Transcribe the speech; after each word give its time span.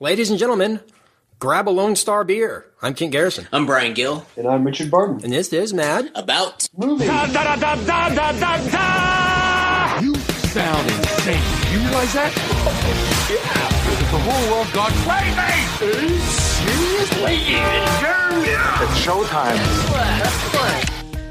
Ladies 0.00 0.30
and 0.30 0.38
gentlemen, 0.38 0.78
grab 1.40 1.68
a 1.68 1.70
Lone 1.70 1.96
Star 1.96 2.22
beer. 2.22 2.66
I'm 2.80 2.94
Kent 2.94 3.10
Garrison. 3.10 3.48
I'm 3.52 3.66
Brian 3.66 3.94
Gill. 3.94 4.24
And 4.36 4.46
I'm 4.46 4.62
Richard 4.62 4.92
Barton. 4.92 5.24
And 5.24 5.32
this 5.32 5.52
is 5.52 5.74
Mad 5.74 6.12
About 6.14 6.68
Movie. 6.76 7.04
You 7.04 7.10
sound 10.54 10.88
insane. 10.88 11.42
You 11.72 11.80
realize 11.80 12.12
that? 12.14 12.32
Yeah. 13.28 13.68
The 14.12 14.18
whole 14.22 14.52
world 14.54 14.72
gone 14.72 14.92
crazy. 15.02 16.18
Seriously? 16.28 17.58
It's 18.80 19.04
showtime. 19.04 19.58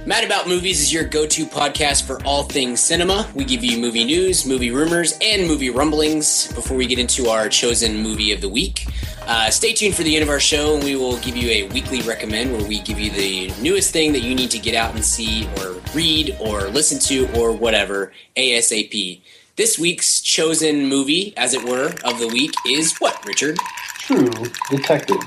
Mad 0.07 0.23
About 0.23 0.47
Movies 0.47 0.79
is 0.79 0.93
your 0.93 1.03
go-to 1.03 1.45
podcast 1.45 2.03
for 2.03 2.23
all 2.23 2.43
things 2.43 2.79
cinema. 2.79 3.29
We 3.35 3.43
give 3.43 3.61
you 3.61 3.77
movie 3.77 4.05
news, 4.05 4.45
movie 4.45 4.71
rumors, 4.71 5.17
and 5.21 5.45
movie 5.45 5.69
rumblings 5.69 6.49
before 6.53 6.77
we 6.77 6.87
get 6.87 6.97
into 6.97 7.27
our 7.27 7.49
chosen 7.49 7.97
movie 7.97 8.31
of 8.31 8.39
the 8.39 8.47
week. 8.47 8.85
Uh, 9.23 9.49
stay 9.49 9.73
tuned 9.73 9.95
for 9.95 10.03
the 10.03 10.15
end 10.15 10.23
of 10.23 10.29
our 10.29 10.39
show, 10.39 10.75
and 10.75 10.83
we 10.85 10.95
will 10.95 11.17
give 11.17 11.35
you 11.35 11.49
a 11.49 11.63
weekly 11.73 12.01
recommend 12.03 12.53
where 12.53 12.65
we 12.65 12.79
give 12.79 12.97
you 12.97 13.11
the 13.11 13.53
newest 13.61 13.91
thing 13.91 14.13
that 14.13 14.21
you 14.21 14.33
need 14.33 14.49
to 14.51 14.59
get 14.59 14.75
out 14.75 14.95
and 14.95 15.03
see, 15.03 15.45
or 15.57 15.75
read, 15.93 16.37
or 16.39 16.69
listen 16.69 16.99
to, 16.99 17.29
or 17.37 17.51
whatever 17.51 18.13
ASAP. 18.37 19.19
This 19.57 19.77
week's 19.77 20.21
chosen 20.21 20.87
movie, 20.87 21.33
as 21.35 21.53
it 21.53 21.67
were, 21.67 21.87
of 22.05 22.17
the 22.17 22.29
week 22.31 22.53
is 22.65 22.95
what, 22.99 23.21
Richard? 23.25 23.57
True 23.99 24.29
Detective. 24.69 25.17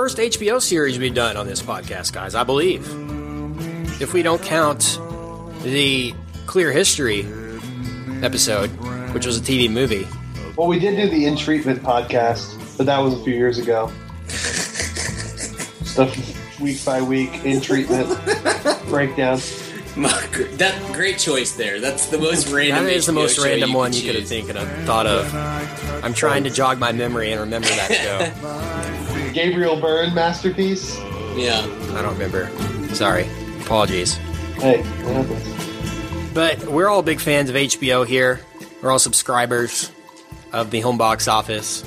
First 0.00 0.16
HBO 0.16 0.62
series 0.62 0.98
we've 0.98 1.12
done 1.12 1.36
on 1.36 1.46
this 1.46 1.60
podcast, 1.60 2.14
guys, 2.14 2.34
I 2.34 2.42
believe. 2.42 2.88
If 4.00 4.14
we 4.14 4.22
don't 4.22 4.40
count 4.42 4.98
the 5.62 6.14
Clear 6.46 6.72
History 6.72 7.26
episode, 8.22 8.68
which 9.12 9.26
was 9.26 9.36
a 9.36 9.42
TV 9.42 9.70
movie. 9.70 10.08
Well, 10.56 10.68
we 10.68 10.78
did 10.78 10.96
do 10.96 11.10
the 11.10 11.26
In 11.26 11.36
Treatment 11.36 11.82
podcast, 11.82 12.78
but 12.78 12.86
that 12.86 12.98
was 12.98 13.12
a 13.12 13.22
few 13.22 13.34
years 13.34 13.58
ago. 13.58 13.92
Stuff 15.84 16.58
week 16.58 16.82
by 16.82 17.02
week, 17.02 17.44
In 17.44 17.60
Treatment, 17.60 18.08
breakdown. 18.88 19.38
That 19.96 20.80
great 20.94 21.18
choice 21.18 21.52
there. 21.52 21.78
That's 21.78 22.06
the 22.06 22.16
most 22.16 22.48
random. 22.48 22.84
That 22.84 22.92
is 22.94 23.04
the 23.04 23.12
HBO 23.12 23.16
most 23.16 23.38
random 23.38 23.70
you 23.70 23.76
one 23.76 23.92
you 23.92 24.00
could 24.00 24.14
have 24.14 24.22
choose. 24.22 24.30
thinking 24.30 24.56
of, 24.56 24.66
thought 24.86 25.06
of. 25.06 25.34
I'm 26.02 26.14
trying 26.14 26.44
to 26.44 26.50
jog 26.50 26.78
my 26.78 26.92
memory 26.92 27.32
and 27.32 27.40
remember 27.42 27.68
that 27.68 27.92
show. 28.76 28.79
Gabriel 29.32 29.80
Byrne 29.80 30.14
masterpiece. 30.14 30.98
Yeah. 31.36 31.60
I 31.94 32.02
don't 32.02 32.12
remember. 32.14 32.50
Sorry. 32.94 33.28
Apologies. 33.60 34.14
Hey, 34.56 34.82
what 34.82 35.16
happens? 35.16 36.34
But 36.34 36.66
we're 36.66 36.88
all 36.88 37.02
big 37.02 37.20
fans 37.20 37.50
of 37.50 37.56
HBO 37.56 38.06
here. 38.06 38.40
We're 38.82 38.90
all 38.90 38.98
subscribers 38.98 39.90
of 40.52 40.70
the 40.70 40.80
home 40.80 40.98
box 40.98 41.28
office. 41.28 41.84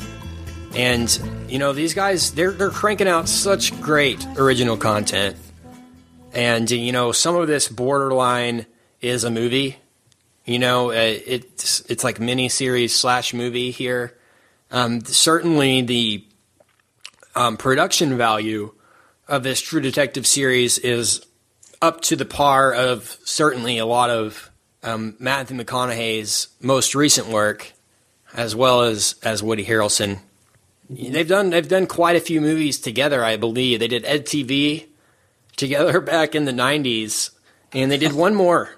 And 0.76 1.10
you 1.48 1.60
know, 1.60 1.74
these 1.74 1.94
guys 1.94 2.32
they're 2.32 2.52
they're 2.52 2.70
cranking 2.70 3.08
out 3.08 3.30
such 3.30 3.80
great 3.82 4.26
original 4.38 4.78
content. 4.78 5.38
And 6.34 6.70
you 6.70 6.92
know, 6.92 7.12
some 7.12 7.36
of 7.36 7.48
this 7.48 7.68
borderline 7.68 8.66
is 9.02 9.24
a 9.24 9.30
movie. 9.30 9.78
You 10.46 10.60
know, 10.60 10.90
uh, 10.90 10.94
it's 10.96 11.82
it's 11.82 12.04
like 12.04 12.20
mini 12.20 12.50
series 12.50 12.96
slash 12.96 13.34
movie 13.34 13.72
here. 13.72 14.18
Um, 14.72 15.02
certainly, 15.06 15.82
the 15.84 16.26
um, 17.36 17.58
production 17.58 18.18
value 18.18 18.74
of 19.28 19.44
this 19.44 19.62
True 19.62 19.82
Detective 19.82 20.28
series 20.28 20.78
is 20.78 21.26
up 21.82 22.02
to 22.02 22.16
the 22.16 22.26
par 22.26 22.74
of 22.74 23.18
certainly 23.24 23.78
a 23.78 23.86
lot 23.86 24.10
of 24.10 24.52
um, 24.84 25.16
Matthew 25.20 25.58
McConaughey's 25.58 26.50
most 26.62 26.96
recent 26.96 27.28
work, 27.28 27.74
as 28.34 28.56
well 28.56 28.82
as 28.82 29.16
as 29.24 29.42
Woody 29.42 29.66
Harrelson. 29.66 30.20
They've 30.90 31.28
done 31.28 31.50
they've 31.50 31.68
done 31.68 31.88
quite 31.88 32.16
a 32.16 32.22
few 32.22 32.42
movies 32.42 32.80
together, 32.80 33.24
I 33.24 33.38
believe. 33.38 33.80
They 33.80 33.88
did 33.88 34.06
Ed 34.06 34.26
TV 34.26 34.88
together 35.56 36.00
back 36.02 36.36
in 36.36 36.46
the 36.46 36.52
'90s, 36.52 37.32
and 37.72 37.92
they 37.92 37.98
did 37.98 38.14
one 38.14 38.36
more 38.36 38.78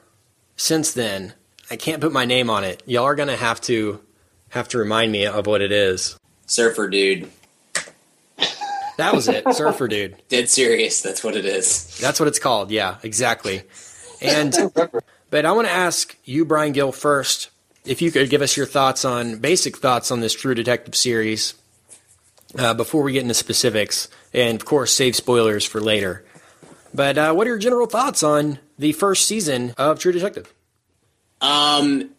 since 0.55 0.93
then. 0.93 1.33
I 1.69 1.75
can't 1.75 2.01
put 2.01 2.13
my 2.13 2.25
name 2.25 2.49
on 2.49 2.63
it. 2.63 2.83
Y'all 2.85 3.05
are 3.05 3.15
gonna 3.15 3.35
have 3.35 3.59
to 3.61 4.01
have 4.49 4.67
to 4.69 4.77
remind 4.77 5.11
me 5.11 5.25
of 5.25 5.47
what 5.47 5.61
it 5.61 5.71
is. 5.71 6.17
Surfer 6.45 6.87
dude. 6.87 7.29
That 8.97 9.13
was 9.13 9.27
it, 9.27 9.43
Surfer 9.53 9.87
Dude. 9.87 10.15
Dead 10.29 10.49
serious. 10.49 11.01
That's 11.01 11.23
what 11.23 11.35
it 11.35 11.45
is. 11.45 11.97
That's 11.99 12.19
what 12.19 12.27
it's 12.27 12.39
called. 12.39 12.71
Yeah, 12.71 12.97
exactly. 13.03 13.63
And 14.21 14.55
but 15.29 15.45
I 15.45 15.51
want 15.51 15.67
to 15.67 15.73
ask 15.73 16.15
you, 16.23 16.45
Brian 16.45 16.71
Gill, 16.73 16.91
first, 16.91 17.49
if 17.85 18.01
you 18.01 18.11
could 18.11 18.29
give 18.29 18.41
us 18.41 18.55
your 18.55 18.65
thoughts 18.65 19.05
on 19.05 19.37
basic 19.37 19.77
thoughts 19.77 20.11
on 20.11 20.19
this 20.19 20.33
True 20.33 20.55
Detective 20.55 20.95
series 20.95 21.55
uh, 22.57 22.73
before 22.73 23.03
we 23.03 23.13
get 23.13 23.21
into 23.21 23.33
specifics, 23.33 24.07
and 24.33 24.55
of 24.55 24.65
course, 24.65 24.91
save 24.91 25.15
spoilers 25.15 25.65
for 25.65 25.81
later. 25.81 26.25
But 26.93 27.17
uh, 27.17 27.33
what 27.33 27.47
are 27.47 27.51
your 27.51 27.59
general 27.59 27.87
thoughts 27.87 28.23
on 28.23 28.59
the 28.79 28.93
first 28.93 29.25
season 29.25 29.73
of 29.77 29.99
True 29.99 30.13
Detective? 30.13 30.53
Um, 31.41 32.11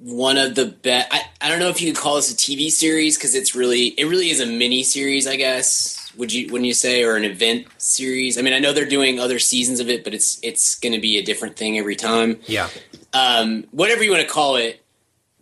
one 0.00 0.36
of 0.36 0.54
the 0.54 0.66
best. 0.66 1.08
I, 1.12 1.22
I 1.40 1.48
don't 1.48 1.58
know 1.58 1.68
if 1.68 1.80
you 1.80 1.92
could 1.92 2.00
call 2.00 2.16
this 2.16 2.32
a 2.32 2.36
TV 2.36 2.70
series 2.70 3.16
because 3.16 3.34
it's 3.34 3.54
really 3.54 3.88
it 3.88 4.06
really 4.06 4.30
is 4.30 4.40
a 4.40 4.46
mini 4.46 4.82
series, 4.82 5.26
I 5.26 5.36
guess. 5.36 6.12
Would 6.16 6.32
you 6.32 6.50
wouldn't 6.50 6.66
you 6.66 6.74
say 6.74 7.04
or 7.04 7.16
an 7.16 7.24
event 7.24 7.66
series? 7.78 8.38
I 8.38 8.42
mean, 8.42 8.52
I 8.52 8.58
know 8.58 8.72
they're 8.72 8.86
doing 8.86 9.20
other 9.20 9.38
seasons 9.38 9.80
of 9.80 9.88
it, 9.88 10.04
but 10.04 10.14
it's 10.14 10.38
it's 10.42 10.74
going 10.78 10.92
to 10.92 11.00
be 11.00 11.18
a 11.18 11.22
different 11.22 11.56
thing 11.56 11.78
every 11.78 11.96
time. 11.96 12.40
Yeah, 12.46 12.68
Um, 13.12 13.64
whatever 13.70 14.02
you 14.02 14.10
want 14.10 14.22
to 14.22 14.28
call 14.28 14.56
it, 14.56 14.82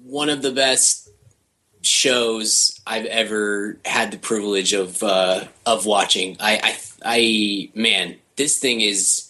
one 0.04 0.28
of 0.28 0.42
the 0.42 0.52
best 0.52 1.08
shows 1.82 2.80
I've 2.86 3.06
ever 3.06 3.78
had 3.84 4.10
the 4.10 4.18
privilege 4.18 4.72
of 4.72 5.02
uh, 5.02 5.44
of 5.64 5.86
watching. 5.86 6.36
I, 6.40 6.60
I 6.62 6.76
I 7.04 7.70
man, 7.74 8.16
this 8.36 8.58
thing 8.58 8.80
is 8.80 9.25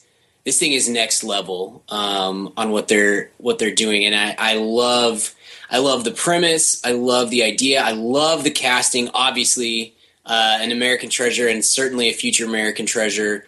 this 0.47 0.61
thing 0.61 0.73
is 0.73 0.89
next 0.89 1.25
level 1.25 1.83
um, 1.89 2.53
on 2.57 2.71
what 2.71 2.87
they're 2.87 3.31
what 3.39 3.59
they're 3.59 3.75
doing, 3.75 4.05
and 4.05 4.15
I, 4.15 4.37
I 4.39 4.55
love 4.55 5.34
I 5.69 5.79
love 5.79 6.05
the 6.05 6.12
premise. 6.12 6.81
I 6.84 6.93
love 6.93 7.31
the 7.31 7.43
idea. 7.43 7.83
I 7.83 7.91
love 7.91 8.45
the 8.45 8.53
casting. 8.53 9.11
Obviously, 9.12 9.97
uh, 10.25 10.59
an 10.61 10.71
American 10.71 11.11
treasure, 11.11 11.49
and 11.49 11.65
certainly 11.65 12.09
a 12.09 12.12
future 12.12 12.45
American 12.45 12.87
treasure. 12.87 13.45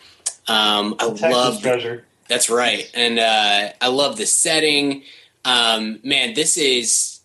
Um, 0.48 0.96
I 0.98 1.06
Texas 1.06 1.22
love 1.22 1.62
treasure. 1.62 2.04
that's 2.28 2.50
right, 2.50 2.90
and 2.94 3.20
uh, 3.20 3.72
I 3.80 3.88
love 3.88 4.16
the 4.16 4.26
setting. 4.26 5.04
Um, 5.44 6.00
man, 6.02 6.34
this 6.34 6.58
is, 6.58 7.20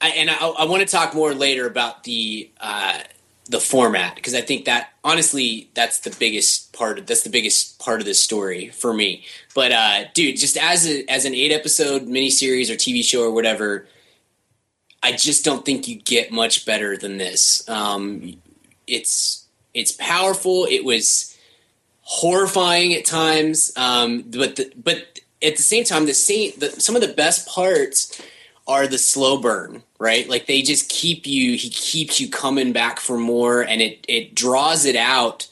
I, 0.00 0.08
and 0.08 0.30
I, 0.30 0.34
I 0.34 0.64
want 0.64 0.80
to 0.80 0.88
talk 0.88 1.14
more 1.14 1.34
later 1.34 1.66
about 1.66 2.04
the 2.04 2.50
uh, 2.58 3.00
the 3.48 3.60
format 3.60 4.14
because 4.14 4.34
I 4.34 4.40
think 4.40 4.66
that 4.66 4.90
honestly, 5.04 5.70
that's 5.74 6.00
the 6.00 6.14
biggest 6.18 6.72
part. 6.72 6.98
of, 6.98 7.06
That's 7.06 7.22
the 7.22 7.30
biggest 7.30 7.78
part 7.78 8.00
of 8.00 8.06
this 8.06 8.20
story 8.20 8.68
for 8.68 8.92
me. 8.92 9.24
But 9.54 9.72
uh, 9.72 10.04
dude, 10.14 10.36
just 10.36 10.56
as 10.56 10.86
a, 10.86 11.04
as 11.10 11.24
an 11.24 11.34
eight 11.34 11.52
episode 11.52 12.02
miniseries 12.06 12.70
or 12.70 12.74
TV 12.74 13.02
show 13.02 13.22
or 13.22 13.32
whatever, 13.32 13.86
I 15.02 15.12
just 15.12 15.44
don't 15.44 15.64
think 15.64 15.88
you 15.88 15.96
get 15.96 16.30
much 16.30 16.64
better 16.64 16.96
than 16.96 17.18
this. 17.18 17.68
Um, 17.68 18.34
it's 18.86 19.46
it's 19.74 19.92
powerful. 19.92 20.66
It 20.70 20.84
was 20.84 21.36
horrifying 22.02 22.94
at 22.94 23.04
times, 23.04 23.72
um, 23.76 24.22
but 24.22 24.56
the, 24.56 24.72
but 24.76 25.20
at 25.42 25.56
the 25.56 25.62
same 25.62 25.84
time, 25.84 26.06
the 26.06 26.14
same 26.14 26.52
the, 26.58 26.70
some 26.70 26.94
of 26.94 27.02
the 27.02 27.12
best 27.12 27.48
parts 27.48 28.22
are 28.68 28.86
the 28.86 28.98
slow 28.98 29.40
burn, 29.40 29.82
right? 30.02 30.28
Like 30.28 30.46
they 30.46 30.62
just 30.62 30.88
keep 30.88 31.28
you. 31.28 31.56
He 31.56 31.70
keeps 31.70 32.20
you 32.20 32.28
coming 32.28 32.72
back 32.72 32.98
for 32.98 33.16
more, 33.16 33.62
and 33.62 33.80
it 33.80 34.04
it 34.08 34.34
draws 34.34 34.84
it 34.84 34.96
out. 34.96 35.48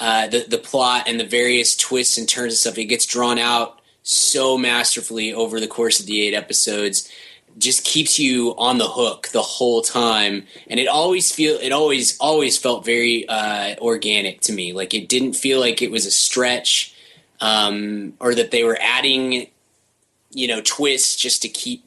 Uh, 0.00 0.26
the 0.26 0.46
the 0.48 0.56
plot 0.56 1.04
and 1.06 1.20
the 1.20 1.26
various 1.26 1.76
twists 1.76 2.16
and 2.16 2.26
turns 2.26 2.54
and 2.54 2.58
stuff. 2.58 2.78
It 2.78 2.86
gets 2.86 3.04
drawn 3.04 3.38
out 3.38 3.82
so 4.02 4.56
masterfully 4.56 5.34
over 5.34 5.60
the 5.60 5.68
course 5.68 6.00
of 6.00 6.06
the 6.06 6.22
eight 6.22 6.32
episodes 6.32 7.12
just 7.58 7.84
keeps 7.84 8.18
you 8.18 8.54
on 8.56 8.78
the 8.78 8.88
hook 8.88 9.28
the 9.32 9.42
whole 9.42 9.82
time 9.82 10.46
and 10.68 10.80
it 10.80 10.86
always 10.86 11.30
feel 11.30 11.58
it 11.60 11.72
always 11.72 12.16
always 12.18 12.56
felt 12.56 12.84
very 12.84 13.28
uh, 13.28 13.74
organic 13.80 14.40
to 14.40 14.52
me 14.52 14.72
like 14.72 14.94
it 14.94 15.08
didn't 15.08 15.34
feel 15.34 15.60
like 15.60 15.82
it 15.82 15.90
was 15.90 16.06
a 16.06 16.10
stretch 16.10 16.94
um, 17.40 18.14
or 18.20 18.34
that 18.34 18.52
they 18.52 18.64
were 18.64 18.78
adding 18.80 19.48
you 20.30 20.48
know 20.48 20.62
twists 20.64 21.16
just 21.16 21.42
to 21.42 21.48
keep 21.48 21.84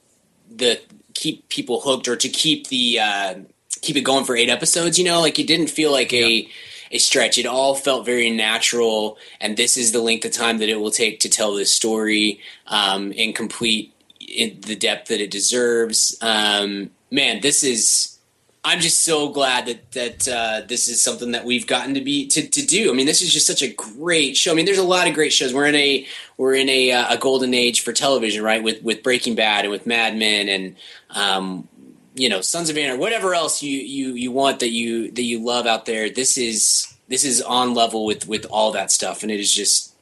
the 0.56 0.80
keep 1.14 1.48
people 1.50 1.82
hooked 1.82 2.08
or 2.08 2.16
to 2.16 2.30
keep 2.30 2.68
the 2.68 3.00
uh, 3.00 3.36
keep 3.82 3.96
it 3.96 4.02
going 4.02 4.26
for 4.26 4.36
eight 4.36 4.50
episodes 4.50 4.98
you 4.98 5.06
know 5.06 5.22
like 5.22 5.40
it 5.40 5.48
didn't 5.48 5.68
feel 5.68 5.92
like 5.92 6.14
a 6.14 6.48
a 6.92 6.98
stretch 7.00 7.38
it 7.38 7.46
all 7.46 7.74
felt 7.74 8.06
very 8.06 8.30
natural 8.30 9.18
and 9.42 9.58
this 9.58 9.78
is 9.78 9.92
the 9.92 10.02
length 10.02 10.26
of 10.26 10.32
time 10.32 10.60
that 10.60 10.70
it 10.70 10.76
will 10.76 10.92
take 10.92 11.20
to 11.20 11.30
tell 11.30 11.56
this 11.56 11.72
story 11.72 12.40
um, 12.68 13.12
in 13.14 13.34
complete 13.34 13.94
in 14.34 14.60
the 14.62 14.76
depth 14.76 15.08
that 15.10 15.22
it 15.22 15.32
deserves. 15.32 16.18
Um, 16.22 16.90
man, 17.12 17.42
this 17.42 17.64
is 17.64 18.18
I'm 18.66 18.80
just 18.80 19.02
so 19.02 19.30
glad 19.30 19.66
that 19.66 19.92
that 19.92 20.28
uh, 20.28 20.62
this 20.68 20.88
is 20.88 21.02
something 21.02 21.32
that 21.32 21.46
we've 21.46 21.68
gotten 21.68 21.94
to 21.96 22.02
be 22.02 22.28
to, 22.28 22.48
to 22.48 22.66
do. 22.66 22.90
I 22.90 22.94
mean, 22.94 23.06
this 23.06 23.22
is 23.22 23.34
just 23.34 23.48
such 23.48 23.62
a 23.62 23.74
great 23.74 24.38
show. 24.38 24.52
I 24.52 24.56
mean, 24.56 24.66
there's 24.66 24.78
a 24.78 24.84
lot 24.84 25.08
of 25.08 25.14
great 25.14 25.34
shows. 25.34 25.54
We're 25.54 25.68
in 25.68 25.76
a 25.76 26.08
we're 26.38 26.56
in 26.56 26.70
a, 26.70 26.92
uh, 26.92 27.14
a 27.14 27.18
golden 27.18 27.54
age 27.54 27.82
for 27.82 27.94
television, 27.94 28.44
right? 28.44 28.64
With 28.64 28.82
with 28.82 29.04
Breaking 29.04 29.36
Bad 29.36 29.66
and 29.66 29.72
with 29.72 29.86
Mad 29.86 30.18
Men 30.18 30.48
and 30.48 30.76
um, 31.14 31.68
you 32.16 32.30
know 32.30 32.42
Sons 32.42 32.70
of 32.70 32.78
Anarchy, 32.78 33.00
whatever 33.00 33.34
else 33.34 33.64
you 33.64 33.78
you 33.80 34.14
you 34.14 34.32
want 34.32 34.60
that 34.60 34.70
you 34.70 35.12
that 35.12 35.24
you 35.24 35.40
love 35.44 35.66
out 35.66 35.86
there. 35.86 36.10
This 36.10 36.38
is 36.38 36.94
this 37.08 37.24
is 37.24 37.42
on 37.42 37.74
level 37.74 38.06
with 38.06 38.28
with 38.28 38.46
all 38.50 38.72
that 38.74 38.92
stuff, 38.92 39.24
and 39.24 39.32
it 39.32 39.40
is 39.40 39.54
just 39.54 39.94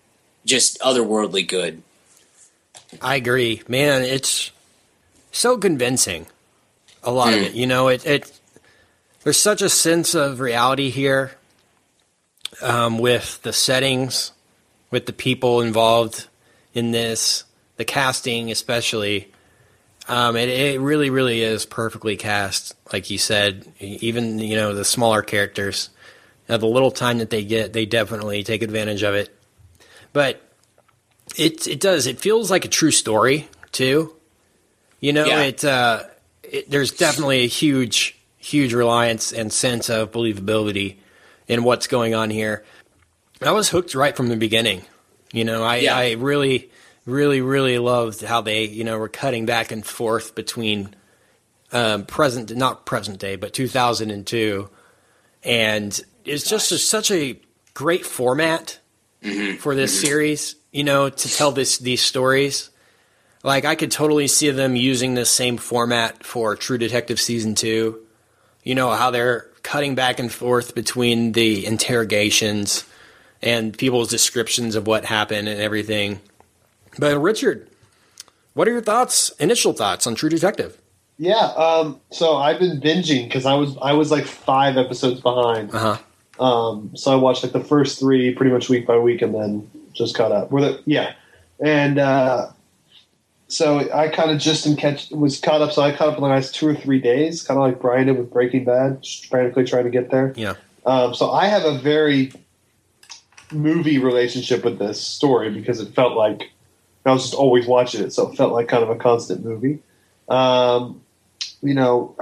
just 0.46 0.80
otherworldly 0.82 1.48
good. 1.48 1.82
I 3.02 3.16
agree, 3.16 3.62
man. 3.68 4.04
It's 4.04 4.52
so 5.32 5.58
convincing. 5.58 6.28
A 7.04 7.12
lot 7.12 7.34
of 7.34 7.40
Hmm. 7.40 7.46
it, 7.46 7.54
you 7.54 7.66
know, 7.66 7.88
it, 7.88 8.06
it 8.06 8.40
there's 9.24 9.40
such 9.40 9.62
a 9.62 9.70
sense 9.70 10.14
of 10.14 10.40
reality 10.40 10.90
here 10.90 11.32
um, 12.62 13.00
with 13.00 13.42
the 13.44 13.54
settings, 13.54 14.32
with 14.92 15.06
the 15.06 15.14
people 15.14 15.62
involved 15.62 16.28
in 16.74 16.92
this, 16.92 17.44
the 17.78 17.86
casting 17.86 18.52
especially. 18.52 19.31
Um, 20.08 20.36
it, 20.36 20.50
it 20.50 20.82
really, 20.82 21.10
really 21.10 21.42
is 21.42 21.66
perfectly 21.66 22.18
cast, 22.18 22.76
like 22.92 23.10
you 23.10 23.18
said. 23.18 23.66
Even 23.80 24.40
you 24.40 24.56
know 24.56 24.74
the 24.74 24.84
smaller 24.86 25.22
characters, 25.22 25.90
uh, 26.50 26.58
the 26.58 26.66
little 26.68 26.92
time 26.92 27.20
that 27.20 27.30
they 27.30 27.44
get, 27.44 27.74
they 27.74 27.86
definitely 27.86 28.44
take 28.44 28.62
advantage 28.62 29.04
of 29.04 29.14
it. 29.14 29.36
But 30.14 30.42
it 31.38 31.68
it 31.68 31.80
does. 31.80 32.08
It 32.08 32.20
feels 32.20 32.50
like 32.52 32.66
a 32.66 32.70
true 32.70 32.92
story 32.92 33.48
too. 33.72 34.16
You 35.00 35.14
know, 35.14 35.26
Yeah. 35.26 35.42
it, 35.44 35.64
uh, 35.66 36.04
it 36.44 36.70
there's 36.70 36.92
definitely 36.92 37.44
a 37.44 37.48
huge 37.48 38.18
huge 38.38 38.74
reliance 38.74 39.32
and 39.32 39.54
sense 39.54 39.90
of 39.90 40.12
believability 40.12 40.96
in 41.48 41.64
what's 41.64 41.88
going 41.88 42.16
on 42.16 42.30
here. 42.32 42.64
I 43.42 43.52
was 43.52 43.70
hooked 43.70 43.94
right 43.96 44.16
from 44.16 44.30
the 44.30 44.36
beginning. 44.36 44.82
You 45.32 45.46
know, 45.46 45.64
I, 45.64 45.78
Yeah. 45.78 45.96
I 45.96 46.12
really, 46.14 46.70
really, 47.06 47.42
really 47.42 47.78
loved 47.78 48.22
how 48.22 48.42
they, 48.42 48.66
you 48.66 48.84
know, 48.84 48.98
were 48.98 49.10
cutting 49.10 49.46
back 49.46 49.72
and 49.72 49.86
forth 49.86 50.36
between 50.36 50.96
um, 51.72 52.06
present, 52.06 52.56
not 52.56 52.86
present 52.86 53.20
day, 53.20 53.36
but 53.36 53.54
2002, 53.54 54.70
and 55.44 56.02
it's 56.26 56.48
just 56.48 56.72
a, 56.72 56.78
such 56.78 57.12
a 57.12 57.40
great 57.74 58.06
format 58.06 58.80
for 59.60 59.76
this 59.76 60.00
series. 60.00 60.56
You 60.72 60.84
know, 60.84 61.10
to 61.10 61.30
tell 61.30 61.52
this 61.52 61.78
these 61.80 62.02
stories. 62.02 62.70
Like 63.44 63.66
I 63.66 63.76
could 63.76 63.92
totally 63.92 64.28
see 64.28 64.52
them 64.52 64.76
using 64.76 65.16
this 65.16 65.30
same 65.30 65.58
format 65.58 66.24
for 66.24 66.56
True 66.56 66.78
Detective 66.78 67.20
season 67.20 67.56
two. 67.56 68.00
You 68.64 68.76
know 68.76 68.92
how 68.92 69.10
they're 69.10 69.50
cutting 69.64 69.96
back 69.96 70.20
and 70.20 70.32
forth 70.32 70.76
between 70.76 71.32
the 71.32 71.66
interrogations 71.66 72.86
and 73.42 73.76
people's 73.76 74.10
descriptions 74.10 74.76
of 74.76 74.86
what 74.86 75.06
happened 75.06 75.48
and 75.48 75.60
everything. 75.60 76.20
But 76.98 77.18
Richard, 77.20 77.70
what 78.54 78.68
are 78.68 78.72
your 78.72 78.82
thoughts? 78.82 79.30
Initial 79.40 79.74
thoughts 79.74 80.06
on 80.06 80.16
True 80.16 80.30
Detective? 80.30 80.78
Yeah. 81.18 81.36
Um, 81.36 82.00
so 82.12 82.38
I've 82.38 82.60
been 82.60 82.82
binging 82.82 83.28
because 83.28 83.46
I 83.46 83.54
was 83.54 83.78
I 83.82 83.94
was 83.94 84.12
like 84.12 84.26
five 84.26 84.78
episodes 84.78 85.22
behind. 85.22 85.74
Uh 85.74 85.96
huh. 85.96 86.44
Um, 86.44 86.92
so 86.96 87.12
I 87.12 87.16
watched 87.16 87.44
like 87.44 87.54
the 87.54 87.64
first 87.64 88.00
three 88.00 88.34
pretty 88.34 88.52
much 88.52 88.70
week 88.70 88.88
by 88.88 88.98
week, 88.98 89.22
and 89.22 89.36
then 89.36 89.70
just 89.94 90.16
caught 90.16 90.32
up. 90.32 90.52
Were 90.52 90.62
the, 90.62 90.84
yeah, 90.86 91.14
and 91.64 92.00
uh, 92.00 92.48
so 93.48 93.92
I 93.94 94.08
kind 94.08 94.32
of 94.32 94.40
just 94.40 94.66
in 94.66 94.76
catch 94.76 95.12
was 95.12 95.40
caught 95.40 95.62
up. 95.62 95.72
So 95.72 95.82
I 95.82 95.92
caught 95.92 96.08
up 96.08 96.16
in 96.16 96.24
the 96.24 96.30
last 96.30 96.56
two 96.56 96.68
or 96.68 96.76
three 96.76 97.00
days, 97.00 97.44
kind 97.44 97.60
of 97.60 97.66
like 97.66 97.80
Brian 97.80 98.08
did 98.08 98.18
with 98.18 98.32
Breaking 98.32 98.64
Bad, 98.64 99.04
just 99.04 99.28
frantically 99.28 99.66
trying 99.66 99.84
to 99.84 99.90
get 99.90 100.10
there. 100.10 100.34
Yeah. 100.36 100.56
Um, 100.86 101.14
so 101.14 101.32
I 101.32 101.48
have 101.48 101.64
a 101.64 101.78
very 101.78 102.32
movie 103.52 104.00
relationship 104.00 104.64
with 104.64 104.80
this 104.80 105.00
story 105.00 105.52
because 105.52 105.80
it 105.80 105.94
felt 105.94 106.14
like 106.14 106.50
I 107.06 107.12
was 107.12 107.24
just 107.24 107.34
always 107.34 107.66
watching 107.66 108.04
it, 108.04 108.14
so 108.14 108.30
it 108.30 108.36
felt 108.36 108.54
like 108.54 108.68
kind 108.68 108.84
of 108.84 108.90
a 108.90 108.96
constant 108.96 109.44
movie. 109.44 109.80
Um, 110.30 111.02
you 111.62 111.74
know, 111.74 112.16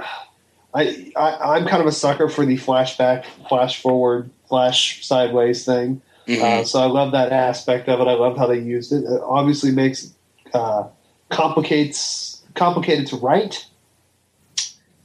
I, 0.72 1.12
I 1.16 1.56
I'm 1.56 1.66
kind 1.66 1.80
of 1.80 1.86
a 1.86 1.92
sucker 1.92 2.28
for 2.28 2.46
the 2.46 2.56
flashback, 2.56 3.24
flash 3.48 3.80
forward, 3.80 4.30
flash 4.48 5.04
sideways 5.06 5.64
thing. 5.64 6.02
Uh, 6.28 6.64
so 6.64 6.80
I 6.80 6.86
love 6.86 7.12
that 7.12 7.32
aspect 7.32 7.88
of 7.88 8.00
it. 8.00 8.06
I 8.06 8.12
love 8.14 8.36
how 8.36 8.46
they 8.46 8.60
used 8.60 8.92
it. 8.92 9.04
It 9.04 9.20
obviously 9.22 9.72
makes 9.72 10.14
uh, 10.54 10.84
complicates 11.28 12.42
complicated 12.54 13.06
to 13.08 13.16
write, 13.16 13.66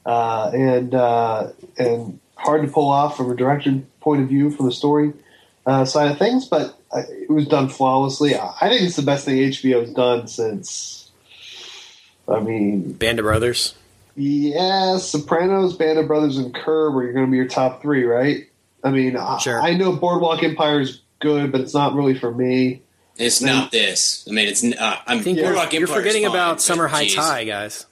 uh, 0.06 0.51
and 0.54 0.94
uh, 0.94 1.51
and 1.78 2.19
hard 2.36 2.62
to 2.62 2.71
pull 2.71 2.89
off 2.89 3.18
from 3.18 3.31
a 3.31 3.36
director 3.36 3.81
point 4.01 4.21
of 4.21 4.30
view 4.30 4.51
from 4.51 4.68
the 4.68 4.71
story 4.71 5.13
uh, 5.66 5.86
side 5.86 6.12
of 6.12 6.18
things. 6.18 6.48
But 6.48 6.78
uh, 6.92 7.04
it 7.10 7.30
was 7.30 7.48
done 7.48 7.70
flawlessly. 7.70 8.36
I 8.36 8.54
I 8.62 8.70
think 8.70 8.82
it's 8.84 8.96
the 8.96 9.02
best 9.02 9.26
thing 9.26 9.38
HBO's 9.38 9.92
done 9.94 10.28
since. 10.28 11.12
I 12.28 12.40
mean, 12.40 12.94
Band 12.94 13.20
of 13.20 13.24
Brothers. 13.24 13.76
yeah, 14.16 14.98
Sopranos, 14.98 15.76
Band 15.76 16.00
of 16.00 16.08
Brothers, 16.08 16.38
and 16.38 16.54
Curb 16.56 16.96
are 16.96 17.14
going 17.14 17.26
to 17.26 17.32
be 17.32 17.38
your 17.38 17.48
top 17.48 17.82
three, 17.84 18.04
right? 18.04 18.48
I 18.84 18.90
mean, 18.90 19.16
I- 19.18 19.38
Sure. 19.38 19.62
I, 19.62 19.74
know 19.74 19.96
Boardwalk 19.96 20.42
Empire 20.44 20.80
is 20.82 21.02
good, 21.20 21.52
but 21.52 21.62
it's 21.62 21.74
not 21.74 21.94
really 21.94 22.18
for 22.18 22.32
me. 22.34 22.82
It's 23.18 23.42
not 23.42 23.72
this. 23.72 24.26
I 24.28 24.32
mean, 24.32 24.48
it's. 24.48 24.64
Uh, 24.64 24.98
I'm. 25.08 25.20
I 25.20 25.22
think 25.22 25.38
Yeah. 25.38 25.44
you're, 25.44 25.54
Boardwalk 25.54 25.74
you're 25.74 25.82
Empire's 25.84 25.98
forgetting 26.00 26.24
fine, 26.24 26.32
about 26.32 26.56
but 26.56 26.62
Summer 26.62 26.88
Heights 26.88 27.14
geez. 27.14 27.24
High, 27.24 27.44
guys. 27.46 27.86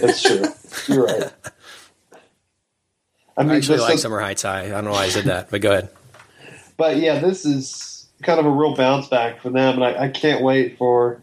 That's 0.00 0.22
true. 0.22 0.44
You're 0.88 1.04
right. 1.06 1.32
I 3.36 3.42
I 3.44 3.56
actually 3.56 3.78
like 3.78 3.94
is- 3.94 4.02
Summer 4.02 4.18
Heights 4.20 4.42
High. 4.42 4.64
I 4.64 4.68
don't 4.68 4.84
know 4.84 4.90
why 4.92 5.04
I 5.04 5.08
said 5.10 5.24
that, 5.26 5.50
but 5.50 5.60
go 5.60 5.70
ahead. 5.72 5.90
But 6.78 6.96
yeah, 6.96 7.18
this 7.18 7.44
is 7.44 8.06
kind 8.22 8.40
of 8.40 8.46
a 8.46 8.50
real 8.50 8.74
bounce 8.74 9.06
back 9.08 9.42
for 9.42 9.50
them, 9.50 9.74
and 9.74 9.84
I, 9.84 10.04
I 10.04 10.08
can't 10.08 10.42
wait 10.42 10.78
for 10.78 11.20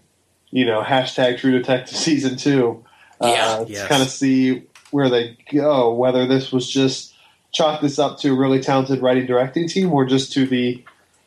you 0.52 0.66
know 0.66 0.84
hashtag 0.84 1.40
True 1.40 1.52
Detective 1.58 1.98
season 1.98 2.38
two. 2.38 2.84
Yeah. 3.22 3.28
uh, 3.60 3.66
Yes. 3.68 3.82
to 3.84 3.88
kind 3.88 4.04
of 4.04 4.10
see 4.10 4.64
where 4.92 5.10
they 5.10 5.38
go. 5.52 5.94
Whether 5.94 6.28
this 6.28 6.52
was 6.52 6.70
just 6.70 7.14
chalk 7.52 7.82
this 7.82 7.98
up 7.98 8.20
to 8.20 8.34
a 8.34 8.36
really 8.36 8.60
talented 8.60 9.02
writing 9.02 9.26
directing 9.26 9.68
team, 9.68 9.92
or 9.92 10.06
just 10.06 10.34
to 10.34 10.46
the 10.46 10.84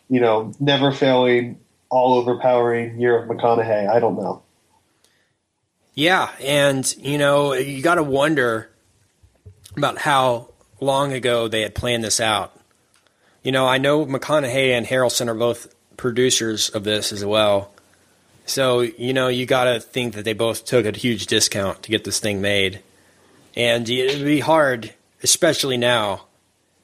you 0.08 0.20
know 0.20 0.52
never 0.60 0.92
failing, 0.92 1.58
all 1.90 2.14
overpowering 2.14 3.00
year 3.00 3.18
of 3.22 3.28
McConaughey. 3.28 3.88
I 3.88 3.98
don't 3.98 4.16
know. 4.16 4.42
Yeah, 5.94 6.30
and 6.40 6.94
you 6.98 7.18
know, 7.18 7.54
you 7.54 7.82
got 7.82 7.96
to 7.96 8.02
wonder 8.04 8.70
about 9.76 9.98
how 9.98 10.50
long 10.80 11.12
ago 11.12 11.48
they 11.48 11.62
had 11.62 11.74
planned 11.74 12.04
this 12.04 12.20
out. 12.20 12.57
You 13.48 13.52
know, 13.52 13.66
I 13.66 13.78
know 13.78 14.04
McConaughey 14.04 14.72
and 14.76 14.84
Harrelson 14.86 15.26
are 15.28 15.34
both 15.34 15.74
producers 15.96 16.68
of 16.68 16.84
this 16.84 17.12
as 17.12 17.24
well. 17.24 17.72
So, 18.44 18.80
you 18.82 19.14
know, 19.14 19.28
you 19.28 19.46
got 19.46 19.64
to 19.72 19.80
think 19.80 20.12
that 20.16 20.26
they 20.26 20.34
both 20.34 20.66
took 20.66 20.84
a 20.84 20.92
huge 20.94 21.28
discount 21.28 21.82
to 21.84 21.90
get 21.90 22.04
this 22.04 22.20
thing 22.20 22.42
made. 22.42 22.80
And 23.56 23.88
it'd 23.88 24.22
be 24.22 24.40
hard, 24.40 24.92
especially 25.22 25.78
now, 25.78 26.26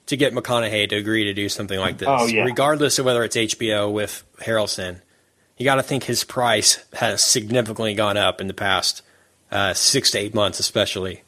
to 0.07 0.17
get 0.17 0.33
McConaughey 0.33 0.89
to 0.89 0.97
agree 0.97 1.25
to 1.25 1.35
do 1.35 1.51
something 1.51 1.79
like 1.79 1.99
this, 1.99 2.09
Oh, 2.11 2.25
yeah. 2.29 2.45
regardless 2.45 2.99
of 2.99 3.05
whether 3.05 3.23
it's 3.25 3.37
HBO 3.37 3.93
with 3.93 4.25
Harrelson. 4.39 5.03
You 5.59 5.67
got 5.67 5.75
to 5.75 5.83
think 5.83 6.05
his 6.05 6.25
price 6.25 6.83
has 6.95 7.23
significantly 7.23 7.93
gone 7.93 8.17
up 8.17 8.41
in 8.41 8.47
the 8.49 8.55
past 8.55 9.03
uh, 9.51 9.75
six 9.75 10.13
to 10.13 10.19
eight 10.19 10.35
months, 10.35 10.61
especially. 10.61 11.25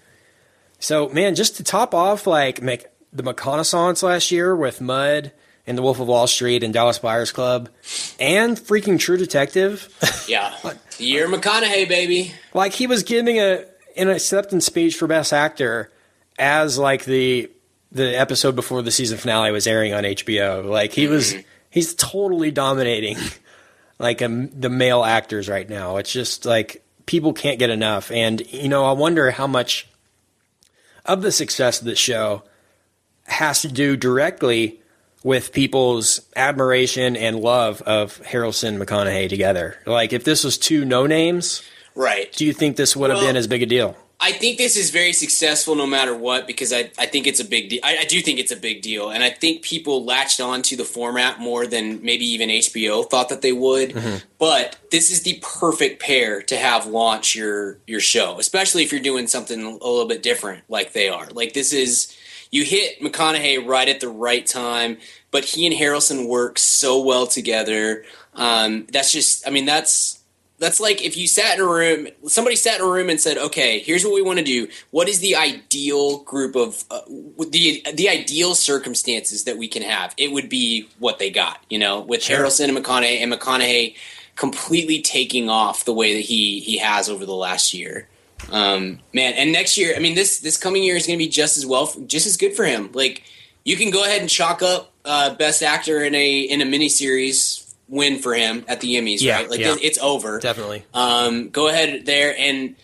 So, 0.79 1.11
man, 1.11 1.35
just 1.35 1.57
to 1.59 1.63
top 1.63 1.95
off, 1.95 2.27
like 2.27 2.63
Mc, 2.63 2.87
the 3.17 3.23
McConaissance 3.23 4.03
last 4.03 4.31
year 4.31 4.55
with 4.55 4.81
Mud 4.81 5.33
and 5.67 5.77
The 5.77 5.83
Wolf 5.83 5.99
of 5.99 6.07
Wall 6.07 6.27
Street 6.27 6.63
and 6.63 6.73
Dallas 6.73 6.99
Buyers 6.99 7.33
Club, 7.33 7.69
and 8.21 8.57
freaking 8.57 8.99
True 9.01 9.17
Detective, 9.17 9.89
Yeah. 10.29 10.55
Year 10.99 11.29
McConaughey, 11.29 11.89
baby. 11.89 12.33
like 12.55 12.73
he 12.73 12.87
was 12.87 13.03
giving 13.03 13.39
a 13.39 13.65
an 13.97 14.09
acceptance 14.11 14.67
speech 14.67 14.95
for 14.97 15.07
Best 15.07 15.33
Actor 15.33 15.91
as 16.39 16.79
like 16.79 17.05
the 17.05 17.51
the 17.93 18.19
episode 18.19 18.55
before 18.55 18.83
the 18.83 18.91
season 18.91 19.17
finale 19.19 19.51
was 19.51 19.67
airing 19.67 19.95
on 19.95 20.05
HBO. 20.05 20.65
Like 20.69 20.93
he 20.93 21.07
was, 21.07 21.35
he's 21.71 21.95
totally 21.95 22.51
dominating 22.51 23.17
like 23.99 24.21
um, 24.23 24.49
the 24.51 24.69
male 24.69 25.03
actors 25.03 25.49
right 25.49 25.69
now. 25.69 25.97
It's 25.97 26.13
just 26.13 26.45
like 26.45 26.85
people 27.07 27.33
can't 27.33 27.59
get 27.59 27.71
enough, 27.71 28.11
and 28.11 28.41
you 28.53 28.69
know 28.69 28.85
I 28.85 28.93
wonder 28.93 29.31
how 29.31 29.47
much 29.47 29.89
of 31.05 31.23
the 31.23 31.33
success 31.33 31.81
of 31.81 31.87
this 31.87 31.99
show 31.99 32.43
has 33.27 33.63
to 33.63 33.69
do 33.69 33.97
directly 33.97 34.81
with 35.23 35.53
people's 35.53 36.21
admiration 36.37 37.17
and 37.17 37.41
love 37.41 37.83
of 37.83 38.21
Harrelson 38.23 38.83
McConaughey 38.83 39.29
together. 39.29 39.77
Like 39.87 40.13
if 40.13 40.25
this 40.25 40.45
was 40.45 40.57
two 40.59 40.85
no 40.85 41.07
names, 41.07 41.63
Right. 41.95 42.31
do 42.33 42.45
you 42.45 42.53
think 42.53 42.77
this 42.77 42.95
would 42.97 43.11
have 43.11 43.19
Well- 43.19 43.27
been 43.27 43.37
as 43.37 43.47
big 43.47 43.63
a 43.63 43.67
deal? 43.67 43.97
I 44.19 44.33
think 44.33 44.57
this 44.57 44.79
is 44.79 44.89
very 44.89 45.13
successful 45.13 45.75
no 45.75 45.87
matter 45.87 46.17
what 46.17 46.47
because 46.47 46.73
I, 46.73 46.91
I 46.99 47.05
think 47.05 47.27
it's 47.27 47.39
a 47.39 47.45
big 47.45 47.69
deal. 47.69 47.81
I, 47.85 47.99
I 47.99 48.05
do 48.07 48.23
think 48.23 48.39
it's 48.39 48.51
a 48.51 48.57
big 48.57 48.81
deal. 48.81 49.11
And 49.11 49.23
I 49.23 49.29
think 49.29 49.61
people 49.61 50.07
latched 50.07 50.41
on 50.41 50.63
to 50.63 50.77
the 50.77 50.85
format 50.87 51.39
more 51.39 51.67
than 51.67 52.03
maybe 52.03 52.25
even 52.25 52.49
HBO 52.49 53.05
thought 53.11 53.29
that 53.29 53.43
they 53.43 53.53
would. 53.53 53.91
Mm-hmm. 53.91 54.17
But 54.39 54.79
this 54.91 55.11
is 55.11 55.21
the 55.23 55.39
perfect 55.43 56.01
pair 56.01 56.41
to 56.41 56.57
have 56.57 56.87
launch 56.87 57.35
your 57.37 57.77
your 57.87 58.01
show, 58.01 58.39
especially 58.39 58.85
if 58.85 58.91
you're 58.91 59.03
doing 59.03 59.27
something 59.27 59.63
a 59.63 59.71
little 59.71 60.07
bit 60.07 60.23
different 60.23 60.65
like 60.71 60.95
they 60.95 61.11
are. 61.11 61.27
Like 61.33 61.53
this 61.53 61.75
is 61.75 62.16
you 62.57 62.65
hit 62.65 63.01
McConaughey 63.01 63.67
right 63.67 63.89
at 63.89 64.01
the 64.01 64.09
right 64.09 64.45
time, 64.47 64.99
but 65.31 65.45
he 65.45 65.67
and 65.67 65.75
Harrelson 65.75 66.27
work 66.29 66.59
so 66.59 67.01
well 67.03 67.27
together. 67.27 68.05
Um, 68.35 68.87
that's 68.91 69.13
just 69.13 69.47
I 69.47 69.51
mean 69.51 69.67
that's 69.67 70.21
that's 70.59 70.81
like 70.81 71.05
if 71.05 71.17
you 71.17 71.27
sat 71.27 71.59
in 71.59 71.65
a 71.65 71.69
room 71.69 72.09
somebody 72.27 72.57
sat 72.57 72.81
in 72.81 72.87
a 72.87 72.89
room 72.91 73.11
and 73.11 73.21
said 73.21 73.37
okay 73.37 73.79
here's 73.79 74.05
what 74.05 74.15
we 74.15 74.23
want 74.23 74.39
to 74.39 74.45
do 74.45 74.69
what 74.91 75.09
is 75.09 75.21
the 75.21 75.37
ideal 75.37 76.19
group 76.21 76.57
of 76.57 76.83
uh, 76.91 77.01
the 77.51 77.85
the 77.95 78.09
ideal 78.09 78.55
circumstances 78.55 79.45
that 79.45 79.59
we 79.59 79.69
can 79.69 79.83
have 79.83 80.15
it 80.17 80.33
would 80.33 80.49
be 80.49 80.89
what 80.99 81.19
they 81.19 81.31
got 81.31 81.63
you 81.69 81.79
know 81.79 82.01
with 82.01 82.23
Sure. 82.23 82.39
harrelson 82.39 82.69
and 82.75 82.79
mcconaughey 82.79 83.21
and 83.23 83.33
mcconaughey 83.33 83.97
completely 84.35 85.03
taking 85.03 85.51
off 85.51 85.85
the 85.85 85.93
way 85.93 86.15
that 86.15 86.23
he 86.25 86.61
he 86.61 86.79
has 86.79 87.09
over 87.11 87.27
the 87.27 87.35
last 87.35 87.75
year 87.75 88.09
um 88.51 88.99
man 89.13 89.33
and 89.35 89.51
next 89.53 89.77
year 89.79 89.95
i 89.97 89.99
mean 89.99 90.15
this 90.15 90.41
this 90.41 90.57
coming 90.57 90.83
year 90.83 90.95
is 90.97 91.07
going 91.07 91.19
to 91.19 91.25
be 91.25 91.29
just 91.29 91.57
as 91.57 91.65
well 91.67 91.93
just 92.07 92.27
as 92.27 92.37
good 92.37 92.55
for 92.55 92.65
him 92.65 92.91
like 92.93 93.23
you 93.65 93.77
can 93.77 93.91
go 93.91 94.05
ahead 94.05 94.21
and 94.21 94.31
chalk 94.31 94.63
up 94.63 94.93
uh, 95.05 95.35
best 95.35 95.63
actor 95.63 96.05
in 96.05 96.15
a 96.15 96.41
in 96.41 96.61
a 96.61 96.65
miniseries 96.65 97.75
win 97.89 98.19
for 98.19 98.35
him 98.35 98.65
at 98.69 98.81
the 98.81 98.97
Emmys, 98.97 99.23
Yeah, 99.23 99.37
right? 99.37 99.51
Like 99.51 99.61
yeah. 99.61 99.77
it's 99.81 99.99
over. 99.99 100.39
Definitely. 100.41 100.85
Um, 100.93 101.51
go 101.51 101.69
ahead 101.69 102.07
there, 102.07 102.35
and 102.37 102.75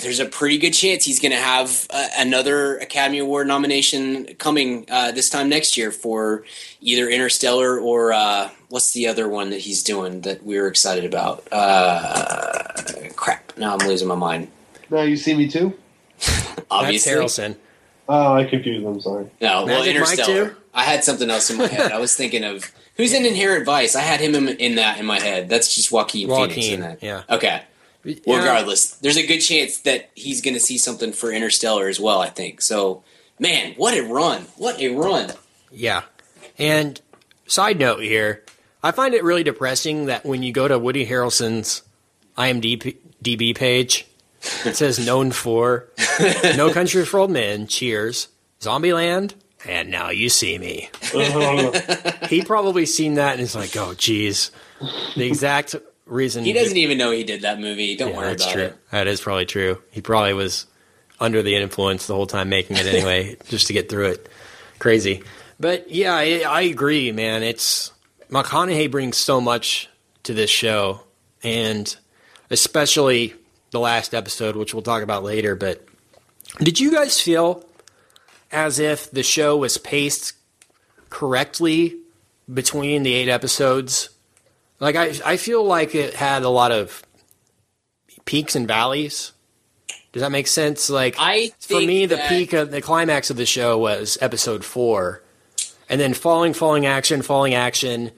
there's 0.00 0.20
a 0.20 0.26
pretty 0.26 0.58
good 0.58 0.72
chance 0.72 1.04
he's 1.04 1.20
going 1.20 1.32
to 1.32 1.38
have 1.38 1.86
uh, 1.90 2.08
another 2.18 2.78
Academy 2.78 3.18
Award 3.18 3.46
nomination 3.46 4.26
coming 4.38 4.86
uh, 4.90 5.12
this 5.12 5.28
time 5.28 5.48
next 5.48 5.76
year 5.76 5.90
for 5.90 6.44
either 6.80 7.08
Interstellar 7.08 7.78
or 7.78 8.12
uh, 8.12 8.50
what's 8.68 8.92
the 8.92 9.06
other 9.06 9.28
one 9.28 9.50
that 9.50 9.60
he's 9.60 9.82
doing 9.82 10.22
that 10.22 10.42
we 10.44 10.58
were 10.58 10.66
excited 10.66 11.04
about? 11.04 11.46
Uh, 11.52 12.72
crap! 13.16 13.52
Now 13.56 13.76
I'm 13.76 13.86
losing 13.86 14.08
my 14.08 14.14
mind. 14.14 14.48
Now 14.90 15.02
you 15.02 15.16
see 15.16 15.34
me 15.34 15.48
too. 15.48 15.72
Obviously, 16.70 17.14
That's 17.14 17.38
Harrelson. 17.38 17.56
Oh, 18.08 18.34
I 18.34 18.44
confused 18.44 18.84
them. 18.84 19.00
Sorry. 19.00 19.26
no. 19.40 19.64
Well, 19.64 19.66
Magic 19.66 20.00
Mike 20.00 20.10
Interstellar. 20.12 20.50
too? 20.50 20.56
I 20.74 20.84
had 20.84 21.04
something 21.04 21.30
else 21.30 21.50
in 21.50 21.58
my 21.58 21.66
head. 21.66 21.92
I 21.92 21.98
was 21.98 22.16
thinking 22.16 22.44
of 22.44 22.72
who's 22.96 23.12
in 23.12 23.24
Inherent 23.24 23.64
Vice. 23.66 23.94
I 23.94 24.00
had 24.00 24.20
him 24.20 24.34
in, 24.34 24.48
in 24.56 24.74
that 24.76 24.98
in 24.98 25.06
my 25.06 25.20
head. 25.20 25.48
That's 25.48 25.74
just 25.74 25.92
Joaquin, 25.92 26.28
Phoenix 26.28 26.66
in 26.66 26.80
that. 26.80 27.02
yeah. 27.02 27.22
Okay. 27.30 27.62
Yeah. 28.04 28.38
Regardless, 28.38 28.94
there's 28.96 29.16
a 29.16 29.26
good 29.26 29.40
chance 29.40 29.78
that 29.80 30.10
he's 30.14 30.40
going 30.40 30.54
to 30.54 30.60
see 30.60 30.78
something 30.78 31.12
for 31.12 31.30
Interstellar 31.30 31.88
as 31.88 32.00
well. 32.00 32.20
I 32.20 32.28
think 32.28 32.60
so. 32.60 33.04
Man, 33.38 33.74
what 33.76 33.96
a 33.96 34.02
run! 34.02 34.42
What 34.56 34.80
a 34.80 34.88
run! 34.88 35.32
Yeah. 35.70 36.02
And 36.58 37.00
side 37.46 37.78
note 37.78 38.00
here, 38.02 38.44
I 38.82 38.90
find 38.90 39.14
it 39.14 39.24
really 39.24 39.44
depressing 39.44 40.06
that 40.06 40.24
when 40.24 40.42
you 40.42 40.52
go 40.52 40.68
to 40.68 40.78
Woody 40.78 41.06
Harrelson's 41.06 41.82
IMDb 42.36 43.56
page, 43.56 44.06
it 44.64 44.76
says 44.76 45.04
known 45.04 45.30
for 45.30 45.88
No 46.56 46.72
Country 46.72 47.04
for 47.04 47.20
Old 47.20 47.30
Men, 47.30 47.66
Cheers, 47.66 48.28
Zombieland, 48.60 49.34
and 49.64 49.90
Now 49.90 50.10
You 50.10 50.28
See 50.28 50.58
Me. 50.58 50.90
he 52.28 52.42
probably 52.42 52.86
seen 52.86 53.14
that 53.14 53.32
and 53.34 53.40
is 53.40 53.54
like, 53.54 53.76
oh, 53.76 53.94
geez. 53.94 54.50
The 55.14 55.26
exact 55.26 55.76
reason 56.12 56.44
He 56.44 56.52
doesn't 56.52 56.76
even 56.76 56.98
know 56.98 57.10
he 57.10 57.24
did 57.24 57.42
that 57.42 57.58
movie. 57.60 57.96
Don't 57.96 58.10
Yeah, 58.10 58.16
worry 58.16 58.28
that's 58.28 58.44
about 58.44 58.52
true. 58.52 58.62
it. 58.64 58.76
That 58.90 59.06
is 59.06 59.20
probably 59.20 59.46
true. 59.46 59.82
He 59.90 60.00
probably 60.00 60.34
was 60.34 60.66
under 61.18 61.42
the 61.42 61.54
influence 61.56 62.06
the 62.06 62.14
whole 62.14 62.26
time 62.26 62.48
making 62.48 62.76
it 62.76 62.86
anyway, 62.86 63.36
just 63.48 63.66
to 63.68 63.72
get 63.72 63.88
through 63.88 64.06
it. 64.08 64.28
Crazy. 64.78 65.22
But 65.60 65.90
yeah, 65.90 66.14
I, 66.14 66.42
I 66.46 66.60
agree, 66.62 67.12
man. 67.12 67.42
It's 67.42 67.92
McConaughey 68.30 68.90
brings 68.90 69.16
so 69.16 69.40
much 69.40 69.88
to 70.24 70.34
this 70.34 70.50
show, 70.50 71.02
and 71.42 71.94
especially 72.50 73.34
the 73.70 73.80
last 73.80 74.14
episode, 74.14 74.56
which 74.56 74.74
we'll 74.74 74.82
talk 74.82 75.02
about 75.02 75.22
later. 75.22 75.54
But 75.54 75.86
did 76.58 76.78
you 76.80 76.90
guys 76.92 77.20
feel 77.20 77.64
as 78.50 78.78
if 78.78 79.10
the 79.10 79.22
show 79.22 79.56
was 79.56 79.78
paced 79.78 80.34
correctly 81.10 81.96
between 82.52 83.02
the 83.02 83.14
eight 83.14 83.28
episodes? 83.28 84.10
Like 84.82 84.96
I, 84.96 85.12
I 85.24 85.36
feel 85.36 85.64
like 85.64 85.94
it 85.94 86.14
had 86.14 86.42
a 86.42 86.48
lot 86.48 86.72
of 86.72 87.04
peaks 88.24 88.56
and 88.56 88.66
valleys. 88.66 89.30
Does 90.12 90.22
that 90.22 90.32
make 90.32 90.48
sense? 90.48 90.90
Like 90.90 91.14
I 91.20 91.52
for 91.60 91.80
me, 91.80 92.06
the 92.06 92.20
peak 92.28 92.52
of 92.52 92.72
the 92.72 92.82
climax 92.82 93.30
of 93.30 93.36
the 93.36 93.46
show 93.46 93.78
was 93.78 94.18
episode 94.20 94.64
four, 94.64 95.22
and 95.88 96.00
then 96.00 96.14
falling, 96.14 96.52
falling 96.52 96.84
action, 96.84 97.22
falling 97.22 97.54
action. 97.54 98.10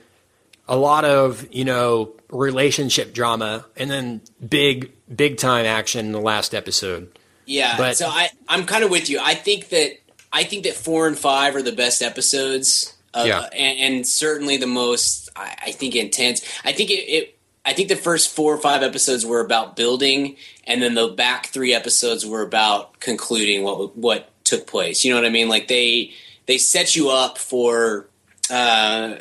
A 0.66 0.74
lot 0.76 1.04
of 1.04 1.46
you 1.52 1.66
know 1.66 2.14
relationship 2.30 3.12
drama, 3.12 3.66
and 3.76 3.90
then 3.90 4.22
big, 4.48 4.90
big 5.14 5.36
time 5.36 5.66
action 5.66 6.06
in 6.06 6.12
the 6.12 6.20
last 6.20 6.54
episode. 6.54 7.10
Yeah, 7.44 7.76
But- 7.76 7.98
so 7.98 8.08
I 8.08 8.30
I'm 8.48 8.64
kind 8.64 8.84
of 8.84 8.90
with 8.90 9.10
you. 9.10 9.20
I 9.22 9.34
think 9.34 9.68
that 9.68 9.90
I 10.32 10.44
think 10.44 10.64
that 10.64 10.74
four 10.76 11.06
and 11.06 11.18
five 11.18 11.54
are 11.56 11.62
the 11.62 11.72
best 11.72 12.00
episodes. 12.00 12.93
Of, 13.14 13.26
Yeah. 13.26 13.48
and, 13.52 13.78
and 13.96 14.06
certainly 14.06 14.56
the 14.56 14.66
most 14.66 15.28
I, 15.36 15.56
I 15.66 15.72
think 15.72 15.94
intense. 15.96 16.42
I 16.64 16.72
think 16.72 16.90
it, 16.90 16.94
it. 17.08 17.38
I 17.66 17.72
think 17.72 17.88
the 17.88 17.96
first 17.96 18.34
four 18.34 18.52
or 18.54 18.58
five 18.58 18.82
episodes 18.82 19.24
were 19.24 19.40
about 19.40 19.74
building, 19.76 20.36
and 20.66 20.82
then 20.82 20.94
the 20.94 21.08
back 21.08 21.46
three 21.46 21.72
episodes 21.72 22.26
were 22.26 22.42
about 22.42 23.00
concluding 23.00 23.62
what 23.62 23.96
what 23.96 24.28
took 24.44 24.66
place. 24.66 25.04
You 25.04 25.12
know 25.12 25.16
what 25.20 25.26
I 25.26 25.30
mean? 25.30 25.48
Like 25.48 25.68
they 25.68 26.12
they 26.46 26.58
set 26.58 26.94
you 26.96 27.10
up 27.10 27.38
for. 27.38 28.06
Uh, 28.50 29.16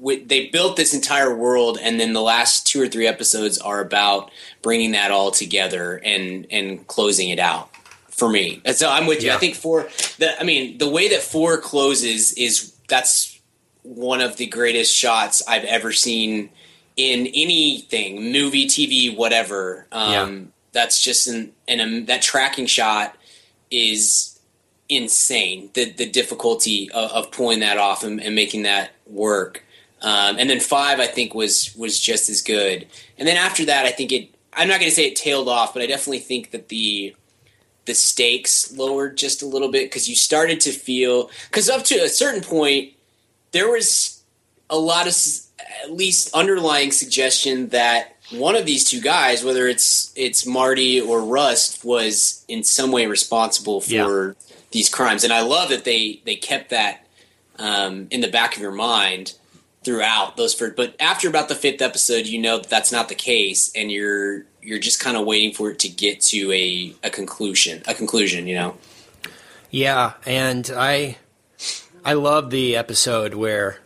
wi- 0.00 0.24
they 0.26 0.46
built 0.48 0.76
this 0.76 0.92
entire 0.92 1.32
world, 1.34 1.78
and 1.80 2.00
then 2.00 2.12
the 2.12 2.20
last 2.22 2.66
two 2.66 2.82
or 2.82 2.88
three 2.88 3.06
episodes 3.06 3.58
are 3.58 3.80
about 3.80 4.32
bringing 4.62 4.90
that 4.92 5.10
all 5.12 5.30
together 5.30 6.00
and 6.04 6.46
and 6.50 6.84
closing 6.88 7.28
it 7.28 7.38
out. 7.38 7.70
For 8.08 8.30
me, 8.30 8.62
and 8.64 8.74
so 8.74 8.88
I'm 8.90 9.06
with 9.06 9.22
you. 9.22 9.28
Yeah. 9.28 9.36
I 9.36 9.38
think 9.38 9.56
four. 9.56 9.82
The 10.18 10.40
I 10.40 10.42
mean, 10.44 10.78
the 10.78 10.88
way 10.88 11.08
that 11.10 11.20
four 11.22 11.58
closes 11.58 12.32
is 12.32 12.72
that's 12.88 13.40
one 13.82 14.20
of 14.20 14.36
the 14.36 14.46
greatest 14.46 14.94
shots 14.94 15.42
I've 15.46 15.64
ever 15.64 15.92
seen 15.92 16.50
in 16.96 17.26
anything, 17.28 18.32
movie, 18.32 18.66
TV, 18.66 19.16
whatever. 19.16 19.86
Um, 19.92 20.10
Yeah. 20.10 20.40
That's 20.72 21.00
just 21.00 21.26
an, 21.26 21.52
an 21.68 21.80
um, 21.80 22.04
that 22.04 22.20
tracking 22.20 22.66
shot 22.66 23.16
is 23.70 24.38
insane. 24.90 25.70
The 25.72 25.90
the 25.90 26.08
difficulty 26.08 26.90
of, 26.90 27.10
of 27.12 27.30
pulling 27.32 27.60
that 27.60 27.78
off 27.78 28.04
and, 28.04 28.20
and 28.20 28.34
making 28.34 28.64
that 28.64 28.90
work. 29.06 29.64
Um, 30.02 30.36
and 30.38 30.50
then 30.50 30.60
five, 30.60 31.00
I 31.00 31.06
think 31.06 31.34
was 31.34 31.74
was 31.76 31.98
just 31.98 32.28
as 32.28 32.42
good. 32.42 32.86
And 33.18 33.26
then 33.26 33.38
after 33.38 33.64
that, 33.64 33.86
I 33.86 33.90
think 33.90 34.12
it. 34.12 34.34
I'm 34.52 34.68
not 34.68 34.80
going 34.80 34.90
to 34.90 34.94
say 34.94 35.06
it 35.06 35.16
tailed 35.16 35.48
off, 35.48 35.74
but 35.74 35.82
I 35.82 35.86
definitely 35.86 36.18
think 36.18 36.50
that 36.50 36.68
the 36.68 37.14
the 37.86 37.94
stakes 37.94 38.72
lowered 38.76 39.16
just 39.16 39.42
a 39.42 39.46
little 39.46 39.70
bit 39.70 39.86
because 39.86 40.08
you 40.08 40.14
started 40.14 40.60
to 40.60 40.70
feel 40.72 41.30
because 41.50 41.68
up 41.70 41.84
to 41.84 41.94
a 41.96 42.08
certain 42.08 42.42
point 42.42 42.92
there 43.52 43.70
was 43.70 44.22
a 44.68 44.76
lot 44.76 45.06
of 45.06 45.14
at 45.84 45.92
least 45.92 46.34
underlying 46.34 46.90
suggestion 46.90 47.68
that 47.68 48.16
one 48.32 48.56
of 48.56 48.66
these 48.66 48.84
two 48.84 49.00
guys 49.00 49.44
whether 49.44 49.66
it's 49.68 50.12
it's 50.16 50.44
marty 50.44 51.00
or 51.00 51.22
rust 51.22 51.84
was 51.84 52.44
in 52.48 52.62
some 52.64 52.90
way 52.90 53.06
responsible 53.06 53.80
for 53.80 53.92
Yeah. 53.92 54.32
these 54.72 54.88
crimes 54.88 55.22
and 55.24 55.32
i 55.32 55.40
love 55.42 55.68
that 55.70 55.84
they 55.84 56.20
they 56.24 56.34
kept 56.36 56.70
that 56.70 57.06
um, 57.58 58.08
in 58.10 58.20
the 58.20 58.28
back 58.28 58.54
of 58.56 58.60
your 58.62 58.72
mind 58.72 59.34
throughout 59.84 60.36
those 60.36 60.52
first 60.52 60.74
but 60.76 60.94
after 60.98 61.28
about 61.28 61.48
the 61.48 61.54
fifth 61.54 61.80
episode 61.80 62.26
you 62.26 62.38
know 62.40 62.58
that 62.58 62.68
that's 62.68 62.90
not 62.90 63.08
the 63.08 63.14
case 63.14 63.70
and 63.76 63.90
you're 63.92 64.44
you're 64.66 64.78
just 64.78 65.00
kind 65.00 65.16
of 65.16 65.24
waiting 65.24 65.52
for 65.52 65.70
it 65.70 65.78
to 65.78 65.88
get 65.88 66.20
to 66.20 66.52
a, 66.52 66.92
a 67.04 67.10
conclusion 67.10 67.82
a 67.86 67.94
conclusion 67.94 68.46
you 68.46 68.54
know 68.54 68.76
Yeah, 69.70 70.14
and 70.24 70.70
I 70.74 71.18
I 72.04 72.14
love 72.14 72.50
the 72.50 72.76
episode 72.76 73.34
where 73.34 73.78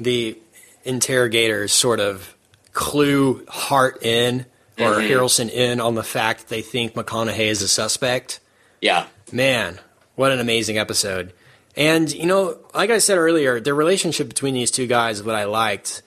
the 0.00 0.38
interrogators 0.84 1.72
sort 1.72 2.00
of 2.00 2.34
clue 2.72 3.44
Hart 3.48 4.02
in 4.02 4.46
or 4.78 4.92
mm-hmm. 4.92 5.12
Harrelson 5.12 5.50
in 5.50 5.80
on 5.80 5.94
the 5.94 6.02
fact 6.02 6.40
that 6.40 6.48
they 6.48 6.62
think 6.62 6.94
McConaughey 6.94 7.46
is 7.46 7.62
a 7.62 7.68
suspect. 7.68 8.40
yeah 8.80 9.06
Man, 9.32 9.78
what 10.16 10.32
an 10.32 10.40
amazing 10.40 10.78
episode. 10.78 11.32
And, 11.76 12.12
you 12.12 12.26
know, 12.26 12.58
like 12.72 12.90
I 12.90 12.98
said 12.98 13.18
earlier, 13.18 13.60
the 13.60 13.74
relationship 13.74 14.28
between 14.28 14.54
these 14.54 14.70
two 14.70 14.86
guys 14.86 15.18
is 15.18 15.24
what 15.24 15.34
I 15.34 15.44
liked. 15.44 16.02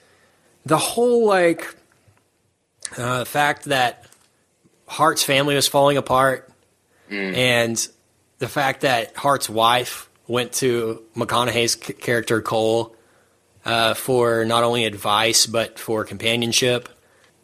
The 0.65 0.77
whole, 0.77 1.25
like, 1.27 1.75
uh, 2.97 3.19
the 3.19 3.25
fact 3.25 3.65
that 3.65 4.05
Hart's 4.87 5.23
family 5.23 5.55
was 5.55 5.67
falling 5.67 5.97
apart 5.97 6.49
and 7.09 7.87
the 8.39 8.47
fact 8.47 8.81
that 8.81 9.15
Hart's 9.15 9.49
wife 9.49 10.09
went 10.27 10.51
to 10.53 11.03
McConaughey's 11.15 11.73
c- 11.73 11.93
character, 11.93 12.41
Cohle, 12.41 12.95
uh, 13.65 13.93
for 13.93 14.45
not 14.45 14.63
only 14.63 14.85
advice 14.85 15.45
but 15.45 15.79
for 15.79 16.03
companionship. 16.03 16.89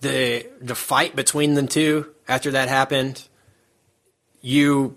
The, 0.01 0.47
the 0.61 0.75
fight 0.75 1.15
between 1.15 1.53
them 1.53 1.67
two 1.67 2.13
after 2.27 2.51
that 2.51 2.67
happened 2.67 3.25
you 4.43 4.95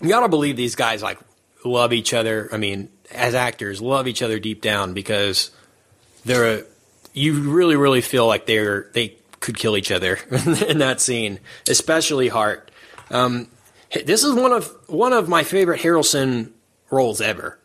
you 0.00 0.08
gotta 0.08 0.28
believe 0.28 0.56
these 0.56 0.76
guys 0.76 1.02
like 1.02 1.18
love 1.64 1.92
each 1.92 2.14
other. 2.14 2.48
I 2.52 2.58
mean, 2.58 2.90
as 3.10 3.34
actors, 3.34 3.80
love 3.80 4.06
each 4.06 4.22
other 4.22 4.38
deep 4.38 4.60
down 4.60 4.92
because 4.92 5.50
they're 6.24 6.64
you 7.12 7.50
really 7.50 7.74
really 7.74 8.02
feel 8.02 8.26
like 8.28 8.46
they're 8.46 8.88
they 8.92 9.16
could 9.42 9.58
kill 9.58 9.76
each 9.76 9.92
other 9.92 10.18
in 10.66 10.78
that 10.78 11.00
scene, 11.00 11.38
especially 11.68 12.28
Hart. 12.28 12.70
Um, 13.10 13.48
this 14.06 14.24
is 14.24 14.34
one 14.34 14.52
of 14.52 14.74
one 14.86 15.12
of 15.12 15.28
my 15.28 15.42
favorite 15.44 15.80
Harrelson 15.82 16.52
roles 16.90 17.20
ever. 17.20 17.58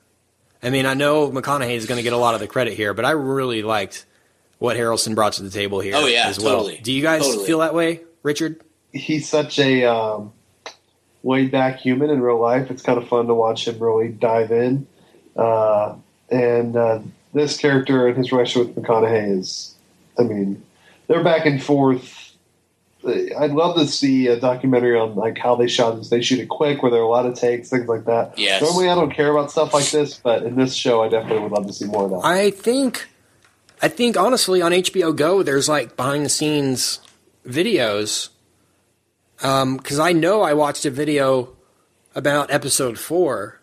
I 0.62 0.70
mean, 0.70 0.86
I 0.86 0.94
know 0.96 1.30
McConaughey 1.32 1.76
is 1.76 1.86
going 1.86 1.98
to 1.98 2.04
get 2.04 2.14
a 2.14 2.18
lot 2.18 2.34
of 2.34 2.42
the 2.42 2.48
credit 2.48 2.74
here, 2.74 2.94
but 2.94 3.06
I 3.06 3.12
really 3.12 3.62
liked 3.64 4.06
what 4.60 4.76
Harrelson 4.76 5.16
brought 5.16 5.34
to 5.34 5.44
the 5.44 5.52
table 5.52 5.80
here. 5.80 5.94
Oh, 5.96 6.08
yeah, 6.08 6.28
as 6.28 6.40
well. 6.40 6.58
totally. 6.58 6.80
Do 6.80 6.92
you 6.92 7.02
guys 7.04 7.22
Totally. 7.22 7.46
feel 7.46 7.60
that 7.60 7.74
way, 7.76 8.02
Richard? 8.24 8.62
He's 8.92 9.30
such 9.30 9.60
a 9.60 9.86
um, 9.86 10.34
laid 11.24 11.52
back 11.52 11.78
human 11.78 12.10
in 12.10 12.22
real 12.22 12.40
life. 12.40 12.72
It's 12.72 12.82
kind 12.82 12.98
of 12.98 13.08
fun 13.08 13.28
to 13.28 13.36
watch 13.36 13.68
him 13.68 13.78
really 13.80 14.10
dive 14.10 14.52
in. 14.52 14.88
Uh, 15.36 15.96
and 16.32 16.76
uh, 16.76 17.00
this 17.34 17.58
character 17.58 18.08
and 18.08 18.18
his 18.18 18.32
relationship 18.32 18.76
with 18.76 18.84
McConaughey 18.84 19.38
is, 19.38 19.76
I 20.18 20.24
mean, 20.24 20.64
they're 21.08 21.24
back 21.24 21.46
and 21.46 21.62
forth. 21.62 22.36
I'd 23.06 23.52
love 23.52 23.78
to 23.78 23.88
see 23.88 24.28
a 24.28 24.40
documentary 24.40 25.00
on 25.00 25.16
like 25.16 25.38
how 25.38 25.56
they 25.56 25.68
shot 25.68 25.92
this. 25.98 26.10
They 26.10 26.22
shoot 26.22 26.40
it 26.40 26.50
quick, 26.50 26.82
where 26.82 26.92
there 26.92 27.00
are 27.00 27.04
a 27.04 27.10
lot 27.10 27.26
of 27.26 27.36
takes, 27.36 27.70
things 27.70 27.88
like 27.88 28.06
that. 28.06 28.38
Yes. 28.38 28.62
Normally, 28.62 28.90
I 28.90 28.96
don't 28.96 29.12
care 29.12 29.32
about 29.32 29.52
stuff 29.52 29.74
like 29.74 29.90
this, 29.92 30.16
but 30.18 30.44
in 30.44 30.56
this 30.56 30.74
show, 30.74 31.04
I 31.04 31.10
definitely 31.10 31.44
would 31.44 31.52
love 31.52 31.68
to 31.68 31.74
see 31.74 31.86
more 31.86 32.06
of 32.06 32.12
that. 32.12 32.26
I 32.26 32.52
think, 32.52 33.08
I 33.82 33.88
think 33.88 34.18
honestly 34.18 34.62
on 34.62 34.72
HBO 34.72 35.16
Go, 35.16 35.42
there's 35.44 35.70
like 35.70 35.96
behind 35.96 36.26
the 36.26 36.30
scenes 36.30 37.00
videos. 37.48 38.30
Um, 39.42 39.78
because 39.78 40.00
I 40.00 40.14
know 40.14 40.42
I 40.42 40.54
watched 40.54 40.86
a 40.86 40.90
video 40.90 41.56
about 42.16 42.52
episode 42.52 42.98
four, 42.98 43.62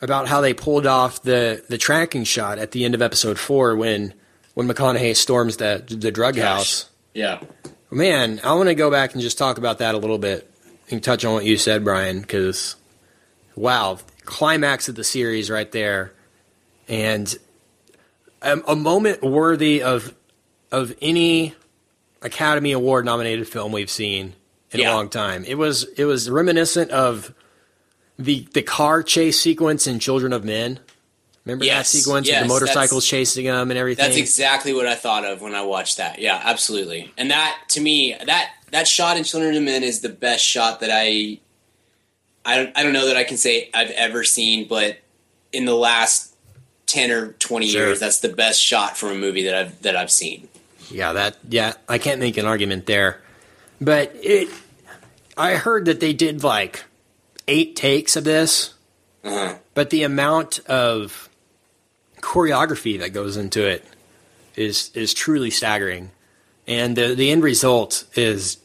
about 0.00 0.28
how 0.28 0.40
they 0.40 0.54
pulled 0.54 0.86
off 0.86 1.22
the 1.22 1.62
the 1.68 1.78
tracking 1.78 2.24
shot 2.24 2.58
at 2.58 2.72
the 2.72 2.84
end 2.84 2.94
of 2.94 3.02
episode 3.02 3.38
four 3.38 3.76
when 3.76 4.14
when 4.60 4.68
McConaughey 4.68 5.16
storms 5.16 5.56
the 5.56 5.82
the 5.88 6.10
drug 6.10 6.36
house. 6.36 6.90
Yeah. 7.14 7.40
Man, 7.90 8.40
I 8.44 8.52
want 8.54 8.68
to 8.68 8.74
go 8.74 8.90
back 8.90 9.14
and 9.14 9.22
just 9.22 9.38
talk 9.38 9.56
about 9.56 9.78
that 9.78 9.94
a 9.94 9.98
little 9.98 10.18
bit 10.18 10.48
and 10.90 11.02
touch 11.02 11.24
on 11.24 11.32
what 11.32 11.44
you 11.46 11.56
said, 11.56 11.82
Brian, 11.82 12.20
because 12.20 12.76
wow, 13.56 13.98
climax 14.26 14.88
of 14.88 14.96
the 14.96 15.02
series 15.04 15.50
right 15.50 15.70
there, 15.72 16.12
and 16.88 17.36
a, 18.42 18.58
a 18.68 18.76
moment 18.76 19.22
worthy 19.22 19.82
of 19.82 20.14
of 20.70 20.94
any 21.00 21.54
Academy 22.22 22.72
Award 22.72 23.06
nominated 23.06 23.48
film 23.48 23.72
we've 23.72 23.90
seen 23.90 24.34
in 24.72 24.80
Yeah. 24.80 24.92
a 24.92 24.94
long 24.94 25.08
time. 25.08 25.44
It 25.46 25.56
was 25.56 25.84
it 25.96 26.04
was 26.04 26.28
reminiscent 26.28 26.90
of 26.90 27.32
the 28.18 28.46
the 28.52 28.62
car 28.62 29.02
chase 29.02 29.40
sequence 29.40 29.86
in 29.86 29.98
Children 30.00 30.34
of 30.34 30.44
Men. 30.44 30.80
Remember 31.44 31.64
Yes, 31.64 31.90
that 31.90 31.98
sequence 31.98 32.28
yes, 32.28 32.42
with 32.42 32.48
the 32.48 32.54
motorcycles 32.54 33.06
chasing 33.06 33.46
them 33.46 33.70
and 33.70 33.78
everything? 33.78 34.04
That's 34.04 34.18
exactly 34.18 34.74
what 34.74 34.86
I 34.86 34.94
thought 34.94 35.24
of 35.24 35.40
when 35.40 35.54
I 35.54 35.62
watched 35.62 35.96
that. 35.96 36.18
Yeah, 36.18 36.40
absolutely. 36.44 37.12
And 37.16 37.30
that 37.30 37.58
to 37.70 37.80
me, 37.80 38.14
that 38.26 38.50
that 38.72 38.86
shot 38.86 39.16
in 39.16 39.24
Children 39.24 39.56
of 39.56 39.62
Men 39.62 39.82
is 39.82 40.00
the 40.00 40.08
best 40.10 40.44
shot 40.44 40.80
that 40.80 40.90
I 40.92 41.38
I 42.44 42.56
don't, 42.56 42.76
I 42.78 42.82
don't 42.82 42.92
know 42.92 43.06
that 43.06 43.16
I 43.16 43.24
can 43.24 43.36
say 43.36 43.70
I've 43.74 43.90
ever 43.90 44.22
seen, 44.24 44.68
but 44.68 44.98
in 45.52 45.64
the 45.64 45.74
last 45.74 46.34
10 46.86 47.10
or 47.10 47.32
20 47.32 47.68
Sure. 47.68 47.86
years, 47.86 48.00
that's 48.00 48.20
the 48.20 48.28
best 48.28 48.60
shot 48.60 48.96
from 48.96 49.10
a 49.10 49.14
movie 49.14 49.44
that 49.44 49.54
I've 49.54 49.82
that 49.82 49.96
I've 49.96 50.10
seen. 50.10 50.48
Yeah, 50.90 51.12
that 51.14 51.38
yeah, 51.48 51.72
I 51.88 51.96
can't 51.98 52.20
make 52.20 52.36
an 52.36 52.44
argument 52.46 52.84
there. 52.86 53.22
But 53.80 54.12
it 54.22 54.50
I 55.38 55.54
heard 55.54 55.86
that 55.86 56.00
they 56.00 56.12
did 56.12 56.44
like 56.44 56.84
8 57.48 57.74
takes 57.76 58.14
of 58.14 58.24
this, 58.24 58.74
Uh-huh. 59.24 59.54
but 59.72 59.88
the 59.88 60.02
amount 60.02 60.58
of 60.66 61.29
choreography 62.20 62.98
that 63.00 63.12
goes 63.12 63.36
into 63.36 63.66
it 63.66 63.84
is 64.56 64.90
is 64.94 65.14
truly 65.14 65.50
staggering. 65.50 66.10
And 66.66 66.96
the 66.96 67.14
the 67.14 67.30
end 67.30 67.42
result 67.42 68.04
is 68.14 68.58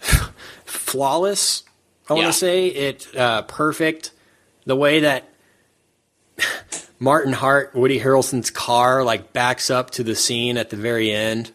flawless. 0.64 1.62
I 2.08 2.14
want 2.14 2.22
Yeah. 2.24 2.30
to 2.30 2.32
say 2.36 2.66
it 2.68 3.16
uh, 3.16 3.42
perfect. 3.42 4.12
The 4.64 4.76
way 4.76 5.00
that 5.00 5.28
Martin 6.98 7.32
Hart, 7.32 7.74
Woody 7.74 8.00
Harrelson's 8.00 8.50
car, 8.50 9.02
like 9.04 9.32
backs 9.32 9.70
up 9.70 9.90
to 9.92 10.02
the 10.04 10.14
scene 10.14 10.56
at 10.56 10.70
the 10.70 10.76
very 10.76 11.10
end, 11.10 11.50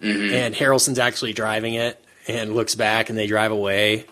and 0.00 0.54
Harrelson's 0.54 0.98
actually 0.98 1.32
driving 1.32 1.74
it 1.74 2.02
and 2.28 2.54
looks 2.54 2.74
back, 2.74 3.08
and 3.08 3.18
they 3.18 3.26
drive 3.26 3.52
away. 3.52 4.04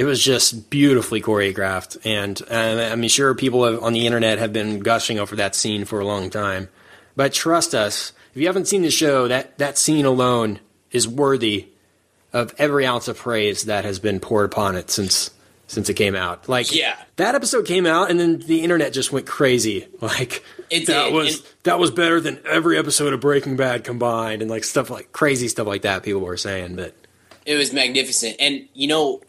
It 0.00 0.04
was 0.04 0.24
just 0.24 0.70
beautifully 0.70 1.20
choreographed, 1.20 1.98
and 2.06 2.40
uh, 2.50 2.88
I'm 2.90 3.06
sure 3.08 3.34
people 3.34 3.66
have, 3.66 3.82
on 3.82 3.92
the 3.92 4.06
internet 4.06 4.38
have 4.38 4.50
been 4.50 4.80
gushing 4.80 5.18
over 5.18 5.36
that 5.36 5.54
scene 5.54 5.84
for 5.84 6.00
a 6.00 6.06
long 6.06 6.30
time. 6.30 6.70
But 7.16 7.34
trust 7.34 7.74
us, 7.74 8.14
if 8.32 8.40
you 8.40 8.46
haven't 8.46 8.66
seen 8.66 8.80
the 8.80 8.90
show, 8.90 9.28
that 9.28 9.58
that 9.58 9.76
scene 9.76 10.06
alone 10.06 10.60
is 10.90 11.06
worthy 11.06 11.68
of 12.32 12.54
every 12.56 12.86
ounce 12.86 13.08
of 13.08 13.18
praise 13.18 13.64
that 13.64 13.84
has 13.84 13.98
been 13.98 14.20
poured 14.20 14.46
upon 14.46 14.74
it 14.74 14.90
since 14.90 15.32
since 15.66 15.90
it 15.90 15.94
came 15.94 16.16
out. 16.16 16.48
Like 16.48 16.74
Yeah. 16.74 16.96
that 17.16 17.34
episode 17.34 17.66
came 17.66 17.84
out, 17.84 18.10
and 18.10 18.18
then 18.18 18.38
the 18.38 18.62
internet 18.62 18.94
just 18.94 19.12
went 19.12 19.26
crazy. 19.26 19.86
Like 20.00 20.42
It 20.70 20.86
that 20.86 21.12
was 21.12 21.42
that 21.64 21.78
was 21.78 21.90
better 21.90 22.22
than 22.22 22.40
every 22.48 22.78
episode 22.78 23.12
of 23.12 23.20
Breaking 23.20 23.56
Bad 23.56 23.84
combined, 23.84 24.40
and 24.40 24.50
like 24.50 24.64
stuff 24.64 24.88
like 24.88 25.12
crazy 25.12 25.48
stuff 25.48 25.66
like 25.66 25.82
that. 25.82 26.02
People 26.04 26.22
were 26.22 26.38
saying, 26.38 26.76
but 26.76 26.94
It 27.44 27.56
was 27.56 27.74
magnificent. 27.74 28.36
And 28.40 28.66
you 28.72 28.88
know, 28.88 29.20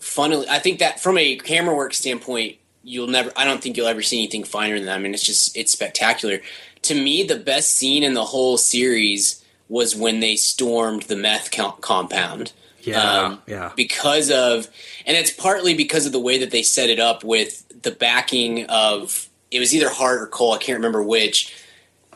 funnily, 0.00 0.46
I 0.48 0.58
think 0.58 0.78
that 0.78 1.00
from 1.00 1.18
a 1.18 1.36
camera 1.36 1.74
work 1.74 1.94
standpoint, 1.94 2.56
you'll 2.82 3.06
never. 3.06 3.32
I 3.36 3.44
don't 3.44 3.62
think 3.62 3.76
you'll 3.76 3.86
ever 3.86 4.02
see 4.02 4.18
anything 4.18 4.44
finer 4.44 4.76
than 4.76 4.86
that. 4.86 4.96
I 4.96 4.98
mean, 4.98 5.14
it's 5.14 5.24
just 5.24 5.56
it's 5.56 5.72
spectacular. 5.72 6.40
To 6.82 6.94
me, 6.94 7.22
the 7.22 7.36
best 7.36 7.76
scene 7.76 8.02
in 8.02 8.14
the 8.14 8.24
whole 8.24 8.56
series 8.56 9.44
was 9.68 9.94
when 9.94 10.20
they 10.20 10.36
stormed 10.36 11.02
the 11.02 11.16
meth 11.16 11.52
co- 11.52 11.72
compound. 11.72 12.52
yeah, 12.80 13.36
yeah, 13.46 13.72
because 13.76 14.30
of 14.30 14.68
and 15.06 15.16
it's 15.16 15.30
partly 15.30 15.74
because 15.74 16.06
of 16.06 16.12
the 16.12 16.20
way 16.20 16.38
that 16.38 16.50
they 16.50 16.62
set 16.62 16.90
it 16.90 16.98
up 16.98 17.22
with 17.22 17.66
the 17.82 17.90
backing 17.90 18.66
of 18.66 19.28
it 19.50 19.58
was 19.58 19.74
either 19.74 19.90
Hart 19.90 20.20
or 20.22 20.26
Cohle, 20.26 20.52
I 20.52 20.58
can't 20.58 20.76
remember 20.76 21.02
which, 21.02 21.54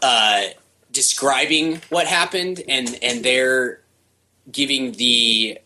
uh, 0.02 0.44
describing 0.92 1.80
what 1.90 2.06
happened 2.06 2.62
and 2.68 2.98
and 3.02 3.24
they're 3.24 3.80
giving 4.50 4.92
the 4.92 5.58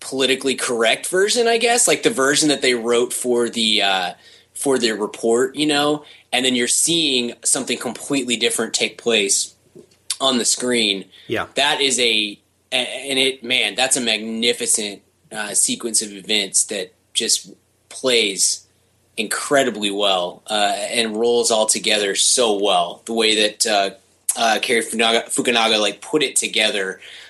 politically 0.00 0.54
correct 0.54 1.06
version, 1.06 1.46
I 1.46 1.58
guess, 1.58 1.88
like 1.88 2.02
the 2.02 2.10
version 2.10 2.48
that 2.48 2.62
they 2.62 2.74
wrote 2.74 3.12
for 3.12 3.48
the 3.48 3.82
uh, 3.82 4.14
for 4.54 4.78
their 4.78 4.96
report, 4.96 5.56
you 5.56 5.66
know, 5.66 6.04
and 6.32 6.44
then 6.44 6.54
you're 6.54 6.68
seeing 6.68 7.34
something 7.44 7.78
completely 7.78 8.36
different 8.36 8.74
take 8.74 8.98
place 8.98 9.54
on 10.20 10.38
the 10.38 10.44
screen. 10.44 11.06
Yeah. 11.26 11.46
that 11.54 11.80
is 11.80 11.98
a 11.98 12.38
and 12.70 13.18
it 13.18 13.42
man 13.42 13.74
that's 13.74 13.96
a 13.96 14.00
magnificent 14.00 15.02
uh, 15.32 15.54
sequence 15.54 16.02
of 16.02 16.12
events 16.12 16.64
that 16.64 16.92
just 17.14 17.50
plays 17.88 18.66
incredibly 19.16 19.90
well 19.90 20.42
uh, 20.48 20.74
and 20.76 21.16
rolls 21.16 21.50
all 21.50 21.66
together 21.66 22.14
so 22.14 22.62
well. 22.62 23.02
The 23.04 23.14
way 23.14 23.48
that 23.48 23.66
uh, 23.66 23.90
uh, 24.36 24.58
Cary 24.62 24.82
Fukunaga, 24.82 25.24
Fukunaga 25.24 25.80
like 25.80 26.00
put 26.00 26.22
it 26.22 26.36
together 26.36 27.00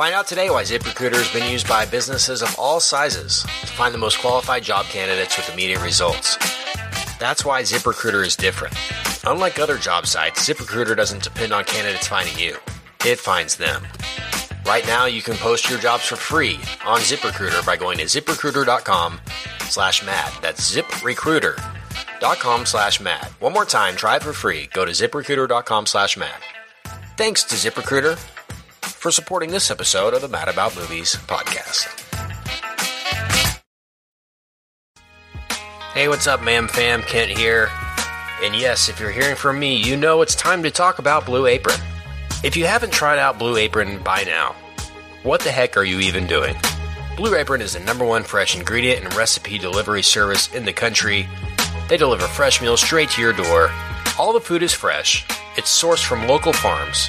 Find 0.00 0.14
out 0.14 0.26
today 0.26 0.48
why 0.48 0.62
ZipRecruiter 0.62 1.16
has 1.16 1.30
been 1.30 1.52
used 1.52 1.68
by 1.68 1.84
businesses 1.84 2.40
of 2.40 2.58
all 2.58 2.80
sizes 2.80 3.42
to 3.42 3.66
find 3.66 3.92
the 3.92 3.98
most 3.98 4.18
qualified 4.18 4.62
job 4.62 4.86
candidates 4.86 5.36
with 5.36 5.52
immediate 5.52 5.82
results. 5.82 6.38
That's 7.18 7.44
why 7.44 7.60
ZipRecruiter 7.60 8.24
is 8.24 8.34
different. 8.34 8.74
Unlike 9.26 9.58
other 9.58 9.76
job 9.76 10.06
sites, 10.06 10.48
ZipRecruiter 10.48 10.96
doesn't 10.96 11.22
depend 11.22 11.52
on 11.52 11.64
candidates 11.64 12.06
finding 12.06 12.38
you. 12.38 12.56
It 13.04 13.18
finds 13.18 13.56
them. 13.56 13.86
Right 14.64 14.86
now, 14.86 15.04
you 15.04 15.20
can 15.20 15.36
post 15.36 15.68
your 15.68 15.78
jobs 15.78 16.06
for 16.06 16.16
free 16.16 16.54
on 16.86 17.00
ZipRecruiter 17.00 17.66
by 17.66 17.76
going 17.76 17.98
to 17.98 18.04
ziprecruiter.com 18.04 19.20
slash 19.64 20.02
mad. 20.02 20.32
That's 20.40 20.74
ziprecruiter.com 20.74 22.64
slash 22.64 23.00
mad. 23.02 23.26
One 23.38 23.52
more 23.52 23.66
time, 23.66 23.96
try 23.96 24.16
it 24.16 24.22
for 24.22 24.32
free. 24.32 24.70
Go 24.72 24.86
to 24.86 24.92
ziprecruiter.com 24.92 25.84
slash 25.84 26.16
mad. 26.16 26.40
Thanks 27.18 27.44
to 27.44 27.54
ZipRecruiter 27.54 28.18
for 29.00 29.10
supporting 29.10 29.50
this 29.50 29.70
episode 29.70 30.12
of 30.12 30.20
the 30.20 30.28
Mad 30.28 30.46
About 30.46 30.76
Movies 30.76 31.16
podcast. 31.26 31.88
Hey, 35.94 36.06
what's 36.06 36.26
up, 36.26 36.42
ma'am 36.42 36.68
fam? 36.68 37.00
Kent 37.00 37.30
here. 37.30 37.70
And 38.42 38.54
yes, 38.54 38.90
if 38.90 39.00
you're 39.00 39.10
hearing 39.10 39.36
from 39.36 39.58
me, 39.58 39.76
you 39.76 39.96
know 39.96 40.20
it's 40.20 40.34
time 40.34 40.62
to 40.64 40.70
talk 40.70 40.98
about 40.98 41.24
Blue 41.24 41.46
Apron. 41.46 41.80
If 42.44 42.58
you 42.58 42.66
haven't 42.66 42.92
tried 42.92 43.18
out 43.18 43.38
Blue 43.38 43.56
Apron 43.56 44.02
by 44.02 44.24
now, 44.24 44.54
what 45.22 45.40
the 45.40 45.50
heck 45.50 45.78
are 45.78 45.84
you 45.84 46.00
even 46.00 46.26
doing? 46.26 46.54
Blue 47.16 47.34
Apron 47.34 47.62
is 47.62 47.72
the 47.72 47.80
number 47.80 48.04
one 48.04 48.22
fresh 48.22 48.54
ingredient 48.54 49.02
and 49.02 49.14
recipe 49.14 49.56
delivery 49.56 50.02
service 50.02 50.54
in 50.54 50.66
the 50.66 50.74
country. 50.74 51.26
They 51.88 51.96
deliver 51.96 52.26
fresh 52.26 52.60
meals 52.60 52.82
straight 52.82 53.08
to 53.10 53.22
your 53.22 53.32
door. 53.32 53.70
All 54.18 54.34
the 54.34 54.40
food 54.42 54.62
is 54.62 54.74
fresh, 54.74 55.24
it's 55.56 55.82
sourced 55.82 56.04
from 56.04 56.28
local 56.28 56.52
farms, 56.52 57.08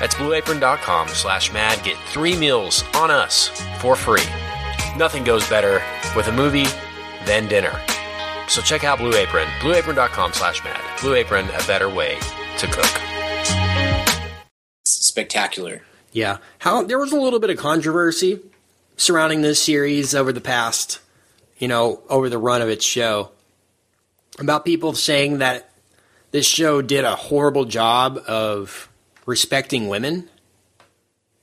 That's 0.00 0.16
blueapron.com 0.16 1.08
slash 1.08 1.52
mad. 1.52 1.84
Get 1.84 1.96
three 2.08 2.36
meals 2.36 2.82
on 2.94 3.12
us 3.12 3.48
for 3.78 3.94
free. 3.94 4.26
Nothing 4.96 5.22
goes 5.22 5.48
better 5.48 5.80
with 6.16 6.26
a 6.26 6.32
movie 6.32 6.66
than 7.26 7.46
dinner. 7.46 7.78
So 8.48 8.60
check 8.60 8.82
out 8.82 8.98
Blue 8.98 9.14
Apron, 9.14 9.46
blueapron.com 9.60 10.32
slash 10.32 10.64
mad. 10.64 10.80
Blue 11.00 11.14
Apron, 11.14 11.46
a 11.50 11.66
better 11.68 11.88
way 11.88 12.18
to 12.58 12.66
cook. 12.66 13.00
Spectacular. 14.84 15.82
Yeah. 16.10 16.38
How 16.58 16.82
there 16.82 16.98
was 16.98 17.12
a 17.12 17.20
little 17.20 17.38
bit 17.38 17.50
of 17.50 17.58
controversy 17.58 18.40
surrounding 18.96 19.42
this 19.42 19.62
series 19.62 20.14
over 20.14 20.32
the 20.32 20.40
past, 20.40 20.98
you 21.58 21.68
know, 21.68 22.02
over 22.08 22.28
the 22.28 22.38
run 22.38 22.60
of 22.60 22.68
its 22.68 22.84
show 22.84 23.30
about 24.38 24.64
people 24.64 24.94
saying 24.94 25.38
that 25.38 25.70
this 26.32 26.46
show 26.46 26.82
did 26.82 27.04
a 27.04 27.14
horrible 27.14 27.64
job 27.64 28.18
of 28.26 28.89
respecting 29.30 29.88
women. 29.88 30.28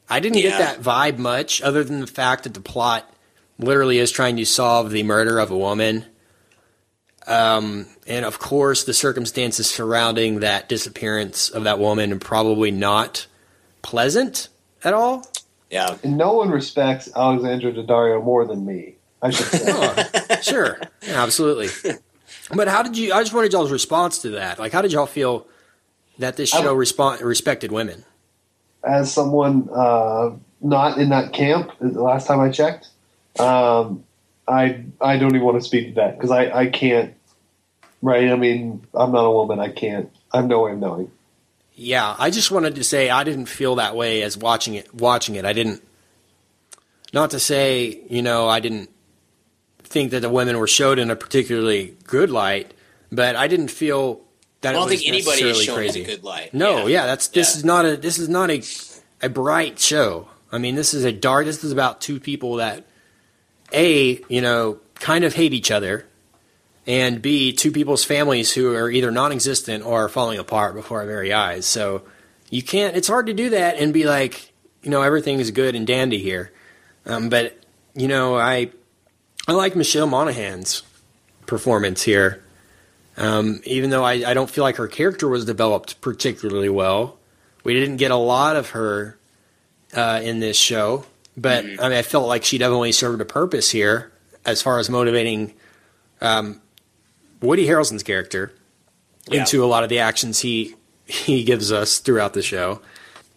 I 0.09 0.19
didn't 0.19 0.37
Yeah. 0.37 0.49
get 0.49 0.59
that 0.59 0.81
vibe 0.81 1.17
much 1.17 1.61
other 1.61 1.83
than 1.83 1.99
the 2.01 2.07
fact 2.07 2.43
that 2.43 2.53
the 2.53 2.59
plot 2.61 3.09
literally 3.57 3.97
is 3.97 4.11
trying 4.11 4.37
to 4.37 4.45
solve 4.45 4.91
the 4.91 5.03
murder 5.03 5.39
of 5.39 5.49
a 5.49 5.57
woman. 5.57 6.05
Um, 7.25 7.87
and 8.05 8.23
of 8.23 8.39
course, 8.39 8.83
the 8.85 8.93
circumstances 8.93 9.69
surrounding 9.69 10.39
that 10.41 10.69
disappearance 10.69 11.49
of 11.49 11.63
that 11.65 11.79
woman 11.79 12.13
are 12.13 12.19
probably 12.19 12.71
not 12.71 13.27
pleasant 13.81 14.47
at 14.83 14.93
all. 14.93 15.29
Yeah. 15.69 15.97
And 16.03 16.17
no 16.17 16.33
one 16.33 16.49
respects 16.49 17.09
Alexandra 17.13 17.73
Daddario 17.73 18.23
more 18.23 18.45
than 18.45 18.65
me. 18.65 18.95
I 19.21 19.31
should 19.31 19.47
say. 19.47 19.65
Oh, 19.67 20.37
sure, 20.41 20.79
yeah, 21.01 21.23
absolutely. 21.23 21.69
But 22.53 22.67
how 22.67 22.83
did 22.83 22.95
you? 22.95 23.11
I 23.13 23.21
just 23.23 23.33
wanted 23.33 23.51
y'all's 23.51 23.71
response 23.71 24.19
to 24.19 24.29
that. 24.31 24.59
Like, 24.59 24.71
how 24.71 24.81
did 24.83 24.91
y'all 24.91 25.07
feel 25.07 25.47
that 26.19 26.37
this 26.37 26.49
show 26.49 26.73
respond, 26.73 27.21
respected 27.21 27.71
women? 27.71 28.05
As 28.83 29.11
someone 29.11 29.69
uh, 29.73 30.31
not 30.61 30.97
in 30.97 31.09
that 31.09 31.33
camp, 31.33 31.71
the 31.79 32.01
last 32.01 32.27
time 32.27 32.39
I 32.39 32.49
checked, 32.49 32.87
um, 33.39 34.03
I 34.47 34.83
I 35.01 35.17
don't 35.17 35.35
even 35.35 35.43
want 35.43 35.61
to 35.61 35.65
speak 35.65 35.89
to 35.89 35.93
that 35.95 36.17
because 36.17 36.31
I, 36.31 36.51
I 36.51 36.67
can't. 36.67 37.13
Right? 38.01 38.29
I 38.29 38.35
mean, 38.35 38.85
I'm 38.93 39.11
not 39.11 39.25
a 39.25 39.31
woman. 39.31 39.59
I 39.59 39.69
can't. 39.69 40.11
I 40.31 40.37
have 40.37 40.47
no 40.47 40.63
way 40.63 40.73
of 40.73 40.79
knowing. 40.79 41.11
Yeah, 41.73 42.15
I 42.17 42.29
just 42.29 42.51
wanted 42.51 42.75
to 42.75 42.83
say 42.83 43.09
I 43.09 43.23
didn't 43.23 43.47
feel 43.47 43.75
that 43.75 43.95
way 43.95 44.21
as 44.23 44.37
watching 44.37 44.75
it. 44.75 44.93
Watching 44.93 45.35
it, 45.35 45.45
I 45.45 45.53
didn't. 45.53 45.83
Not 47.13 47.31
to 47.31 47.39
say, 47.39 48.01
you 48.09 48.21
know, 48.21 48.47
I 48.47 48.59
didn't 48.59 48.89
think 49.83 50.11
that 50.11 50.21
the 50.21 50.29
women 50.29 50.57
were 50.57 50.67
showed 50.67 50.99
in 50.99 51.09
a 51.09 51.15
particularly 51.15 51.95
good 52.03 52.29
light, 52.29 52.73
but 53.11 53.35
I 53.35 53.47
didn't 53.47 53.69
feel 53.69 54.21
that 54.61 54.69
I 54.69 54.73
don't 54.73 54.89
think 54.89 55.03
anybody 55.07 55.43
is 55.43 55.61
shown 55.61 55.75
crazy. 55.75 56.03
a 56.03 56.05
good 56.05 56.23
light. 56.23 56.53
No, 56.53 56.87
yeah, 56.87 57.05
that's 57.05 57.27
this 57.29 57.53
Yeah. 57.53 57.57
is 57.59 57.65
not 57.65 57.85
a 57.85 57.97
this 57.97 58.17
is 58.19 58.29
not 58.29 58.49
a 58.51 58.63
a 59.21 59.29
bright 59.29 59.79
show. 59.79 60.27
I 60.51 60.57
mean, 60.57 60.75
this 60.75 60.93
is 60.93 61.03
a 61.03 61.11
dark. 61.11 61.45
This 61.45 61.63
is 61.63 61.71
about 61.71 62.01
two 62.01 62.19
people 62.19 62.55
that 62.55 62.85
a 63.73 64.21
you 64.29 64.41
know 64.41 64.79
kind 64.95 65.23
of 65.23 65.33
hate 65.33 65.53
each 65.53 65.71
other, 65.71 66.05
and 66.85 67.21
b 67.21 67.51
two 67.53 67.71
people's 67.71 68.03
families 68.03 68.53
who 68.53 68.73
are 68.75 68.89
either 68.89 69.11
non-existent 69.11 69.85
or 69.85 70.05
are 70.05 70.09
falling 70.09 70.39
apart 70.39 70.73
before 70.75 71.01
our 71.01 71.05
very 71.07 71.33
eyes. 71.33 71.65
So 71.65 72.03
you 72.49 72.63
can't. 72.63 72.95
It's 72.95 73.07
hard 73.07 73.27
to 73.27 73.33
do 73.33 73.49
that 73.51 73.75
and 73.77 73.93
be 73.93 74.05
like, 74.05 74.53
you 74.83 74.89
know, 74.89 75.01
everything 75.01 75.39
is 75.39 75.51
good 75.51 75.75
and 75.75 75.85
dandy 75.85 76.19
here. 76.19 76.51
Um, 77.05 77.29
but 77.29 77.57
you 77.93 78.07
know, 78.07 78.37
I 78.37 78.71
I 79.47 79.51
like 79.53 79.75
Michelle 79.75 80.07
Monaghan's 80.07 80.83
performance 81.45 82.03
here. 82.03 82.43
Um, 83.17 83.61
even 83.65 83.89
though 83.89 84.03
I, 84.03 84.29
I 84.29 84.33
don't 84.33 84.49
feel 84.49 84.63
like 84.63 84.75
her 84.75 84.87
character 84.87 85.27
was 85.27 85.43
developed 85.45 86.01
particularly 86.01 86.69
well, 86.69 87.17
we 87.63 87.73
didn't 87.73 87.97
get 87.97 88.11
a 88.11 88.15
lot 88.15 88.55
of 88.55 88.69
her 88.71 89.17
uh, 89.95 90.21
in 90.23 90.39
this 90.39 90.55
show. 90.57 91.05
But 91.35 91.65
I 91.65 91.67
mean, 91.67 91.79
I 91.97 92.01
felt 92.03 92.27
like 92.27 92.43
she 92.43 92.57
definitely 92.57 92.91
served 92.91 93.21
a 93.21 93.25
purpose 93.25 93.69
here 93.71 94.11
as 94.45 94.61
far 94.61 94.79
as 94.79 94.89
motivating 94.89 95.53
um, 96.21 96.61
Woody 97.41 97.65
Harrelson's 97.67 98.03
character 98.03 98.53
Yeah. 99.29 99.41
into 99.41 99.63
a 99.63 99.67
lot 99.67 99.83
of 99.83 99.89
the 99.89 99.99
actions 99.99 100.39
he 100.39 100.75
he 101.05 101.43
gives 101.43 101.71
us 101.71 101.99
throughout 101.99 102.33
the 102.33 102.41
show. 102.41 102.81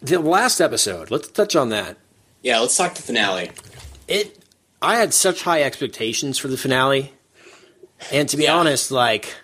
The 0.01 0.19
last 0.19 0.59
episode, 0.59 1.09
let's 1.11 1.27
touch 1.29 1.55
on 1.55 1.69
that. 1.69 1.97
Yeah, 2.41 2.59
let's 2.59 2.75
talk 2.75 2.95
the 2.95 3.01
finale. 3.01 3.51
It 4.07 4.37
I 4.81 4.95
had 4.97 5.13
such 5.13 5.43
high 5.43 5.61
expectations 5.63 6.37
for 6.39 6.47
the 6.47 6.57
finale. 6.57 7.13
And 8.11 8.27
to 8.29 8.37
be 8.37 8.43
Yeah. 8.43 8.57
honest, 8.57 8.89
like 8.91 9.35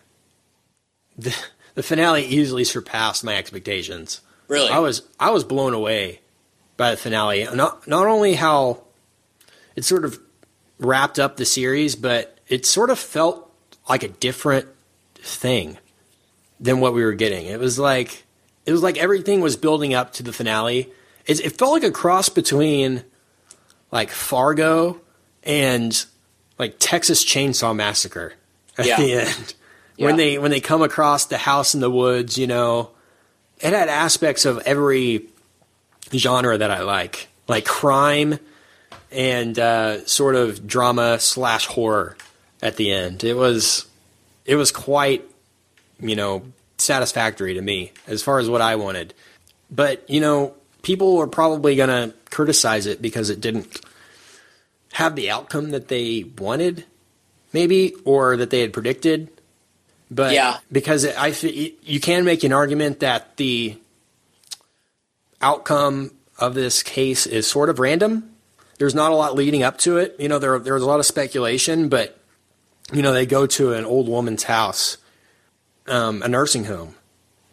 the, 1.17 1.35
the 1.75 1.83
finale 1.83 2.23
easily 2.25 2.63
surpassed 2.63 3.23
my 3.23 3.35
expectations. 3.35 4.21
Really? 4.47 4.69
I 4.69 4.79
was 4.79 5.01
I 5.19 5.31
was 5.31 5.43
blown 5.43 5.73
away 5.73 6.21
by 6.77 6.91
the 6.91 6.97
finale. 6.97 7.47
Not 7.53 7.87
not 7.87 8.07
only 8.07 8.35
how 8.35 8.83
it 9.75 9.83
sort 9.83 10.05
of 10.05 10.19
wrapped 10.79 11.19
up 11.19 11.37
the 11.37 11.45
series, 11.45 11.95
but 11.95 12.37
it 12.47 12.65
sort 12.65 12.89
of 12.89 12.97
felt 12.99 13.51
like 13.89 14.03
a 14.03 14.07
different 14.07 14.67
thing 15.15 15.77
than 16.59 16.79
what 16.79 16.93
we 16.93 17.03
were 17.03 17.13
getting. 17.13 17.45
It 17.47 17.59
was 17.59 17.77
like 17.77 18.23
it 18.65 18.71
was 18.71 18.81
like 18.83 18.97
everything 18.97 19.41
was 19.41 19.57
building 19.57 19.93
up 19.93 20.13
to 20.13 20.23
the 20.23 20.31
finale. 20.33 20.91
It, 21.25 21.39
it 21.41 21.57
felt 21.57 21.71
like 21.73 21.83
a 21.83 21.91
cross 21.91 22.29
between 22.29 23.03
like 23.91 24.09
Fargo 24.11 25.01
and 25.43 26.05
like 26.57 26.75
Texas 26.79 27.23
Chainsaw 27.25 27.75
Massacre 27.75 28.33
at 28.77 28.85
Yeah. 28.85 28.97
the 28.97 29.13
end. 29.13 29.53
When 29.97 30.15
they 30.15 30.37
when 30.37 30.51
they 30.51 30.59
come 30.59 30.81
across 30.81 31.25
the 31.25 31.37
house 31.37 31.73
in 31.73 31.79
the 31.79 31.89
woods, 31.89 32.37
you 32.37 32.47
know, 32.47 32.91
it 33.59 33.73
had 33.73 33.89
aspects 33.89 34.45
of 34.45 34.59
every 34.59 35.27
genre 36.13 36.57
that 36.57 36.69
I 36.69 36.81
like, 36.81 37.27
like 37.47 37.65
crime 37.65 38.39
and 39.11 39.57
uh, 39.57 40.05
sort 40.05 40.35
of 40.35 40.67
drama 40.67 41.19
slash 41.19 41.65
horror 41.65 42.15
at 42.61 42.75
the 42.75 42.91
end. 42.91 43.23
It 43.23 43.35
was 43.35 43.87
it 44.45 44.55
was 44.55 44.71
quite 44.71 45.27
you 45.99 46.15
know 46.15 46.43
satisfactory 46.77 47.55
to 47.55 47.61
me 47.61 47.91
as 48.05 48.21
far 48.21 48.39
as 48.39 48.49
what 48.49 48.61
I 48.61 48.75
wanted. 48.75 49.13
But 49.69 50.09
you 50.09 50.21
know, 50.21 50.53
people 50.81 51.17
are 51.17 51.27
probably 51.27 51.75
going 51.75 51.89
to 51.89 52.15
criticize 52.29 52.85
it 52.85 53.01
because 53.01 53.29
it 53.29 53.41
didn't 53.41 53.81
have 54.93 55.15
the 55.15 55.29
outcome 55.29 55.71
that 55.71 55.89
they 55.89 56.23
wanted, 56.37 56.85
maybe, 57.53 57.93
or 58.05 58.37
that 58.37 58.49
they 58.49 58.61
had 58.61 58.73
predicted. 58.73 59.29
But 60.09 60.33
Yeah. 60.33 60.57
because 60.71 61.03
it, 61.03 61.15
I 61.19 61.27
you 61.83 61.99
can 61.99 62.23
make 62.25 62.43
an 62.43 62.53
argument 62.53 63.01
that 63.01 63.35
the 63.37 63.77
outcome 65.41 66.11
of 66.37 66.53
this 66.53 66.83
case 66.83 67.25
is 67.25 67.47
sort 67.47 67.69
of 67.69 67.79
random. 67.79 68.29
There's 68.79 68.95
not 68.95 69.11
a 69.11 69.15
lot 69.15 69.35
leading 69.35 69.63
up 69.63 69.77
to 69.79 69.97
it. 69.97 70.15
You 70.19 70.27
know, 70.29 70.39
there 70.39 70.57
there's 70.59 70.83
a 70.83 70.85
lot 70.85 70.99
of 70.99 71.05
speculation, 71.05 71.89
but 71.89 72.17
you 72.93 73.01
know, 73.01 73.11
they 73.11 73.25
go 73.25 73.45
to 73.47 73.73
an 73.73 73.85
old 73.85 74.07
woman's 74.07 74.43
house, 74.43 74.97
um, 75.87 76.21
a 76.21 76.27
nursing 76.27 76.65
home, 76.65 76.95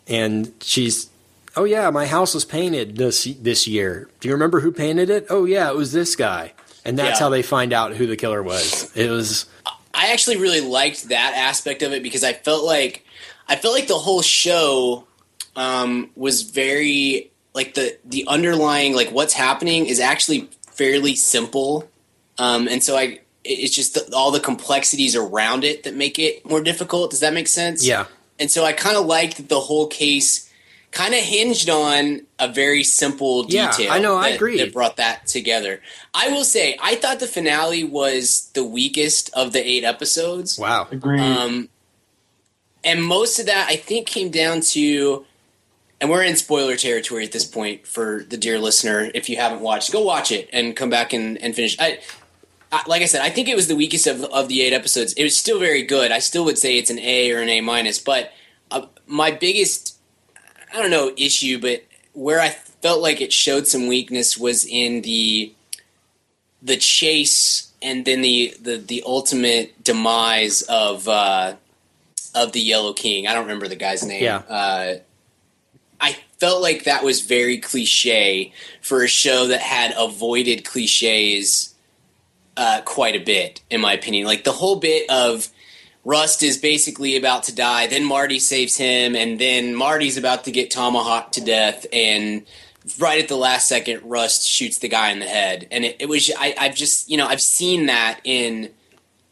and 0.06 0.52
she's, 0.60 1.08
oh 1.56 1.64
yeah, 1.64 1.90
my 1.90 2.06
house 2.06 2.34
was 2.34 2.44
painted 2.44 2.96
this 2.96 3.24
this 3.40 3.66
year. 3.66 4.08
Do 4.20 4.28
you 4.28 4.34
remember 4.34 4.60
who 4.60 4.70
painted 4.70 5.10
it? 5.10 5.26
Oh 5.30 5.44
yeah, 5.44 5.68
it 5.70 5.76
was 5.76 5.92
this 5.92 6.14
guy, 6.14 6.52
and 6.84 6.98
that's 6.98 7.18
Yeah. 7.18 7.24
how 7.24 7.30
they 7.30 7.42
find 7.42 7.72
out 7.72 7.94
who 7.96 8.06
the 8.06 8.16
killer 8.16 8.42
was. 8.42 8.94
It 8.94 9.10
was 9.10 9.46
I 9.94 10.12
actually 10.12 10.36
really 10.36 10.60
liked 10.60 11.08
that 11.08 11.34
aspect 11.36 11.82
of 11.82 11.92
it 11.92 12.02
because 12.02 12.24
I 12.24 12.32
felt 12.32 12.64
like 12.64 13.04
I 13.48 13.56
felt 13.56 13.74
like 13.74 13.86
the 13.86 13.98
whole 13.98 14.22
show 14.22 15.06
um, 15.56 16.10
was 16.16 16.42
very 16.42 17.30
like 17.54 17.74
the 17.74 17.96
the 18.04 18.26
underlying 18.26 18.94
like 18.94 19.10
what's 19.10 19.34
happening 19.34 19.86
is 19.86 20.00
actually 20.00 20.50
fairly 20.72 21.14
simple, 21.14 21.88
um, 22.38 22.66
and 22.68 22.82
so 22.82 22.96
I 22.96 23.20
it's 23.44 23.74
just 23.74 23.94
the, 23.94 24.16
all 24.16 24.30
the 24.30 24.40
complexities 24.40 25.14
around 25.14 25.64
it 25.64 25.84
that 25.84 25.94
make 25.94 26.18
it 26.18 26.48
more 26.48 26.62
difficult. 26.62 27.10
Does 27.10 27.20
that 27.20 27.32
make 27.32 27.46
sense? 27.46 27.86
Yeah. 27.86 28.06
And 28.38 28.50
so 28.50 28.64
I 28.64 28.72
kind 28.72 28.96
of 28.96 29.06
liked 29.06 29.36
that 29.36 29.48
the 29.48 29.60
whole 29.60 29.86
case 29.86 30.43
kind 30.94 31.12
of 31.12 31.20
hinged 31.20 31.68
on 31.68 32.22
a 32.38 32.48
very 32.48 32.84
simple 32.84 33.42
detail. 33.42 33.64
Yeah, 33.64 33.76
detail. 33.76 33.92
I 33.92 33.98
know, 33.98 34.16
I 34.16 34.28
agree. 34.28 34.58
That 34.58 34.72
brought 34.72 34.96
that 34.96 35.26
together. 35.26 35.82
I 36.14 36.28
will 36.28 36.44
say, 36.44 36.78
I 36.80 36.94
thought 36.94 37.20
the 37.20 37.26
finale 37.26 37.82
was 37.82 38.50
the 38.54 38.64
weakest 38.64 39.28
of 39.34 39.52
the 39.52 39.58
eight 39.58 39.84
episodes. 39.84 40.58
Wow. 40.58 40.86
Agreed. 40.90 41.20
Um, 41.20 41.68
and 42.84 43.04
most 43.04 43.40
of 43.40 43.46
that, 43.46 43.66
I 43.68 43.76
think, 43.76 44.06
came 44.06 44.30
down 44.30 44.60
to, 44.60 45.26
and 46.00 46.10
we're 46.10 46.22
in 46.22 46.36
spoiler 46.36 46.76
territory 46.76 47.24
at 47.24 47.32
this 47.32 47.44
point 47.44 47.86
for 47.86 48.24
the 48.28 48.36
dear 48.36 48.58
listener. 48.58 49.10
If 49.14 49.28
you 49.28 49.36
haven't 49.36 49.62
watched, 49.62 49.92
go 49.92 50.02
watch 50.02 50.30
it 50.30 50.48
and 50.52 50.76
come 50.76 50.90
back 50.90 51.12
and, 51.12 51.36
and 51.38 51.54
finish. 51.54 51.76
I, 51.80 51.98
I, 52.70 52.82
like 52.86 53.02
I 53.02 53.06
said, 53.06 53.22
I 53.22 53.30
think 53.30 53.48
it 53.48 53.56
was 53.56 53.66
the 53.66 53.76
weakest 53.76 54.06
of, 54.06 54.22
of 54.24 54.48
the 54.48 54.62
eight 54.62 54.72
episodes. 54.72 55.12
It 55.14 55.24
was 55.24 55.36
still 55.36 55.58
very 55.58 55.82
good. 55.82 56.12
I 56.12 56.20
still 56.20 56.44
would 56.44 56.58
say 56.58 56.78
it's 56.78 56.90
an 56.90 56.98
A 57.00 57.32
or 57.32 57.40
an 57.40 57.48
A 57.48 57.60
minus. 57.60 57.98
But 57.98 58.32
uh, 58.70 58.86
my 59.06 59.30
biggest, 59.32 59.93
I 60.74 60.82
don't 60.82 60.90
know, 60.90 61.12
issue, 61.16 61.60
but 61.60 61.84
where 62.14 62.40
I 62.40 62.50
felt 62.50 63.00
like 63.00 63.20
it 63.20 63.32
showed 63.32 63.68
some 63.68 63.86
weakness 63.86 64.36
was 64.36 64.66
in 64.66 65.02
the 65.02 65.54
the 66.62 66.76
chase 66.76 67.72
and 67.80 68.04
then 68.04 68.22
the 68.22 68.56
the, 68.60 68.76
the 68.78 69.02
ultimate 69.06 69.84
demise 69.84 70.62
of 70.62 71.06
uh, 71.08 71.54
of 72.34 72.52
the 72.52 72.60
Yellow 72.60 72.92
King. 72.92 73.28
I 73.28 73.34
don't 73.34 73.44
remember 73.44 73.68
the 73.68 73.76
guy's 73.76 74.04
name. 74.04 74.24
Yeah. 74.24 74.38
Uh, 74.38 74.94
I 76.00 76.16
felt 76.40 76.60
like 76.60 76.84
that 76.84 77.04
was 77.04 77.20
very 77.20 77.58
cliche 77.58 78.52
for 78.82 79.04
a 79.04 79.08
show 79.08 79.46
that 79.46 79.60
had 79.60 79.94
avoided 79.96 80.64
cliches 80.64 81.72
uh, 82.56 82.80
quite 82.84 83.14
a 83.14 83.24
bit, 83.24 83.62
in 83.70 83.80
my 83.80 83.92
opinion. 83.92 84.26
Like 84.26 84.44
the 84.44 84.52
whole 84.52 84.76
bit 84.76 85.08
of 85.08 85.48
Rust 86.04 86.42
is 86.42 86.58
basically 86.58 87.16
about 87.16 87.44
to 87.44 87.54
die, 87.54 87.86
then 87.86 88.04
Marty 88.04 88.38
saves 88.38 88.76
him, 88.76 89.16
and 89.16 89.38
then 89.38 89.74
Marty's 89.74 90.18
about 90.18 90.44
to 90.44 90.52
get 90.52 90.70
tomahawked 90.70 91.32
to 91.34 91.40
death, 91.40 91.86
and 91.92 92.44
right 92.98 93.22
at 93.22 93.28
the 93.28 93.36
last 93.36 93.68
second, 93.68 94.02
Rust 94.02 94.46
shoots 94.46 94.78
the 94.78 94.88
guy 94.88 95.10
in 95.10 95.18
the 95.18 95.26
head. 95.26 95.66
And 95.70 95.84
it, 95.84 95.96
it 96.00 96.08
was 96.08 96.30
I, 96.38 96.54
I've 96.58 96.74
just 96.74 97.10
you 97.10 97.16
know 97.16 97.26
I've 97.26 97.40
seen 97.40 97.86
that 97.86 98.20
in 98.24 98.70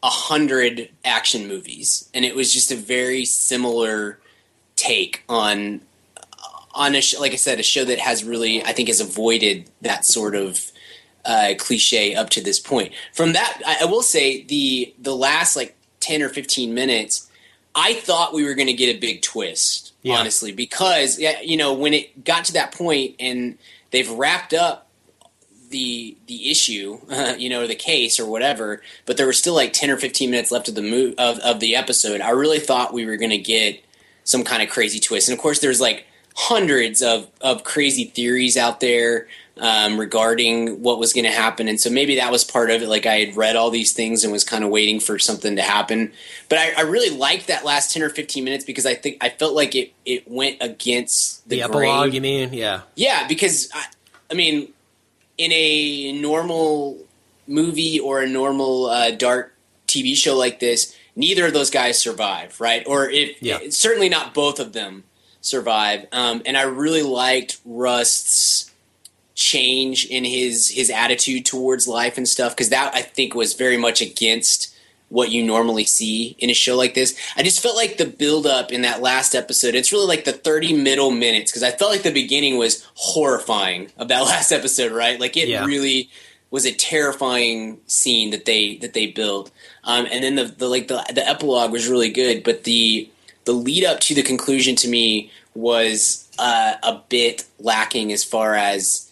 a 0.01 0.09
hundred 0.09 0.89
action 1.05 1.47
movies, 1.47 2.09
and 2.13 2.25
it 2.25 2.35
was 2.35 2.51
just 2.51 2.71
a 2.71 2.75
very 2.75 3.25
similar 3.25 4.19
take 4.75 5.23
on 5.29 5.81
on 6.73 6.95
a 6.95 7.01
sh- 7.01 7.19
like 7.19 7.33
I 7.33 7.35
said 7.35 7.59
a 7.59 7.63
show 7.63 7.85
that 7.85 7.99
has 7.99 8.23
really 8.23 8.63
I 8.63 8.73
think 8.73 8.87
has 8.87 8.99
avoided 8.99 9.69
that 9.81 10.05
sort 10.05 10.35
of 10.35 10.71
uh, 11.25 11.53
cliche 11.57 12.15
up 12.15 12.29
to 12.31 12.41
this 12.41 12.59
point. 12.59 12.91
From 13.13 13.33
that, 13.33 13.61
I, 13.65 13.77
I 13.81 13.85
will 13.85 14.01
say 14.01 14.43
the 14.43 14.93
the 14.99 15.15
last 15.15 15.55
like 15.55 15.77
ten 16.03 16.21
or 16.21 16.29
fifteen 16.29 16.73
minutes, 16.73 17.29
I 17.73 17.93
thought 17.93 18.33
we 18.33 18.43
were 18.43 18.53
going 18.53 18.67
to 18.67 18.73
get 18.73 18.95
a 18.95 18.99
big 18.99 19.21
twist. 19.21 19.93
Yeah. 20.01 20.15
Honestly, 20.15 20.51
because 20.51 21.17
you 21.17 21.55
know 21.55 21.73
when 21.73 21.93
it 21.93 22.25
got 22.25 22.45
to 22.45 22.53
that 22.53 22.73
point 22.73 23.15
and 23.19 23.57
they've 23.91 24.09
wrapped 24.09 24.53
up 24.53 24.89
the 25.69 26.15
the 26.27 26.49
issue, 26.49 26.99
uh, 27.09 27.35
you 27.37 27.49
know, 27.49 27.67
the 27.67 27.75
case 27.75 28.19
or 28.19 28.25
whatever, 28.25 28.81
but 29.05 29.17
there 29.17 29.25
were 29.25 29.33
still 29.33 29.55
like 29.55 29.73
ten 29.73 29.89
or 29.89 29.97
fifteen 29.97 30.31
minutes 30.31 30.51
left 30.51 30.69
of 30.69 30.75
the 30.75 30.81
mo- 30.81 31.13
of 31.17 31.39
of 31.39 31.59
the 31.59 31.75
episode. 31.75 32.21
I 32.21 32.29
really 32.29 32.59
thought 32.59 32.93
we 32.93 33.05
were 33.05 33.17
going 33.17 33.31
to 33.31 33.37
get 33.37 33.83
some 34.25 34.43
kind 34.43 34.63
of 34.63 34.69
crazy 34.69 34.99
twist, 34.99 35.27
and 35.27 35.37
of 35.37 35.41
course, 35.41 35.59
there's 35.59 35.81
like 35.81 36.05
hundreds 36.35 37.01
of 37.01 37.29
of 37.41 37.63
crazy 37.63 38.05
theories 38.05 38.57
out 38.57 38.79
there 38.79 39.27
um, 39.59 39.99
regarding 39.99 40.81
what 40.81 40.97
was 40.99 41.13
going 41.13 41.25
to 41.25 41.31
happen, 41.31 41.67
and 41.67 41.79
so 41.79 41.89
maybe 41.89 42.15
that 42.15 42.31
was 42.31 42.43
part 42.43 42.71
of 42.71 42.81
it. 42.81 42.87
Like 42.87 43.05
I 43.05 43.19
had 43.19 43.35
read 43.37 43.55
all 43.55 43.69
these 43.69 43.93
things 43.93 44.23
and 44.23 44.33
was 44.33 44.43
kind 44.43 44.63
of 44.63 44.69
waiting 44.71 44.99
for 44.99 45.19
something 45.19 45.55
to 45.57 45.61
happen, 45.61 46.11
but 46.49 46.57
I, 46.57 46.71
I 46.77 46.81
really 46.81 47.15
liked 47.15 47.47
that 47.47 47.63
last 47.63 47.93
ten 47.93 48.01
or 48.03 48.09
fifteen 48.09 48.43
minutes 48.43 48.65
because 48.65 48.85
I 48.85 48.95
think 48.95 49.17
I 49.21 49.29
felt 49.29 49.53
like 49.53 49.75
it 49.75 49.93
it 50.05 50.27
went 50.29 50.57
against 50.61 51.47
the, 51.47 51.61
The, 51.61 51.67
grain. 51.69 51.89
epilogue, 51.89 52.13
you 52.13 52.21
mean? 52.21 52.51
Yeah. 52.53 52.81
Yeah, 52.95 53.27
because 53.27 53.69
I, 53.73 53.85
I 54.31 54.33
mean, 54.33 54.73
in 55.37 55.51
a 55.51 56.13
normal 56.19 56.97
movie 57.47 57.99
or 57.99 58.21
a 58.21 58.27
normal 58.27 58.87
uh, 58.87 59.11
dark 59.11 59.53
TV 59.87 60.15
show 60.15 60.35
like 60.35 60.59
this, 60.59 60.95
neither 61.15 61.45
of 61.45 61.53
those 61.53 61.69
guys 61.69 61.99
survive, 61.99 62.59
right? 62.59 62.83
Or 62.87 63.07
if 63.09 63.41
Yeah. 63.43 63.59
certainly 63.69 64.09
not 64.09 64.33
both 64.33 64.59
of 64.59 64.73
them 64.73 65.03
survive. 65.41 66.07
Um, 66.11 66.41
and 66.45 66.57
I 66.57 66.63
really 66.63 67.03
liked 67.03 67.59
Rust's 67.65 68.71
change 69.35 70.05
in 70.05 70.23
his 70.23 70.69
his 70.69 70.89
attitude 70.89 71.45
towards 71.45 71.87
life 71.87 72.17
and 72.17 72.27
stuff 72.27 72.53
because 72.55 72.69
that 72.69 72.93
I 72.93 73.01
think 73.01 73.33
was 73.33 73.53
very 73.53 73.77
much 73.77 74.01
against 74.01 74.69
what 75.09 75.29
you 75.29 75.43
normally 75.43 75.83
see 75.85 76.35
in 76.39 76.49
a 76.49 76.53
show 76.55 76.75
like 76.75 76.95
this. 76.95 77.15
I 77.35 77.43
just 77.43 77.61
felt 77.61 77.75
like 77.75 77.97
the 77.97 78.05
build 78.05 78.47
up 78.47 78.71
in 78.71 78.81
that 78.81 79.01
last 79.01 79.35
episode, 79.35 79.75
it's 79.75 79.91
really 79.91 80.07
like 80.07 80.25
the 80.25 80.31
30 80.33 80.73
middle 80.73 81.11
minutes 81.11 81.51
because 81.51 81.61
I 81.61 81.69
felt 81.69 81.91
like 81.91 82.01
the 82.01 82.11
beginning 82.11 82.57
was 82.57 82.87
horrifying 82.95 83.91
of 83.97 84.07
that 84.07 84.21
last 84.25 84.51
episode, 84.51 84.91
right? 84.91 85.19
Like 85.19 85.37
it 85.37 85.49
Yeah. 85.49 85.65
really 85.65 86.09
was 86.49 86.65
a 86.65 86.73
terrifying 86.73 87.79
scene 87.87 88.29
that 88.31 88.45
they 88.45 88.77
that 88.77 88.93
they 88.93 89.07
built. 89.07 89.51
Um, 89.83 90.07
and 90.11 90.23
then 90.23 90.35
the, 90.35 90.45
the 90.45 90.67
like 90.67 90.87
the 90.87 91.03
the 91.13 91.27
epilogue 91.27 91.71
was 91.71 91.87
really 91.87 92.09
good, 92.11 92.43
but 92.43 92.63
the 92.63 93.09
the 93.45 93.53
lead 93.53 93.83
up 93.83 93.99
to 94.01 94.15
the 94.15 94.23
conclusion 94.23 94.75
to 94.77 94.87
me 94.87 95.31
was 95.53 96.27
uh, 96.39 96.73
a 96.81 97.01
bit 97.09 97.45
lacking 97.59 98.11
as 98.13 98.23
far 98.23 98.55
as 98.55 99.11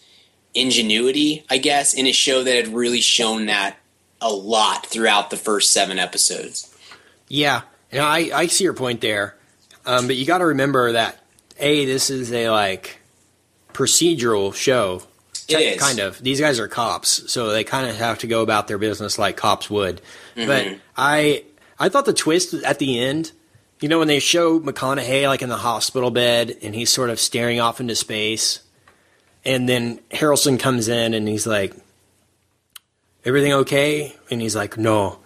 ingenuity, 0.54 1.44
I 1.50 1.58
guess, 1.58 1.94
in 1.94 2.06
a 2.06 2.12
show 2.12 2.42
that 2.42 2.54
had 2.54 2.68
really 2.68 3.00
shown 3.00 3.46
that 3.46 3.76
a 4.20 4.30
lot 4.30 4.86
throughout 4.86 5.30
the 5.30 5.36
first 5.36 5.72
seven 5.72 5.98
episodes. 5.98 6.74
Yeah, 7.28 7.62
you 7.90 7.98
know, 7.98 8.04
I, 8.04 8.30
I 8.34 8.46
see 8.46 8.64
your 8.64 8.74
point 8.74 9.00
there, 9.00 9.36
um, 9.86 10.06
but 10.06 10.16
you 10.16 10.26
got 10.26 10.38
to 10.38 10.46
remember 10.46 10.92
that 10.92 11.18
a 11.58 11.84
this 11.84 12.10
is 12.10 12.32
a 12.32 12.50
like 12.50 12.98
procedural 13.72 14.54
show. 14.54 15.02
It 15.48 15.56
Ki- 15.56 15.64
is. 15.64 15.80
kind 15.80 15.98
of. 15.98 16.22
These 16.22 16.40
guys 16.40 16.60
are 16.60 16.68
cops, 16.68 17.30
so 17.32 17.50
they 17.50 17.64
kind 17.64 17.88
of 17.88 17.96
have 17.96 18.18
to 18.20 18.26
go 18.26 18.42
about 18.42 18.68
their 18.68 18.78
business 18.78 19.18
like 19.18 19.36
cops 19.36 19.68
would. 19.68 20.00
Mm-hmm. 20.36 20.46
But 20.46 20.78
I 20.96 21.44
I 21.78 21.88
thought 21.88 22.04
the 22.04 22.12
twist 22.12 22.54
at 22.54 22.78
the 22.78 23.00
end, 23.00 23.32
you 23.80 23.88
know, 23.88 23.98
when 23.98 24.08
they 24.08 24.20
show 24.20 24.60
McConaughey 24.60 25.26
like 25.26 25.42
in 25.42 25.48
the 25.48 25.56
hospital 25.56 26.10
bed 26.10 26.56
and 26.62 26.74
he's 26.74 26.90
sort 26.90 27.10
of 27.10 27.18
staring 27.18 27.60
off 27.60 27.80
into 27.80 27.96
space, 27.96 28.60
and 29.44 29.68
then 29.68 29.98
Harrelson 30.10 30.58
comes 30.58 30.88
in 30.88 31.14
and 31.14 31.26
he's 31.28 31.46
like, 31.46 31.74
"Everything 33.24 33.52
okay?" 33.52 34.14
And 34.30 34.40
he's 34.40 34.56
like, 34.56 34.76
"No, 34.78 35.18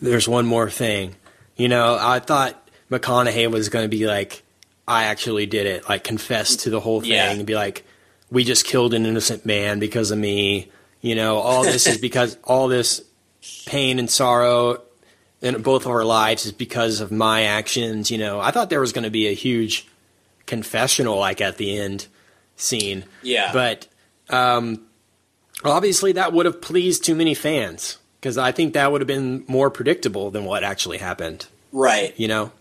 there's 0.00 0.28
one 0.28 0.46
more 0.46 0.70
thing." 0.70 1.16
You 1.56 1.68
know, 1.68 1.96
I 2.00 2.18
thought 2.18 2.58
McConaughey 2.90 3.50
was 3.50 3.68
going 3.68 3.84
to 3.84 3.88
be 3.96 4.06
like, 4.06 4.42
"I 4.86 5.04
actually 5.04 5.46
did 5.46 5.66
it," 5.66 5.88
like 5.88 6.04
confess 6.04 6.56
to 6.56 6.70
the 6.70 6.80
whole 6.80 7.00
thing 7.00 7.10
Yeah. 7.12 7.30
and 7.30 7.46
be 7.46 7.54
like, 7.54 7.84
"We 8.30 8.44
just 8.44 8.64
killed 8.64 8.94
an 8.94 9.06
innocent 9.06 9.44
man 9.46 9.78
because 9.78 10.10
of 10.10 10.18
me." 10.18 10.70
You 11.00 11.14
know, 11.16 11.38
all 11.38 11.62
this 11.64 11.86
is 11.86 11.98
because 12.08 12.36
all 12.44 12.68
this 12.68 13.02
pain 13.66 13.98
and 13.98 14.08
sorrow 14.08 14.80
in 15.40 15.60
both 15.62 15.84
of 15.84 15.90
our 15.90 16.04
lives 16.04 16.46
is 16.46 16.52
because 16.52 17.00
of 17.00 17.10
my 17.10 17.42
actions. 17.42 18.10
You 18.10 18.18
know, 18.18 18.38
I 18.40 18.52
thought 18.52 18.70
there 18.70 18.80
was 18.80 18.92
going 18.92 19.04
to 19.04 19.10
be 19.10 19.26
a 19.26 19.34
huge 19.34 19.86
confessional, 20.46 21.18
like 21.18 21.40
at 21.40 21.56
the 21.56 21.76
end 21.76 22.06
scene. 22.62 23.04
Yeah. 23.22 23.50
But 23.52 23.88
um, 24.30 24.82
obviously, 25.64 26.12
that 26.12 26.32
would 26.32 26.46
have 26.46 26.60
pleased 26.62 27.04
too 27.04 27.14
many 27.14 27.34
fans 27.34 27.98
because 28.20 28.38
I 28.38 28.52
think 28.52 28.74
that 28.74 28.90
would 28.92 29.00
have 29.00 29.08
been 29.08 29.44
more 29.48 29.70
predictable 29.70 30.30
than 30.30 30.44
what 30.44 30.64
actually 30.64 30.98
happened. 30.98 31.46
Right. 31.72 32.14
You 32.18 32.28
know, 32.28 32.52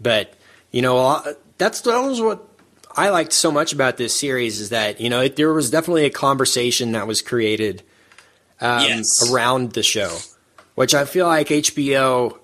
but 0.00 0.34
you 0.70 0.82
know, 0.82 1.22
that's 1.58 1.80
that 1.82 1.98
was 2.00 2.20
what 2.20 2.46
I 2.96 3.08
liked 3.10 3.32
so 3.32 3.50
much 3.50 3.72
about 3.72 3.96
this 3.96 4.18
series 4.18 4.60
is 4.60 4.70
that 4.70 5.00
you 5.00 5.08
know 5.10 5.20
it, 5.22 5.36
there 5.36 5.52
was 5.52 5.70
definitely 5.70 6.04
a 6.04 6.10
conversation 6.10 6.92
that 6.92 7.06
was 7.06 7.22
created 7.22 7.82
um, 8.60 8.82
Yes. 8.84 9.30
around 9.30 9.72
the 9.72 9.82
show, 9.82 10.18
which 10.74 10.94
I 10.94 11.04
feel 11.04 11.26
like 11.26 11.48
HBO 11.48 12.38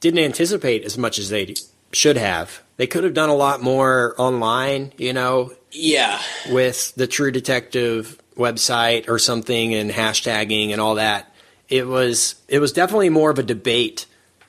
didn't 0.00 0.20
anticipate 0.20 0.84
as 0.84 0.98
much 0.98 1.18
as 1.18 1.28
they 1.30 1.54
should 1.92 2.16
have. 2.16 2.62
They 2.82 2.88
could 2.88 3.04
have 3.04 3.14
done 3.14 3.28
a 3.28 3.34
lot 3.36 3.62
more 3.62 4.12
online, 4.18 4.92
you 4.98 5.12
know, 5.12 5.52
Yeah. 5.70 6.18
with 6.50 6.92
the 6.96 7.06
True 7.06 7.30
Detective 7.30 8.18
website 8.36 9.08
or 9.08 9.20
something 9.20 9.72
and 9.72 9.88
hashtagging 9.88 10.72
and 10.72 10.80
all 10.80 10.96
that. 10.96 11.32
It 11.68 11.86
was 11.86 12.34
it 12.48 12.58
was 12.58 12.72
definitely 12.72 13.08
more 13.08 13.30
of 13.30 13.38
a 13.38 13.44
debate 13.44 14.06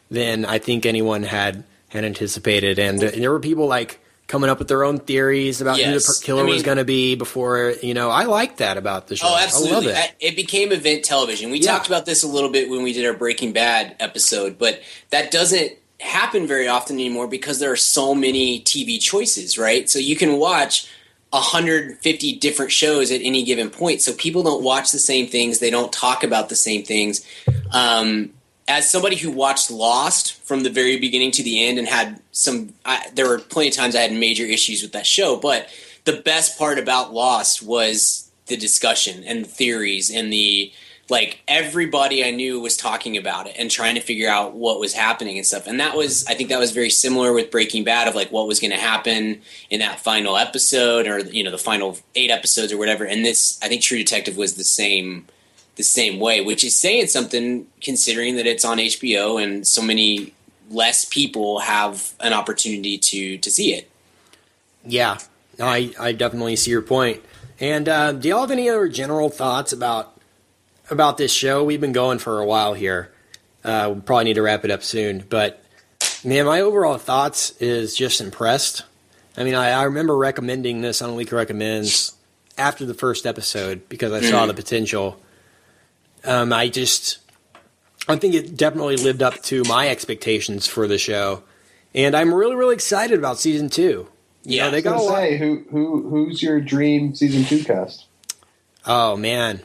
than 0.10 0.46
I 0.46 0.58
think 0.58 0.88
anyone 0.88 1.22
had 1.22 1.64
had 1.90 2.06
anticipated, 2.06 2.80
and, 2.80 3.04
uh, 3.04 3.12
there 3.14 3.30
were 3.30 3.40
people 3.40 3.68
like 3.68 4.00
coming 4.26 4.50
up 4.50 4.58
with 4.58 4.68
their 4.68 4.84
own 4.84 4.98
theories 4.98 5.62
about 5.62 5.78
who 5.80 5.92
the 5.94 6.20
killer 6.24 6.42
I 6.42 6.46
was 6.50 6.64
going 6.64 6.80
to 6.80 6.86
be 6.86 7.14
before. 7.14 7.76
You 7.84 7.94
know, 7.94 8.10
I 8.10 8.24
like 8.24 8.58
that 8.58 8.78
about 8.78 9.10
the 9.10 9.16
show. 9.16 9.28
Oh, 9.30 9.38
absolutely. 9.38 9.92
it. 9.92 9.96
I- 9.98 10.12
It 10.20 10.36
became 10.36 10.72
event 10.72 11.04
television. 11.06 11.52
We 11.52 11.60
Yeah. 11.60 11.74
talked 11.74 11.86
about 11.86 12.08
this 12.08 12.24
a 12.24 12.28
little 12.28 12.50
bit 12.50 12.68
when 12.68 12.82
we 12.82 12.94
did 12.94 13.06
our 13.06 13.14
Breaking 13.14 13.52
Bad 13.52 13.96
episode, 14.00 14.58
but 14.58 14.82
that 15.12 15.30
doesn't 15.30 15.74
happen 16.04 16.46
very 16.46 16.68
often 16.68 16.98
anymore 16.98 17.28
because 17.28 17.60
there 17.60 17.72
are 17.72 17.78
so 17.78 18.14
many 18.14 18.60
TV 18.62 19.02
choices, 19.02 19.58
right? 19.58 19.90
So 19.90 20.00
you 20.00 20.16
can 20.16 20.38
watch 20.38 20.88
150 21.30 22.36
different 22.36 22.72
shows 22.72 23.12
at 23.12 23.22
any 23.22 23.44
given 23.44 23.70
point. 23.70 24.02
So 24.02 24.14
people 24.14 24.44
don't 24.44 24.64
watch 24.64 24.92
the 24.92 25.00
same 25.00 25.28
things. 25.28 25.60
They 25.60 25.72
don't 25.72 25.92
talk 25.92 26.24
about 26.24 26.50
the 26.50 26.56
same 26.56 26.84
things. 26.84 27.26
Um, 27.72 28.34
as 28.68 28.90
somebody 28.90 29.16
who 29.16 29.32
watched 29.32 29.72
Lost 29.72 30.34
from 30.44 30.64
the 30.64 30.70
very 30.70 31.00
beginning 31.00 31.32
to 31.32 31.44
the 31.44 31.66
end 31.66 31.80
and 31.80 31.88
had 31.88 32.22
some, 32.32 32.74
I, 32.86 33.08
there 33.16 33.28
were 33.28 33.40
plenty 33.40 33.70
of 33.70 33.76
times 33.76 33.96
I 33.96 34.02
had 34.02 34.14
major 34.14 34.46
issues 34.46 34.82
with 34.82 34.92
that 34.92 35.08
show, 35.08 35.38
but 35.38 35.68
the 36.06 36.22
best 36.22 36.58
part 36.58 36.78
about 36.78 37.14
Lost 37.14 37.64
was 37.64 38.30
the 38.48 38.58
discussion 38.58 39.24
and 39.24 39.46
the 39.46 39.50
theories 39.50 40.12
and 40.12 40.32
the 40.32 40.72
like 41.10 41.44
everybody 41.48 42.24
I 42.24 42.32
knew 42.32 42.60
was 42.60 42.78
talking 42.78 43.18
about 43.18 43.48
it 43.48 43.56
and 43.58 43.70
trying 43.70 43.96
to 43.96 44.02
figure 44.02 44.30
out 44.30 44.54
what 44.54 44.80
was 44.80 44.94
happening 44.94 45.38
and 45.38 45.46
stuff. 45.46 45.68
And 45.68 45.80
that 45.80 45.96
was, 45.98 46.26
I 46.28 46.34
think 46.34 46.50
that 46.50 46.60
was 46.60 46.72
very 46.72 46.90
similar 46.90 47.34
with 47.34 47.52
Breaking 47.52 47.84
Bad 47.84 48.08
of 48.08 48.16
like 48.16 48.32
what 48.32 48.48
was 48.48 48.60
going 48.60 48.72
to 48.72 48.78
happen 48.78 49.42
in 49.70 49.80
that 49.80 50.00
final 50.00 50.38
episode 50.38 51.08
or, 51.08 51.20
you 51.20 51.44
know, 51.44 51.52
the 51.52 51.58
final 51.58 51.98
eight 52.16 52.32
episodes 52.32 52.72
or 52.72 52.78
whatever. 52.78 53.06
And 53.06 53.26
this, 53.26 53.60
I 53.62 53.68
think 53.68 53.82
True 53.82 53.98
Detective 53.98 54.38
was 54.38 54.56
the 54.56 54.64
same, 54.64 55.28
the 55.76 55.84
same 55.84 56.20
way, 56.20 56.40
which 56.40 56.64
is 56.64 56.78
saying 56.78 57.08
something 57.08 57.68
considering 57.82 58.38
that 58.38 58.48
it's 58.48 58.64
on 58.64 58.78
HBO 58.78 59.44
and 59.44 59.68
so 59.68 59.82
many 59.82 60.34
less 60.70 61.04
people 61.06 61.60
have 61.60 62.14
an 62.22 62.32
opportunity 62.32 62.98
to, 62.98 63.38
to 63.40 63.52
see 63.52 63.74
it. 63.74 63.92
Yeah, 64.86 65.18
I, 65.60 65.94
I 66.00 66.14
definitely 66.14 66.56
see 66.56 66.72
your 66.72 66.82
point. 66.82 67.22
And 67.60 67.88
uh, 67.88 68.14
do 68.14 68.30
y'all 68.30 68.42
have 68.42 68.52
any 68.52 68.70
other 68.70 68.88
general 68.88 69.30
thoughts 69.30 69.74
about 69.74 70.13
about 70.90 71.18
this 71.18 71.32
show. 71.32 71.64
We've 71.64 71.82
been 71.82 71.92
going 71.94 72.20
for 72.20 72.40
a 72.40 72.46
while 72.46 72.74
here. 72.74 73.12
Uh, 73.64 73.94
we 73.96 74.02
probably 74.02 74.26
need 74.26 74.34
to 74.36 74.42
wrap 74.42 74.66
it 74.66 74.72
up 74.72 74.84
soon. 74.84 75.24
But 75.30 75.64
man, 76.24 76.46
my 76.46 76.62
overall 76.62 76.98
thoughts 76.98 77.52
is 77.60 77.96
just 77.96 78.20
impressed. 78.22 78.84
I 79.38 79.44
mean, 79.44 79.56
I, 79.56 79.70
I 79.72 79.84
remember 79.84 80.16
recommending 80.16 80.82
this 80.82 81.02
on 81.02 81.16
Leak 81.16 81.32
Recommends 81.32 82.16
after 82.58 82.86
the 82.86 82.94
first 82.94 83.26
episode 83.26 83.88
because 83.90 84.12
I 84.12 84.22
saw 84.22 84.46
the 84.46 84.54
potential. 84.54 85.20
Um, 86.26 86.54
I 86.54 86.68
just, 86.70 87.18
I 88.08 88.16
think 88.18 88.36
it 88.36 88.56
definitely 88.56 88.98
lived 88.98 89.24
up 89.24 89.42
to 89.44 89.64
my 89.64 89.90
expectations 89.90 90.68
for 90.68 90.88
the 90.88 90.98
show, 90.98 91.44
and 91.96 92.16
I'm 92.16 92.34
really, 92.34 92.56
really 92.56 92.76
excited 92.76 93.18
about 93.18 93.40
season 93.40 93.70
two. 93.70 94.08
You 94.46 94.58
Yeah. 94.58 94.66
know, 94.66 94.72
they 94.72 94.82
got 94.82 94.92
a 94.92 94.96
was 94.96 95.06
lot. 95.06 95.16
gonna 95.16 95.28
say 95.30 95.38
who 95.38 95.66
who 95.72 96.10
who's 96.10 96.44
your 96.44 96.62
dream 96.62 97.16
season 97.16 97.44
two 97.46 97.64
cast? 97.64 98.06
Oh 98.86 99.16
man, 99.18 99.62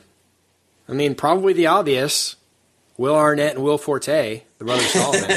I 0.88 0.92
mean, 0.92 1.14
probably 1.14 1.52
the 1.52 1.66
obvious: 1.66 2.36
Will 2.96 3.14
Arnett 3.14 3.54
and 3.56 3.64
Will 3.64 3.78
Forte, 3.78 4.42
the 4.58 4.64
brothers 4.64 4.86
Solomon. 4.92 5.30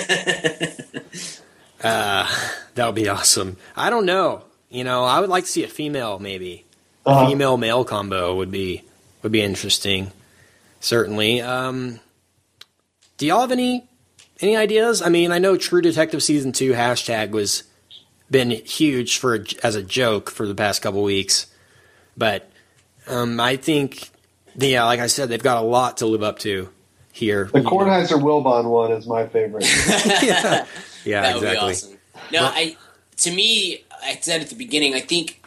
uh, 1.84 2.28
that 2.76 2.86
would 2.86 2.96
be 2.96 3.08
awesome. 3.10 3.58
I 3.76 3.90
don't 3.90 4.06
know. 4.06 4.44
You 4.70 4.84
know, 4.84 5.04
I 5.04 5.20
would 5.20 5.30
like 5.30 5.44
to 5.46 5.50
see 5.50 5.64
a 5.64 5.68
female, 5.68 6.20
maybe 6.20 6.66
Uh-huh. 7.06 7.28
female 7.28 7.58
male 7.58 7.84
combo 7.84 8.36
would 8.36 8.52
be 8.52 8.84
would 9.24 9.32
be 9.32 9.42
interesting. 9.42 10.12
Certainly. 10.80 11.42
Um, 11.42 12.00
do 13.18 13.26
y'all 13.28 13.42
have 13.42 13.52
any 13.52 13.88
any 14.40 14.56
ideas? 14.56 15.02
I 15.02 15.10
mean, 15.10 15.32
I 15.32 15.38
know 15.38 15.58
True 15.58 15.82
Detective 15.82 16.24
season 16.24 16.52
two 16.54 16.72
hashtag 16.74 17.32
was 17.32 17.64
been 18.32 18.50
huge 18.52 19.18
for 19.18 19.44
as 19.62 19.76
a 19.76 19.84
joke 19.84 20.32
for 20.32 20.48
the 20.48 20.56
past 20.56 20.82
couple 20.82 21.04
weeks, 21.04 21.48
but 22.16 22.50
um, 23.08 23.40
I 23.42 23.58
think, 23.58 24.10
yeah, 24.56 24.86
like 24.86 25.00
I 25.00 25.08
said, 25.08 25.30
they've 25.30 25.42
got 25.42 25.58
a 25.58 25.66
lot 25.66 25.98
to 25.98 26.06
live 26.06 26.24
up 26.24 26.40
to 26.40 26.70
here. 27.12 27.50
The 27.52 27.62
Kornheiser 27.62 28.22
Wilbon 28.22 28.70
one 28.70 28.92
is 28.92 29.08
my 29.08 29.28
favorite. 29.28 29.66
yeah, 30.24 30.66
yeah, 31.04 31.22
that 31.22 31.36
would 31.36 31.44
exactly. 31.44 31.68
be 31.68 31.72
awesome. 31.72 31.98
No, 32.32 32.44
I 32.44 32.78
to 33.18 33.32
me, 33.32 33.84
I 34.04 34.18
said 34.22 34.42
at 34.42 34.50
the 34.50 34.56
beginning, 34.56 34.96
I 34.96 35.02
think 35.02 35.44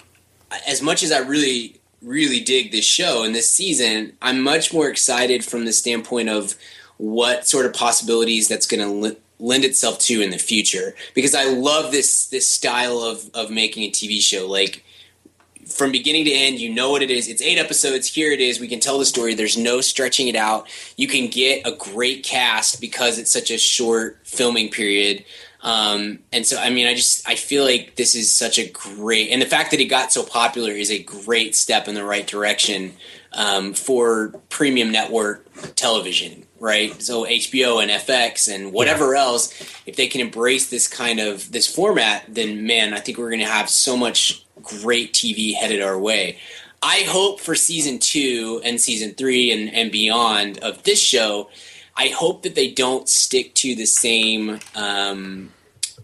as 0.66 0.82
much 0.82 1.02
as 1.02 1.10
I 1.10 1.18
really, 1.18 1.80
really 2.02 2.40
dig 2.40 2.70
this 2.70 2.84
show 2.84 3.24
and 3.24 3.34
this 3.34 3.50
season, 3.50 4.12
I'm 4.22 4.40
much 4.40 4.72
more 4.72 4.88
excited 4.88 5.44
from 5.44 5.64
the 5.64 5.72
standpoint 5.72 6.28
of 6.28 6.54
what 6.98 7.46
sort 7.46 7.66
of 7.66 7.72
possibilities 7.72 8.46
that's 8.48 8.66
going 8.66 8.80
to 8.80 8.88
li- 8.88 9.16
lend 9.40 9.64
itself 9.64 9.98
to 10.00 10.22
in 10.22 10.30
the 10.30 10.38
future. 10.38 10.94
Because 11.14 11.34
I 11.34 11.44
love 11.44 11.92
this 11.92 12.26
this 12.28 12.48
style 12.48 13.00
of 13.00 13.30
of 13.34 13.50
making 13.50 13.84
a 13.84 13.90
TV 13.90 14.20
show, 14.20 14.46
like. 14.46 14.84
From 15.74 15.90
beginning 15.90 16.24
to 16.26 16.30
end, 16.30 16.60
you 16.60 16.72
know 16.72 16.90
what 16.92 17.02
it 17.02 17.10
is. 17.10 17.28
It's 17.28 17.42
eight 17.42 17.58
episodes. 17.58 18.06
Here 18.06 18.30
it 18.30 18.40
is. 18.40 18.60
We 18.60 18.68
can 18.68 18.78
tell 18.78 18.96
the 18.96 19.04
story. 19.04 19.34
There's 19.34 19.58
no 19.58 19.80
stretching 19.80 20.28
it 20.28 20.36
out. 20.36 20.68
You 20.96 21.08
can 21.08 21.28
get 21.28 21.66
a 21.66 21.72
great 21.72 22.22
cast 22.22 22.80
because 22.80 23.18
it's 23.18 23.32
such 23.32 23.50
a 23.50 23.58
short 23.58 24.20
filming 24.22 24.68
period. 24.70 25.24
Um, 25.62 26.20
and 26.32 26.46
so, 26.46 26.58
I 26.58 26.70
mean, 26.70 26.86
I 26.86 26.94
just 26.94 27.28
I 27.28 27.34
feel 27.34 27.64
like 27.64 27.96
this 27.96 28.14
is 28.14 28.30
such 28.30 28.58
a 28.58 28.68
great, 28.68 29.30
and 29.30 29.42
the 29.42 29.46
fact 29.46 29.72
that 29.72 29.80
it 29.80 29.86
got 29.86 30.12
so 30.12 30.22
popular 30.22 30.70
is 30.70 30.90
a 30.90 31.02
great 31.02 31.56
step 31.56 31.88
in 31.88 31.94
the 31.94 32.04
right 32.04 32.26
direction 32.26 32.92
um, 33.32 33.74
for 33.74 34.28
premium 34.50 34.92
network 34.92 35.44
television, 35.74 36.46
right? 36.60 37.02
So 37.02 37.24
HBO 37.24 37.82
and 37.82 37.90
FX 37.90 38.54
and 38.54 38.72
whatever 38.72 39.16
else, 39.16 39.52
if 39.86 39.96
they 39.96 40.06
can 40.06 40.20
embrace 40.20 40.68
this 40.68 40.86
kind 40.86 41.18
of 41.18 41.50
this 41.50 41.66
format, 41.66 42.26
then 42.28 42.66
man, 42.66 42.92
I 42.92 43.00
think 43.00 43.18
we're 43.18 43.30
going 43.30 43.40
to 43.40 43.46
have 43.46 43.68
so 43.68 43.96
much 43.96 44.43
great 44.64 45.12
TV 45.12 45.54
headed 45.54 45.82
our 45.82 45.98
way. 45.98 46.38
I 46.82 47.04
hope 47.06 47.40
for 47.40 47.54
season 47.54 47.98
two 47.98 48.60
and 48.64 48.80
season 48.80 49.12
three 49.14 49.50
and, 49.52 49.72
and 49.74 49.90
beyond 49.90 50.58
of 50.58 50.82
this 50.82 51.00
show, 51.00 51.48
I 51.96 52.08
hope 52.08 52.42
that 52.42 52.54
they 52.54 52.70
don't 52.70 53.08
stick 53.08 53.54
to 53.54 53.74
the 53.74 53.86
same 53.86 54.58
um, 54.74 55.50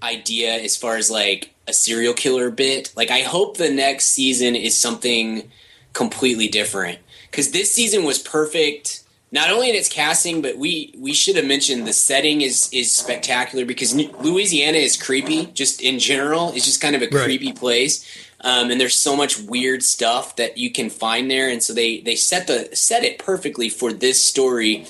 idea 0.02 0.54
as 0.54 0.76
far 0.76 0.96
as 0.96 1.10
like 1.10 1.52
a 1.66 1.72
serial 1.72 2.14
killer 2.14 2.50
bit. 2.50 2.92
Like, 2.96 3.10
I 3.10 3.20
hope 3.20 3.56
the 3.56 3.70
next 3.70 4.06
season 4.06 4.56
is 4.56 4.76
something 4.76 5.50
completely 5.92 6.48
different 6.48 6.98
because 7.30 7.50
this 7.50 7.70
season 7.72 8.04
was 8.04 8.18
perfect. 8.18 9.02
Not 9.32 9.50
only 9.50 9.68
in 9.70 9.76
its 9.76 9.88
casting, 9.88 10.42
but 10.42 10.56
we 10.58 10.92
we 10.98 11.12
should 11.12 11.36
have 11.36 11.44
mentioned 11.44 11.86
the 11.86 11.92
setting 11.92 12.40
is 12.40 12.68
is 12.72 12.90
spectacular 12.92 13.64
because 13.64 13.94
Louisiana 13.94 14.78
is 14.78 15.00
creepy. 15.00 15.46
Just 15.46 15.80
in 15.82 16.00
general, 16.00 16.52
it's 16.52 16.64
just 16.64 16.80
kind 16.80 16.96
of 16.96 17.02
a 17.02 17.08
Right. 17.08 17.24
creepy 17.24 17.52
place, 17.52 18.04
um, 18.42 18.70
and 18.70 18.81
there's 18.81 18.94
so 18.94 19.16
much 19.16 19.38
weird 19.38 19.83
stuff 19.83 20.37
that 20.37 20.57
you 20.57 20.70
can 20.70 20.90
find 20.90 21.31
there. 21.31 21.48
And 21.48 21.62
so 21.62 21.72
they 21.72 22.00
they 22.00 22.16
set 22.16 22.46
the 22.46 22.74
set 22.74 23.05
it 23.05 23.18
perfectly 23.18 23.68
for 23.68 23.92
this 23.92 24.22
story. 24.22 24.87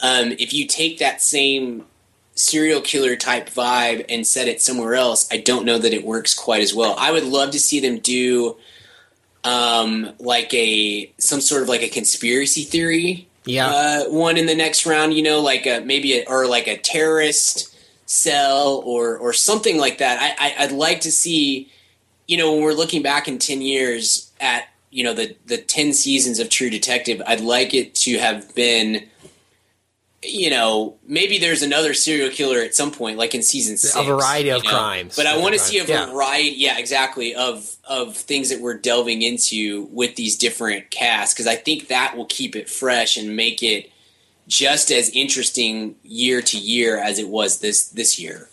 Um, 0.00 0.32
if 0.32 0.52
you 0.52 0.66
take 0.66 0.98
that 0.98 1.20
same 1.22 1.84
serial 2.34 2.80
killer 2.80 3.14
type 3.14 3.48
vibe 3.50 4.04
and 4.08 4.26
set 4.26 4.48
it 4.48 4.60
somewhere 4.60 4.94
else, 4.94 5.28
I 5.30 5.36
don't 5.36 5.64
know 5.64 5.78
that 5.78 5.92
it 5.92 6.04
works 6.04 6.34
quite 6.34 6.62
as 6.62 6.74
well. 6.74 6.94
I 6.98 7.12
would 7.12 7.24
love 7.24 7.50
to 7.52 7.60
see 7.60 7.80
them 7.80 7.98
do 7.98 8.56
um, 9.44 10.12
like 10.18 10.52
a 10.54 11.12
some 11.18 11.40
sort 11.40 11.62
of 11.62 11.68
like 11.68 11.82
a 11.82 11.88
conspiracy 11.88 12.62
theory 12.62 13.28
Yeah, 13.44 13.68
uh, 13.68 14.04
one 14.10 14.36
in 14.36 14.46
the 14.46 14.54
next 14.54 14.86
round. 14.86 15.14
You 15.14 15.22
know, 15.22 15.40
like 15.40 15.66
a 15.66 15.80
maybe 15.80 16.20
a, 16.20 16.24
or 16.28 16.46
like 16.46 16.68
a 16.68 16.78
terrorist 16.78 17.74
cell 18.06 18.82
or 18.84 19.18
or 19.18 19.32
something 19.32 19.78
like 19.78 19.98
that. 19.98 20.20
I, 20.20 20.46
I 20.48 20.64
I'd 20.64 20.72
like 20.72 21.00
to 21.00 21.10
see. 21.10 21.70
You 22.32 22.38
know, 22.38 22.54
when 22.54 22.62
we're 22.62 22.72
looking 22.72 23.02
back 23.02 23.28
in 23.28 23.38
ten 23.38 23.60
years 23.60 24.32
at 24.40 24.64
you 24.90 25.04
know 25.04 25.12
the 25.12 25.36
the 25.44 25.58
ten 25.58 25.92
seasons 25.92 26.38
of 26.38 26.48
True 26.48 26.70
Detective, 26.70 27.20
I'd 27.26 27.42
like 27.42 27.74
it 27.74 27.94
to 27.96 28.16
have 28.16 28.54
been. 28.54 29.06
You 30.24 30.48
know, 30.48 30.96
maybe 31.06 31.36
there's 31.36 31.60
another 31.62 31.92
serial 31.92 32.30
killer 32.30 32.60
at 32.60 32.74
some 32.74 32.90
point, 32.90 33.18
like 33.18 33.34
in 33.34 33.42
season 33.42 33.76
six. 33.76 33.94
A 33.94 34.02
variety 34.02 34.48
of 34.48 34.64
know? 34.64 34.70
crimes. 34.70 35.14
But 35.14 35.26
I 35.26 35.36
want 35.36 35.52
to 35.52 35.60
see 35.60 35.78
a 35.78 35.84
Yeah. 35.84 36.06
variety, 36.06 36.54
yeah, 36.56 36.78
exactly, 36.78 37.34
of 37.34 37.76
of 37.84 38.16
things 38.16 38.48
that 38.48 38.62
we're 38.62 38.78
delving 38.78 39.20
into 39.20 39.88
with 39.92 40.16
these 40.16 40.34
different 40.36 40.90
casts 40.90 41.34
because 41.34 41.46
I 41.46 41.56
think 41.56 41.88
that 41.88 42.16
will 42.16 42.24
keep 42.24 42.56
it 42.56 42.70
fresh 42.70 43.18
and 43.18 43.36
make 43.36 43.62
it 43.62 43.90
just 44.48 44.90
as 44.90 45.10
interesting 45.10 45.96
year 46.02 46.40
to 46.40 46.56
year 46.56 46.96
as 46.96 47.18
it 47.18 47.28
was 47.28 47.58
this 47.58 47.88
this 47.88 48.18
year. 48.18 48.48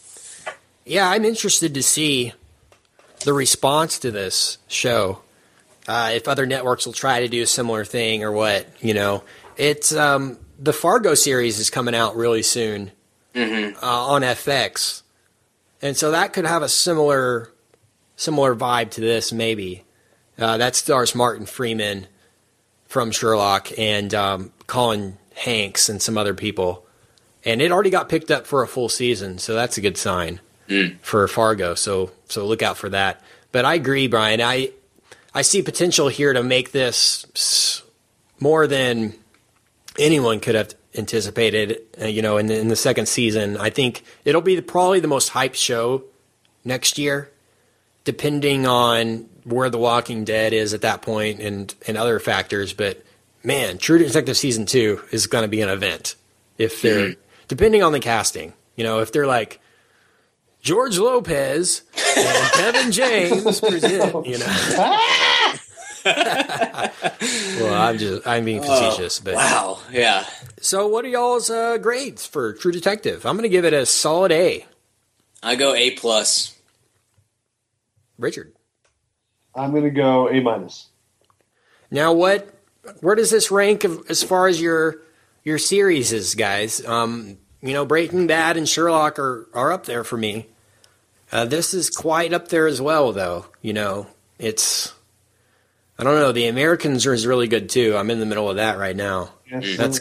Yeah, 0.85 1.09
I'm 1.09 1.23
interested 1.23 1.73
to 1.75 1.83
see 1.83 2.33
the 3.21 3.33
response 3.33 3.99
to 3.99 4.11
this 4.11 4.57
show. 4.67 5.21
Uh, 5.87 6.11
if 6.13 6.27
other 6.27 6.45
networks 6.45 6.85
will 6.85 6.93
try 6.93 7.21
to 7.21 7.27
do 7.27 7.41
a 7.41 7.47
similar 7.47 7.83
thing 7.83 8.23
or 8.23 8.31
what, 8.31 8.67
you 8.81 8.93
know, 8.93 9.23
it's 9.57 9.93
um, 9.93 10.37
the 10.59 10.73
Fargo 10.73 11.15
series 11.15 11.59
is 11.59 11.69
coming 11.69 11.95
out 11.95 12.15
really 12.15 12.43
soon 12.43 12.91
uh, 13.81 14.05
on 14.07 14.21
FX, 14.21 15.01
and 15.81 15.97
so 15.97 16.11
that 16.11 16.33
could 16.33 16.45
have 16.45 16.61
a 16.61 16.69
similar 16.69 17.51
similar 18.15 18.55
vibe 18.55 18.91
to 18.91 19.01
this. 19.01 19.31
Maybe 19.31 19.83
uh, 20.37 20.57
that 20.57 20.75
stars 20.75 21.15
Martin 21.15 21.45
Freeman 21.45 22.07
from 22.85 23.11
Sherlock 23.11 23.69
and 23.77 24.13
um, 24.13 24.53
Colin 24.67 25.17
Hanks 25.35 25.89
and 25.89 26.01
some 26.01 26.17
other 26.17 26.33
people, 26.33 26.85
and 27.43 27.61
it 27.61 27.71
already 27.71 27.89
got 27.89 28.09
picked 28.09 28.31
up 28.31 28.45
for 28.45 28.63
a 28.63 28.67
full 28.67 28.89
season, 28.89 29.39
so 29.39 29.55
that's 29.55 29.77
a 29.77 29.81
good 29.81 29.97
sign 29.97 30.39
for 31.01 31.27
Fargo. 31.27 31.75
So 31.75 32.11
so 32.27 32.45
look 32.45 32.61
out 32.61 32.77
for 32.77 32.89
that. 32.89 33.21
But 33.51 33.65
I 33.65 33.73
agree, 33.75 34.07
Brian. 34.07 34.41
I 34.41 34.71
I 35.33 35.41
see 35.43 35.61
potential 35.61 36.07
here 36.07 36.33
to 36.33 36.43
make 36.43 36.71
this 36.71 37.81
more 38.39 38.67
than 38.67 39.13
anyone 39.97 40.39
could 40.39 40.55
have 40.55 40.73
anticipated. 40.95 41.81
Uh, 42.01 42.05
you 42.05 42.21
know, 42.21 42.37
in 42.37 42.47
the, 42.47 42.57
in 42.59 42.67
the 42.67 42.75
second 42.75 43.07
season, 43.07 43.57
I 43.57 43.69
think 43.69 44.03
it'll 44.25 44.41
be 44.41 44.59
probably 44.61 44.99
the 44.99 45.07
most 45.07 45.31
hyped 45.31 45.55
show 45.55 46.03
next 46.63 46.97
year. 46.97 47.29
depending 48.05 48.65
on 48.65 49.27
where 49.43 49.69
The 49.69 49.77
Walking 49.77 50.23
Dead 50.25 50.53
is 50.53 50.73
at 50.73 50.81
that 50.81 51.01
point 51.01 51.39
and 51.39 51.73
and 51.87 51.97
other 51.97 52.19
factors. 52.19 52.73
But 52.73 53.03
man, 53.43 53.77
True 53.77 53.97
Detective 53.97 54.37
season 54.37 54.65
two 54.65 55.01
is 55.11 55.27
going 55.27 55.43
to 55.43 55.47
be 55.47 55.61
an 55.61 55.69
event 55.69 56.15
if 56.57 56.81
they're 56.81 57.15
depending 57.47 57.83
on 57.83 57.91
the 57.91 57.99
casting. 57.99 58.53
You 58.75 58.83
know, 58.83 58.99
if 58.99 59.11
they're 59.11 59.27
like 59.27 59.59
George 60.61 60.97
Lopez 60.97 61.83
and 62.17 62.51
Kevin 62.53 62.91
James 62.91 63.59
present, 63.61 64.25
you 64.27 64.37
know. 64.37 64.99
well, 66.05 67.73
I'm 67.73 67.97
just 67.97 68.27
I'm 68.27 68.45
being 68.45 68.61
facetious, 68.61 69.19
but 69.19 69.35
Wow. 69.35 69.79
Yeah. 69.91 70.25
so 70.61 70.87
what 70.87 71.05
are 71.05 71.09
y'all's 71.09 71.49
uh, 71.49 71.77
grades 71.77 72.25
for 72.25 72.53
True 72.53 72.71
Detective? 72.71 73.25
I'm 73.25 73.35
going 73.35 73.43
to 73.43 73.49
give 73.49 73.65
it 73.65 73.73
a 73.73 73.85
solid 73.85 74.31
A. 74.31 74.65
I 75.41 75.55
go 75.55 75.73
A 75.73 75.91
plus. 75.91 76.57
Richard. 78.17 78.53
I'm 79.55 79.71
going 79.71 79.83
to 79.83 79.89
go 79.89 80.29
A 80.29 80.41
minus. 80.41 80.87
Now, 81.91 82.13
what? 82.13 82.53
Where 83.01 83.15
does 83.15 83.29
this 83.29 83.51
rank 83.51 83.83
of, 83.83 84.09
as 84.09 84.23
far 84.23 84.47
as 84.47 84.61
your 84.61 84.97
your 85.43 85.57
series 85.57 86.11
is, 86.13 86.35
guys? 86.35 86.85
Um, 86.85 87.37
you 87.61 87.73
know, 87.73 87.85
Breaking 87.85 88.27
Bad 88.27 88.57
and 88.57 88.67
Sherlock 88.67 89.19
are 89.19 89.47
are 89.53 89.71
up 89.71 89.85
there 89.85 90.03
for 90.03 90.17
me. 90.17 90.47
Uh, 91.31 91.45
this 91.45 91.73
is 91.73 91.89
quite 91.89 92.33
up 92.33 92.47
there 92.47 92.67
as 92.67 92.81
well, 92.81 93.11
though. 93.11 93.45
You 93.61 93.73
know, 93.73 94.07
it's 94.37 94.93
I 95.97 96.03
don't 96.03 96.15
know. 96.15 96.31
The 96.31 96.47
Americans 96.47 97.05
are 97.05 97.13
is 97.13 97.27
really 97.27 97.47
good 97.47 97.69
too. 97.69 97.95
I'm 97.97 98.09
in 98.09 98.19
the 98.19 98.25
middle 98.25 98.49
of 98.49 98.55
that 98.55 98.77
right 98.77 98.95
now. 98.95 99.31
Yes, 99.49 99.77
That's 99.77 99.99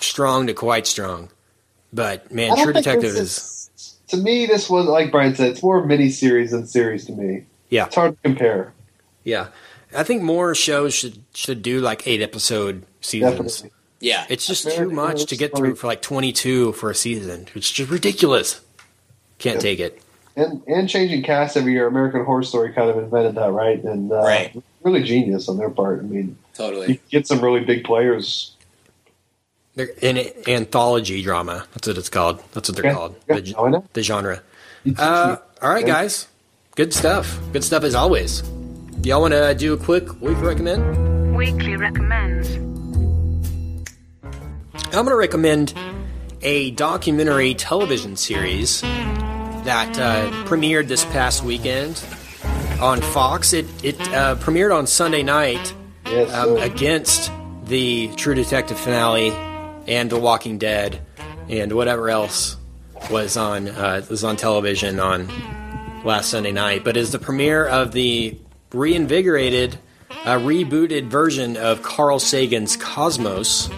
strong 0.00 0.48
to 0.48 0.54
quite 0.54 0.86
strong. 0.86 1.30
But 1.92 2.32
man, 2.32 2.52
I 2.52 2.64
True 2.64 2.72
Detective 2.72 3.14
this 3.14 3.70
is 3.76 3.96
To 4.08 4.16
me, 4.16 4.46
this 4.46 4.68
was 4.68 4.86
like 4.86 5.10
Brian 5.10 5.34
said. 5.34 5.52
It's 5.52 5.62
more 5.62 5.84
mini 5.86 6.10
series 6.10 6.50
than 6.50 6.66
series 6.66 7.06
to 7.06 7.12
me. 7.12 7.44
yeah. 7.70 7.86
It's 7.86 7.94
hard 7.94 8.16
to 8.16 8.22
compare. 8.22 8.72
Yeah, 9.24 9.48
I 9.96 10.02
think 10.02 10.22
more 10.22 10.54
shows 10.54 10.94
should 10.94 11.22
should 11.34 11.62
do 11.62 11.80
like 11.80 12.06
eight 12.06 12.20
episode 12.20 12.84
seasons. 13.00 13.32
Definitely. 13.60 13.70
Yeah. 14.00 14.26
It's 14.28 14.46
just 14.46 14.64
Very 14.64 14.88
too 14.88 14.94
much 14.94 15.24
to 15.26 15.36
get 15.36 15.52
story. 15.52 15.68
through 15.70 15.76
for 15.76 15.86
like 15.86 16.02
twenty 16.02 16.32
two 16.32 16.72
for 16.72 16.90
a 16.90 16.94
season. 16.94 17.48
It's 17.54 17.70
just 17.70 17.90
ridiculous. 17.90 18.60
Can't 19.38 19.56
Yeah. 19.56 19.60
take 19.62 19.80
it. 19.80 20.02
And 20.36 20.62
and 20.66 20.88
changing 20.88 21.22
cast 21.22 21.56
every 21.56 21.72
year. 21.72 21.86
American 21.86 22.24
Horror 22.24 22.42
Story 22.42 22.72
kind 22.72 22.90
of 22.90 22.98
invented 22.98 23.34
that, 23.36 23.50
right? 23.52 23.82
And 23.82 24.12
uh, 24.12 24.16
Right. 24.16 24.54
really 24.82 25.02
genius 25.02 25.48
on 25.48 25.56
their 25.56 25.70
part. 25.70 26.00
I 26.00 26.02
mean, 26.02 26.36
totally. 26.54 26.80
you 26.80 26.86
totally. 26.94 27.00
get 27.10 27.26
some 27.26 27.40
really 27.40 27.60
big 27.60 27.84
players. 27.84 28.52
They're 29.76 29.88
in 30.00 30.16
it, 30.16 30.48
anthology 30.48 31.22
drama. 31.22 31.66
That's 31.74 31.86
what 31.88 31.98
it's 31.98 32.08
called. 32.08 32.42
That's 32.52 32.68
what 32.68 32.76
they're 32.76 32.86
Yeah. 32.86 32.94
called. 32.94 33.14
Yeah, 33.28 33.40
The, 33.40 33.82
the 33.94 34.02
genre. 34.02 34.42
Uh, 34.98 35.36
all 35.62 35.70
right, 35.70 35.84
guys. 35.86 36.28
Good 36.76 36.92
stuff. 36.94 37.38
Good 37.52 37.64
stuff 37.64 37.82
as 37.84 37.94
always. 37.94 38.42
Y'all 39.02 39.20
want 39.20 39.32
to 39.34 39.54
do 39.54 39.72
a 39.74 39.76
quick 39.76 40.08
weekly 40.20 40.42
recommend? 40.46 41.34
Weekly 41.36 41.76
recommends. 41.76 42.48
I'm 44.84 45.04
going 45.04 45.06
to 45.08 45.16
recommend 45.16 45.74
a 46.42 46.70
documentary 46.72 47.54
television 47.54 48.16
series 48.16 48.82
that 48.82 49.98
uh, 49.98 50.30
premiered 50.44 50.86
this 50.88 51.04
past 51.06 51.42
weekend 51.42 52.02
on 52.80 53.00
Fox. 53.00 53.52
It 53.52 53.66
it 53.82 54.00
uh, 54.12 54.36
premiered 54.36 54.76
on 54.76 54.86
Sunday 54.86 55.22
night 55.22 55.74
Yes, 56.06 56.32
um, 56.32 56.58
against 56.58 57.32
the 57.64 58.10
True 58.16 58.34
Detective 58.34 58.78
finale 58.78 59.30
and 59.86 60.08
The 60.10 60.18
Walking 60.18 60.58
Dead 60.58 61.00
and 61.48 61.72
whatever 61.72 62.10
else 62.10 62.56
was 63.10 63.36
on 63.36 63.68
uh, 63.68 64.04
was 64.08 64.24
on 64.24 64.36
television 64.36 65.00
on 65.00 65.28
last 66.04 66.30
Sunday 66.30 66.52
night. 66.52 66.84
But 66.84 66.96
is 66.96 67.12
the 67.12 67.18
premiere 67.18 67.66
of 67.66 67.92
the 67.92 68.38
reinvigorated, 68.72 69.78
uh, 70.24 70.38
rebooted 70.38 71.06
version 71.06 71.56
of 71.56 71.82
Carl 71.82 72.18
Sagan's 72.18 72.76
Cosmos 72.76 73.70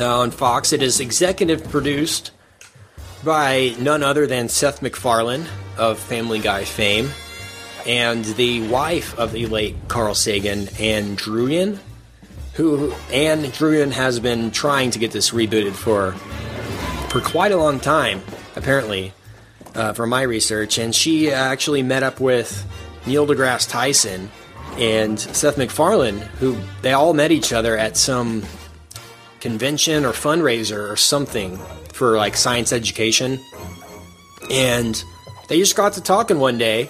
uh, 0.00 0.20
on 0.20 0.30
Fox. 0.30 0.72
It 0.72 0.82
is 0.82 1.00
executive 1.00 1.68
produced 1.70 2.30
by 3.24 3.74
none 3.78 4.02
other 4.02 4.26
than 4.26 4.48
Seth 4.48 4.82
MacFarlane 4.82 5.46
of 5.78 5.98
Family 5.98 6.38
Guy 6.38 6.64
fame 6.64 7.10
and 7.86 8.24
the 8.24 8.66
wife 8.68 9.18
of 9.18 9.32
the 9.32 9.46
late 9.46 9.76
Carl 9.88 10.14
Sagan, 10.14 10.68
Ann 10.78 11.16
Druyan, 11.16 11.78
who 12.54 12.92
Ann 13.12 13.42
Druyan 13.44 13.92
has 13.92 14.20
been 14.20 14.50
trying 14.50 14.90
to 14.92 14.98
get 14.98 15.12
this 15.12 15.30
rebooted 15.30 15.72
for 15.72 16.12
for 17.08 17.20
quite 17.20 17.52
a 17.52 17.56
long 17.56 17.78
time, 17.80 18.22
apparently, 18.56 19.12
uh, 19.74 19.92
from 19.92 20.10
my 20.10 20.22
research. 20.22 20.78
And 20.78 20.94
she 20.94 21.30
actually 21.30 21.82
met 21.82 22.02
up 22.02 22.20
with 22.20 22.66
Neil 23.06 23.26
deGrasse 23.26 23.68
Tyson 23.68 24.30
and 24.78 25.18
Seth 25.18 25.58
MacFarlane, 25.58 26.18
who 26.18 26.56
they 26.80 26.92
all 26.92 27.12
met 27.12 27.30
each 27.32 27.52
other 27.52 27.76
at 27.76 27.96
some 27.96 28.42
convention 29.42 30.04
or 30.04 30.12
fundraiser 30.12 30.88
or 30.88 30.96
something 30.96 31.58
for 31.92 32.16
like 32.16 32.36
science 32.36 32.72
education. 32.72 33.40
And 34.50 35.02
they 35.48 35.58
just 35.58 35.76
got 35.76 35.94
to 35.94 36.00
talking 36.00 36.38
one 36.38 36.56
day, 36.56 36.88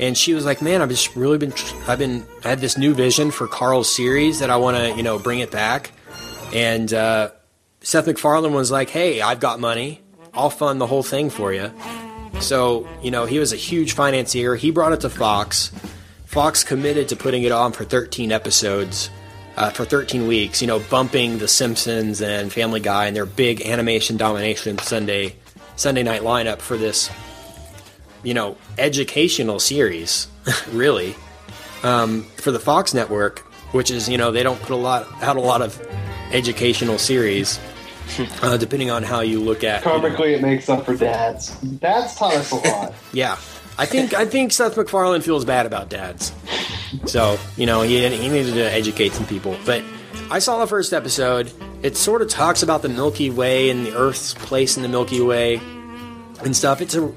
and 0.00 0.16
she 0.16 0.34
was 0.34 0.44
like, 0.44 0.62
"Man, 0.62 0.82
I've 0.82 0.88
just 0.88 1.14
really 1.14 1.38
been, 1.38 1.52
I've 1.86 1.98
been, 1.98 2.26
I 2.44 2.48
had 2.48 2.60
this 2.60 2.76
new 2.76 2.94
vision 2.94 3.30
for 3.30 3.46
Carl's 3.46 3.94
series 3.94 4.40
that 4.40 4.50
I 4.50 4.56
want 4.56 4.76
to, 4.78 4.96
you 4.96 5.02
know, 5.02 5.18
bring 5.18 5.38
it 5.40 5.50
back." 5.50 5.92
And 6.52 6.92
uh, 6.92 7.30
Seth 7.82 8.06
MacFarlane 8.06 8.54
was 8.54 8.70
like, 8.70 8.90
"Hey, 8.90 9.20
I've 9.20 9.40
got 9.40 9.60
money. 9.60 10.00
I'll 10.34 10.50
fund 10.50 10.80
the 10.80 10.86
whole 10.86 11.02
thing 11.02 11.30
for 11.30 11.52
you." 11.52 11.72
So, 12.40 12.88
you 13.02 13.10
know, 13.10 13.26
he 13.26 13.38
was 13.38 13.52
a 13.52 13.56
huge 13.56 13.92
financier. 13.92 14.56
He 14.56 14.70
brought 14.70 14.92
it 14.92 15.00
to 15.02 15.10
Fox. 15.10 15.70
Fox 16.24 16.64
committed 16.64 17.08
to 17.10 17.16
putting 17.16 17.42
it 17.42 17.52
on 17.52 17.72
for 17.72 17.84
13 17.84 18.32
episodes 18.32 19.10
uh, 19.56 19.70
for 19.70 19.84
13 19.84 20.26
weeks, 20.26 20.60
you 20.60 20.66
know, 20.66 20.78
bumping 20.80 21.38
The 21.38 21.48
Simpsons 21.48 22.20
and 22.22 22.52
Family 22.52 22.80
Guy 22.80 23.06
and 23.06 23.16
their 23.16 23.26
big 23.26 23.62
animation 23.62 24.16
domination 24.16 24.78
Sunday 24.78 25.36
Sunday 25.76 26.02
night 26.02 26.22
lineup 26.22 26.58
for 26.60 26.76
this, 26.76 27.10
you 28.22 28.34
know, 28.34 28.56
educational 28.78 29.58
series, 29.58 30.26
really, 30.70 31.14
um, 31.82 32.24
for 32.36 32.50
the 32.52 32.60
Fox 32.60 32.94
network, 32.94 33.40
which 33.72 33.90
is, 33.90 34.08
you 34.08 34.18
know, 34.18 34.30
they 34.30 34.42
don't 34.42 34.60
put 34.60 34.70
a 34.72 34.76
lot 34.76 35.06
out 35.22 35.36
a 35.36 35.40
lot 35.40 35.62
of 35.62 35.80
educational 36.30 36.98
series, 36.98 37.58
uh, 38.42 38.56
depending 38.58 38.90
on 38.90 39.02
how 39.02 39.20
you 39.20 39.40
look 39.40 39.64
at. 39.64 39.84
you 39.84 39.90
know- 39.90 40.24
it 40.24 40.42
makes 40.42 40.68
up 40.68 40.84
for 40.84 40.94
dads. 40.96 41.50
Dads 41.56 42.14
taught 42.16 42.34
us 42.34 42.50
a 42.52 42.56
lot. 42.56 42.94
yeah, 43.12 43.36
I 43.78 43.86
think 43.86 44.14
I 44.14 44.24
think 44.26 44.52
Seth 44.52 44.76
MacFarlane 44.76 45.22
feels 45.22 45.44
bad 45.44 45.66
about 45.66 45.88
dads, 45.88 46.32
so 47.06 47.38
you 47.56 47.66
know 47.66 47.82
he 47.82 48.06
he 48.08 48.28
needed 48.28 48.54
to 48.54 48.70
educate 48.72 49.12
some 49.12 49.26
people. 49.26 49.56
But 49.64 49.82
I 50.30 50.38
saw 50.38 50.58
the 50.58 50.66
first 50.66 50.92
episode. 50.92 51.50
It 51.82 51.96
sort 51.96 52.22
of 52.22 52.28
talks 52.28 52.62
about 52.62 52.82
the 52.82 52.88
Milky 52.88 53.28
Way 53.30 53.70
and 53.70 53.84
the 53.86 53.96
Earth's 53.96 54.34
place 54.34 54.76
in 54.76 54.82
the 54.82 54.88
Milky 54.88 55.20
Way 55.20 55.56
and 56.44 56.54
stuff. 56.56 56.80
It's 56.80 56.94
a 56.94 57.10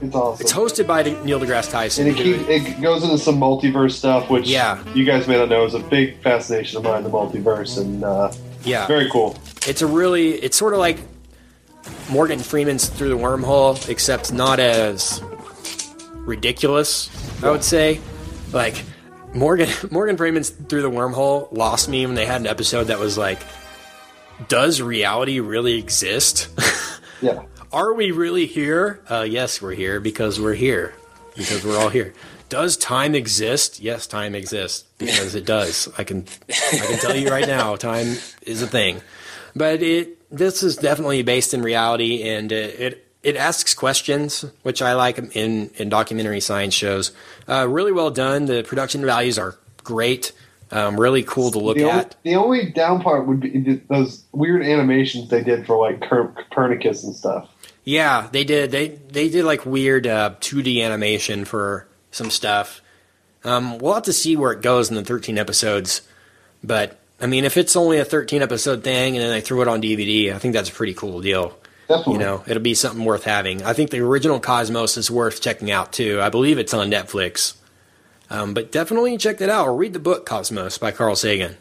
It's 0.00 0.14
awesome. 0.14 0.40
it's 0.42 0.52
hosted 0.52 0.86
by 0.86 1.02
Neil 1.02 1.40
deGrasse 1.40 1.70
Tyson. 1.70 2.06
and 2.06 2.16
it, 2.18 2.22
keep, 2.22 2.48
it 2.48 2.80
goes 2.80 3.02
into 3.02 3.18
some 3.18 3.38
multiverse 3.38 3.92
stuff, 3.92 4.30
which 4.30 4.48
Yeah. 4.48 4.82
you 4.94 5.04
guys 5.04 5.26
may 5.28 5.36
not 5.36 5.48
know 5.50 5.64
is 5.66 5.74
a 5.74 5.80
big 5.80 6.22
fascination 6.22 6.78
of 6.78 6.84
mine, 6.84 7.02
the 7.02 7.10
multiverse, 7.10 7.76
and 7.78 8.02
uh, 8.04 8.32
yeah, 8.64 8.86
very 8.86 9.10
cool. 9.10 9.36
it's 9.66 9.82
a 9.82 9.86
really 9.86 10.30
it's 10.34 10.56
sort 10.56 10.72
of 10.72 10.78
like 10.78 10.98
Morgan 12.10 12.38
Freeman's 12.38 12.88
Through 12.88 13.10
the 13.10 13.16
Wormhole, 13.18 13.88
except 13.88 14.32
not 14.32 14.58
as 14.60 15.20
ridiculous. 16.28 17.10
I 17.42 17.50
would 17.50 17.64
say, 17.64 18.00
like 18.52 18.84
Morgan 19.34 19.68
Morgan 19.90 20.16
Freeman's 20.16 20.50
Through 20.50 20.82
the 20.82 20.90
Wormhole 20.90 21.48
lost 21.50 21.88
me 21.88 22.06
when 22.06 22.14
they 22.14 22.26
had 22.26 22.40
an 22.40 22.46
episode 22.46 22.84
that 22.84 22.98
was 22.98 23.18
like, 23.18 23.40
"Does 24.46 24.80
reality 24.80 25.40
really 25.40 25.78
exist? 25.78 26.48
Yeah. 27.20 27.46
Are 27.72 27.94
we 27.94 28.12
really 28.12 28.46
here? 28.46 29.00
Uh, 29.10 29.26
yes, 29.28 29.60
we're 29.60 29.74
here 29.74 29.98
because 29.98 30.40
we're 30.40 30.54
here 30.54 30.94
because 31.36 31.64
we're 31.64 31.76
all 31.76 31.88
here." 31.88 32.14
Does 32.48 32.76
time 32.76 33.16
exist? 33.16 33.80
Yes, 33.80 34.06
time 34.06 34.36
exists 34.36 34.84
because 34.98 35.34
it 35.34 35.44
does. 35.44 35.88
I 35.98 36.04
can 36.04 36.26
I 36.48 36.76
can 36.86 36.98
tell 37.00 37.16
you 37.16 37.28
right 37.28 37.46
now, 37.46 37.74
time 37.74 38.18
is 38.42 38.62
a 38.62 38.68
thing. 38.68 39.02
But 39.56 39.82
it 39.82 40.30
this 40.30 40.62
is 40.62 40.76
definitely 40.76 41.22
based 41.22 41.54
in 41.54 41.62
reality, 41.62 42.22
and 42.22 42.52
it 42.52 42.80
it, 42.80 43.07
it 43.22 43.36
asks 43.36 43.74
questions, 43.74 44.44
which 44.62 44.80
I 44.82 44.94
like 44.94 45.18
in 45.34 45.70
in 45.76 45.88
documentary 45.88 46.40
science 46.40 46.74
shows. 46.74 47.12
Uh, 47.48 47.66
really 47.68 47.92
well 47.92 48.10
done. 48.10 48.46
The 48.46 48.62
production 48.62 49.04
values 49.04 49.38
are 49.38 49.56
great. 49.84 50.32
Um, 50.70 51.00
really 51.00 51.22
cool 51.22 51.50
to 51.52 51.58
look 51.58 51.78
The 51.78 51.84
only, 51.84 51.98
at. 51.98 52.16
the 52.24 52.34
only 52.36 52.70
down 52.72 53.00
part 53.00 53.26
would 53.26 53.40
be 53.40 53.80
those 53.88 54.22
weird 54.32 54.62
animations 54.62 55.30
they 55.30 55.42
did 55.42 55.66
for 55.66 55.78
like 55.78 56.06
Copernicus 56.06 57.04
and 57.04 57.14
stuff. 57.16 57.48
Yeah, 57.84 58.28
they 58.30 58.44
did. 58.44 58.70
They 58.70 58.88
they 58.88 59.30
did 59.30 59.44
like 59.46 59.64
weird 59.64 60.06
uh, 60.06 60.34
2D 60.40 60.82
animation 60.84 61.46
for 61.46 61.88
some 62.10 62.28
stuff. 62.30 62.82
Um, 63.44 63.78
we'll 63.78 63.94
have 63.94 64.02
to 64.04 64.12
see 64.12 64.36
where 64.36 64.52
it 64.52 64.60
goes 64.60 64.90
in 64.90 64.96
the 64.96 65.04
13 65.04 65.38
episodes. 65.38 66.02
But 66.62 66.98
I 67.18 67.26
mean, 67.26 67.44
if 67.44 67.56
it's 67.56 67.74
only 67.74 67.98
a 67.98 68.04
13 68.04 68.42
episode 68.42 68.84
thing 68.84 69.16
and 69.16 69.22
then 69.24 69.30
they 69.30 69.40
threw 69.40 69.62
it 69.62 69.68
on 69.68 69.80
DVD, 69.80 70.34
I 70.34 70.38
think 70.38 70.52
that's 70.52 70.68
a 70.68 70.72
pretty 70.72 70.92
cool 70.92 71.22
deal. 71.22 71.56
Definitely. 71.88 72.14
You 72.14 72.18
know, 72.20 72.44
it'll 72.46 72.62
be 72.62 72.74
something 72.74 73.04
worth 73.04 73.24
having. 73.24 73.62
I 73.64 73.72
think 73.72 73.90
the 73.90 74.00
original 74.00 74.40
Cosmos 74.40 74.96
is 74.96 75.10
worth 75.10 75.40
checking 75.40 75.70
out 75.70 75.92
too. 75.92 76.20
I 76.20 76.28
believe 76.28 76.58
it's 76.58 76.74
on 76.74 76.90
Netflix. 76.90 77.54
Um, 78.30 78.54
but 78.54 78.70
definitely 78.70 79.16
check 79.16 79.38
that 79.38 79.48
out 79.48 79.66
or 79.66 79.74
read 79.74 79.94
the 79.94 79.98
book 79.98 80.26
Cosmos 80.26 80.78
by 80.78 80.90
Carl 80.90 81.16
Sagan. 81.16 81.56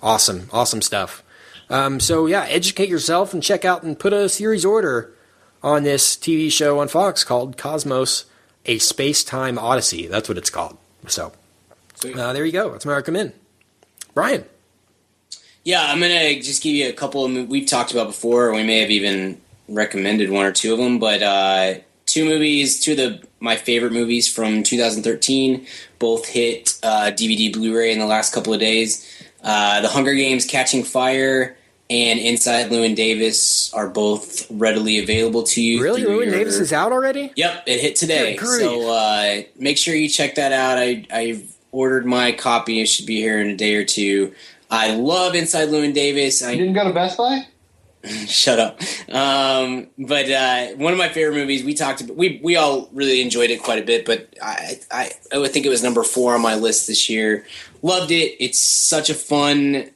Awesome, 0.00 0.48
awesome 0.52 0.80
stuff. 0.80 1.24
Um, 1.70 2.00
so 2.00 2.26
yeah, 2.26 2.44
educate 2.48 2.88
yourself 2.88 3.34
and 3.34 3.42
check 3.42 3.64
out 3.64 3.82
and 3.82 3.98
put 3.98 4.12
a 4.12 4.28
series 4.28 4.64
order 4.64 5.12
on 5.62 5.82
this 5.82 6.16
TV 6.16 6.50
show 6.50 6.78
on 6.78 6.88
Fox 6.88 7.24
called 7.24 7.56
Cosmos: 7.56 8.24
A 8.66 8.78
Space 8.78 9.24
Time 9.24 9.58
Odyssey. 9.58 10.06
That's 10.06 10.28
what 10.28 10.38
it's 10.38 10.50
called. 10.50 10.78
So 11.08 11.32
uh, 12.14 12.32
there 12.32 12.46
you 12.46 12.52
go. 12.52 12.70
That's 12.70 12.86
my 12.86 12.94
recommend. 12.94 13.32
Brian. 14.14 14.44
Yeah, 15.64 15.84
I'm 15.84 16.00
gonna 16.00 16.40
just 16.40 16.62
give 16.62 16.74
you 16.74 16.88
a 16.88 16.92
couple 16.92 17.24
of 17.24 17.48
we've 17.48 17.68
talked 17.68 17.92
about 17.92 18.06
before. 18.06 18.52
We 18.54 18.62
may 18.62 18.80
have 18.80 18.90
even 18.90 19.40
recommended 19.68 20.30
one 20.30 20.46
or 20.46 20.52
two 20.52 20.72
of 20.72 20.78
them, 20.78 20.98
but 20.98 21.22
uh, 21.22 21.74
two 22.06 22.24
movies, 22.24 22.80
two 22.80 22.92
of 22.92 22.96
the 22.98 23.22
my 23.40 23.56
favorite 23.56 23.92
movies 23.92 24.32
from 24.32 24.62
2013, 24.62 25.66
both 25.98 26.26
hit 26.26 26.78
uh, 26.82 27.10
DVD 27.14 27.52
Blu-ray 27.52 27.92
in 27.92 27.98
the 27.98 28.06
last 28.06 28.34
couple 28.34 28.52
of 28.52 28.60
days. 28.60 29.04
Uh, 29.42 29.80
the 29.80 29.88
Hunger 29.88 30.14
Games: 30.14 30.44
Catching 30.44 30.82
Fire 30.82 31.56
and 31.90 32.18
Inside 32.18 32.70
Llewyn 32.70 32.94
Davis 32.94 33.72
are 33.72 33.88
both 33.88 34.50
readily 34.50 34.98
available 34.98 35.42
to 35.44 35.62
you. 35.62 35.82
Really, 35.82 36.02
through 36.02 36.18
Llewyn 36.18 36.26
your- 36.26 36.34
Davis 36.38 36.58
is 36.58 36.72
out 36.72 36.92
already? 36.92 37.32
Yep, 37.36 37.64
it 37.66 37.80
hit 37.80 37.96
today. 37.96 38.36
So 38.36 38.90
uh, 38.90 39.42
make 39.58 39.78
sure 39.78 39.94
you 39.94 40.08
check 40.08 40.34
that 40.34 40.52
out. 40.52 40.78
I 40.78 41.06
I 41.10 41.44
ordered 41.70 42.06
my 42.06 42.32
copy. 42.32 42.80
It 42.80 42.86
should 42.86 43.06
be 43.06 43.16
here 43.16 43.40
in 43.40 43.48
a 43.48 43.56
day 43.56 43.74
or 43.76 43.84
two. 43.84 44.34
I 44.70 44.94
love 44.94 45.34
Inside 45.34 45.68
Llewyn 45.68 45.94
Davis. 45.94 46.42
You 46.42 46.48
I 46.48 46.56
didn't 46.56 46.74
go 46.74 46.84
to 46.84 46.92
Best 46.92 47.16
Buy? 47.16 47.46
shut 48.26 48.58
up. 48.58 48.80
Um, 49.12 49.88
but 49.98 50.30
uh, 50.30 50.68
one 50.76 50.92
of 50.92 50.98
my 50.98 51.08
favorite 51.08 51.34
movies. 51.34 51.64
We 51.64 51.74
talked 51.74 52.00
about. 52.00 52.16
We 52.16 52.40
we 52.42 52.56
all 52.56 52.88
really 52.92 53.20
enjoyed 53.20 53.50
it 53.50 53.62
quite 53.62 53.82
a 53.82 53.84
bit. 53.84 54.04
But 54.06 54.34
I 54.42 54.80
I 54.90 55.10
I 55.32 55.38
would 55.38 55.50
think 55.52 55.66
it 55.66 55.70
was 55.70 55.82
number 55.82 56.02
four 56.02 56.34
on 56.34 56.42
my 56.42 56.54
list 56.54 56.86
this 56.86 57.08
year. 57.08 57.44
Loved 57.82 58.10
it. 58.10 58.36
It's 58.42 58.58
such 58.58 59.10
a 59.10 59.14
fun. 59.14 59.90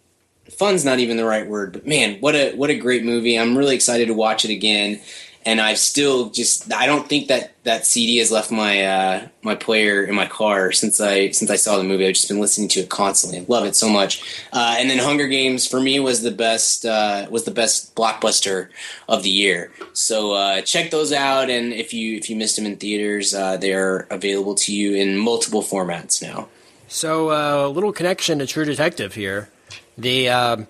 Fun's 0.50 0.84
not 0.84 0.98
even 0.98 1.16
the 1.16 1.24
right 1.24 1.48
word, 1.48 1.72
but 1.72 1.86
man, 1.86 2.20
what 2.20 2.34
a 2.34 2.54
what 2.54 2.70
a 2.70 2.78
great 2.78 3.04
movie! 3.04 3.38
I'm 3.38 3.56
really 3.56 3.74
excited 3.74 4.08
to 4.08 4.14
watch 4.14 4.44
it 4.44 4.50
again. 4.50 5.00
And 5.45 5.61
I've 5.61 5.78
still 5.78 6.30
just 6.30 6.72
I 6.72 6.86
don't 6.86 7.09
think 7.09 7.28
that 7.28 7.53
that 7.64 7.86
CD 7.86 8.18
has 8.18 8.30
left 8.30 8.51
my 8.51 8.84
uh, 8.84 9.28
my 9.43 9.55
player 9.55 10.05
in 10.05 10.14
my 10.14 10.26
car 10.26 10.72
since 10.72 11.01
I 11.01 11.30
since 11.30 11.51
I 11.51 11.57
saw 11.57 11.76
the 11.76 11.84
movie. 11.84 12.07
I've 12.07 12.14
just 12.14 12.28
been 12.28 12.40
listening 12.40 12.68
to 12.68 12.80
it 12.80 12.88
constantly. 12.88 13.40
I 13.40 13.45
love 13.49 13.64
it 13.64 13.76
so 13.76 13.88
much. 13.88 14.22
Uh, 14.53 14.76
and 14.78 14.90
then 14.90 14.99
Hunger 14.99 15.28
Games 15.28 15.66
for 15.66 15.80
me 15.80 16.01
was 16.01 16.22
the 16.22 16.30
best 16.30 16.84
uh, 16.84 17.26
was 17.30 17.45
the 17.45 17.51
best 17.51 17.95
blockbuster 17.95 18.68
of 19.09 19.22
the 19.22 19.30
year. 19.30 19.70
So 19.93 20.32
uh, 20.32 20.62
check 20.62 20.90
those 20.90 21.12
out. 21.12 21.51
And 21.51 21.72
if 21.72 21.95
you 21.95 22.16
if 22.16 22.28
you 22.28 22.36
missed 22.36 22.57
them 22.57 22.66
in 22.66 22.76
theaters, 22.76 23.34
uh, 23.34 23.57
they 23.57 23.72
are 23.72 24.07
available 24.11 24.55
to 24.57 24.74
you 24.74 24.95
in 24.95 25.16
multiple 25.16 25.62
formats 25.62 26.22
now. 26.22 26.49
So 26.88 27.30
uh, 27.30 27.66
a 27.66 27.68
little 27.68 27.93
connection 27.93 28.38
to 28.40 28.47
True 28.47 28.64
Detective 28.64 29.14
here. 29.14 29.49
The 29.97 30.26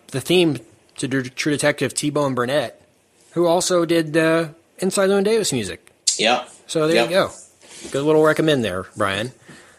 the 0.09 0.21
theme 0.21 0.59
to 0.97 1.09
True 1.09 1.53
Detective 1.53 1.95
T 1.95 2.11
Bone 2.11 2.35
Burnett, 2.35 2.81
who 3.33 3.47
also 3.47 3.85
did 3.85 4.15
Inside 4.83 5.09
Llewyn 5.09 5.25
Davis 5.25 5.53
music. 5.53 5.91
Yeah. 6.19 6.45
So 6.67 6.87
there 6.89 6.97
Yep. 6.97 7.05
you 7.11 7.11
go. 7.17 7.31
Good 7.93 8.03
little 8.05 8.23
recommend 8.23 8.65
there, 8.65 8.87
Brian. 8.97 9.33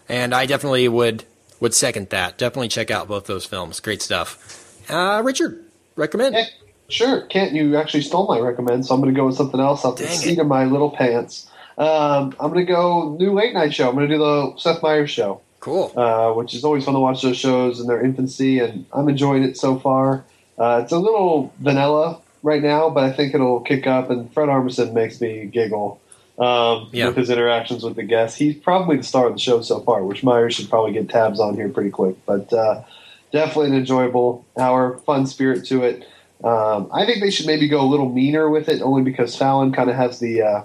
And 0.09 0.33
I 0.33 0.45
definitely 0.45 0.87
would 0.87 1.25
would 1.59 1.73
second 1.73 2.09
that. 2.09 2.37
Definitely 2.37 2.67
check 2.69 2.89
out 2.91 3.07
both 3.07 3.25
those 3.25 3.45
films. 3.45 3.79
Great 3.79 4.01
stuff. 4.01 4.81
Uh, 4.89 5.21
Richard, 5.23 5.63
recommend. 5.95 6.35
Yeah, 6.35 6.45
sure. 6.89 7.21
Kent, 7.27 7.53
you 7.53 7.77
actually 7.77 8.01
stole 8.01 8.27
my 8.27 8.39
recommend, 8.39 8.85
so 8.85 8.93
I'm 8.95 9.01
going 9.01 9.13
to 9.13 9.17
go 9.17 9.27
with 9.27 9.35
something 9.37 9.59
else 9.61 9.85
off 9.85 9.95
the 9.97 10.03
Dang 10.03 10.17
seat 10.17 10.37
it. 10.37 10.41
of 10.41 10.47
my 10.47 10.65
little 10.65 10.89
pants. 10.91 11.47
Um, 11.77 12.35
I'm 12.39 12.51
going 12.51 12.65
to 12.65 12.71
go 12.71 13.15
new 13.19 13.31
late 13.33 13.53
night 13.53 13.73
show. 13.73 13.87
I'm 13.89 13.95
going 13.95 14.09
to 14.09 14.13
do 14.13 14.19
the 14.19 14.57
Seth 14.57 14.81
Meyers 14.83 15.09
show, 15.09 15.39
Cool. 15.61 15.93
uh, 15.97 16.33
which 16.33 16.53
is 16.53 16.65
always 16.65 16.83
fun 16.83 16.93
to 16.95 16.99
watch 16.99 17.21
those 17.21 17.37
shows 17.37 17.79
in 17.79 17.87
their 17.87 18.03
infancy, 18.03 18.59
and 18.59 18.85
I'm 18.91 19.07
enjoying 19.07 19.43
it 19.43 19.57
so 19.57 19.79
far. 19.79 20.25
Uh, 20.57 20.81
it's 20.83 20.91
a 20.91 20.97
little 20.99 21.53
vanilla 21.59 22.19
right 22.43 22.61
now, 22.61 22.89
but 22.89 23.05
I 23.05 23.11
think 23.11 23.33
it'll 23.33 23.61
kick 23.61 23.87
up, 23.87 24.09
and 24.09 24.31
Fred 24.33 24.49
Armisen 24.49 24.93
makes 24.93 25.19
me 25.21 25.45
giggle 25.45 25.99
um, 26.37 26.89
Yeah. 26.91 27.07
with 27.07 27.17
his 27.17 27.29
interactions 27.29 27.83
with 27.83 27.95
the 27.95 28.03
guests. 28.03 28.37
He's 28.37 28.55
probably 28.55 28.97
the 28.97 29.03
star 29.03 29.27
of 29.27 29.33
the 29.33 29.39
show 29.39 29.61
so 29.61 29.79
far, 29.79 30.03
which 30.03 30.23
Meyers 30.23 30.55
should 30.55 30.69
probably 30.69 30.91
get 30.91 31.09
tabs 31.09 31.39
on 31.39 31.55
here 31.55 31.69
pretty 31.69 31.89
quick. 31.89 32.15
But 32.25 32.51
uh, 32.53 32.83
definitely 33.31 33.67
an 33.69 33.75
enjoyable 33.75 34.45
hour, 34.59 34.97
fun 34.99 35.25
spirit 35.25 35.65
to 35.67 35.83
it. 35.83 36.05
Um, 36.43 36.89
I 36.91 37.05
think 37.05 37.21
they 37.21 37.31
should 37.31 37.45
maybe 37.47 37.67
go 37.69 37.79
a 37.81 37.87
little 37.87 38.09
meaner 38.09 38.49
with 38.49 38.67
it, 38.67 38.81
only 38.81 39.01
because 39.01 39.35
Fallon 39.35 39.71
kind 39.71 39.89
of 39.89 39.95
has 39.95 40.19
the 40.19 40.41
uh, 40.41 40.63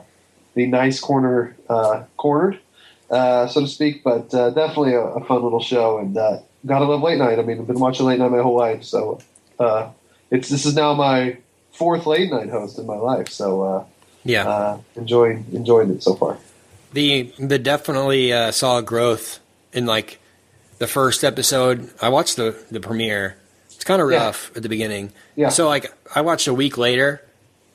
the 0.54 0.66
nice 0.66 0.98
corner 0.98 1.54
uh, 1.68 2.02
cornered, 2.16 2.58
uh, 3.10 3.46
so 3.46 3.60
to 3.60 3.68
speak. 3.68 4.02
But 4.02 4.34
uh, 4.34 4.50
definitely 4.50 4.94
a, 4.94 5.02
a 5.02 5.24
fun 5.24 5.42
little 5.44 5.60
show, 5.62 5.98
and 5.98 6.16
uh, 6.16 6.38
gotta 6.66 6.84
love 6.86 7.02
late 7.02 7.18
night. 7.18 7.38
I 7.38 7.42
mean, 7.42 7.60
I've 7.60 7.66
been 7.68 7.78
watching 7.78 8.06
late 8.06 8.18
night 8.18 8.32
my 8.32 8.42
whole 8.42 8.56
life, 8.56 8.82
so 8.82 9.20
uh, 9.60 9.90
it's 10.32 10.48
this 10.48 10.66
is 10.66 10.74
now 10.74 10.94
my 10.94 11.36
fourth 11.78 12.06
late 12.06 12.30
night 12.30 12.50
host 12.50 12.78
in 12.78 12.86
my 12.86 12.96
life. 12.96 13.28
So 13.28 13.62
uh, 13.62 13.84
Yeah. 14.24 14.48
uh, 14.48 14.78
enjoying 14.96 15.46
enjoying 15.52 15.90
it 15.90 16.02
so 16.02 16.14
far. 16.14 16.36
the 16.92 17.32
the 17.38 17.58
definitely 17.58 18.32
uh, 18.32 18.50
saw 18.50 18.80
growth 18.80 19.38
in 19.72 19.86
like 19.86 20.18
the 20.78 20.86
first 20.86 21.24
episode. 21.24 21.90
I 22.02 22.08
watched 22.08 22.36
the 22.36 22.56
the 22.70 22.80
premiere. 22.80 23.36
It's 23.66 23.84
kind 23.84 24.02
of 24.02 24.10
Yeah. 24.10 24.24
rough 24.24 24.50
at 24.56 24.62
the 24.62 24.68
beginning. 24.68 25.12
Yeah. 25.36 25.50
So 25.50 25.68
like 25.68 25.92
I 26.14 26.20
watched 26.22 26.48
a 26.48 26.54
week 26.54 26.76
later, 26.78 27.22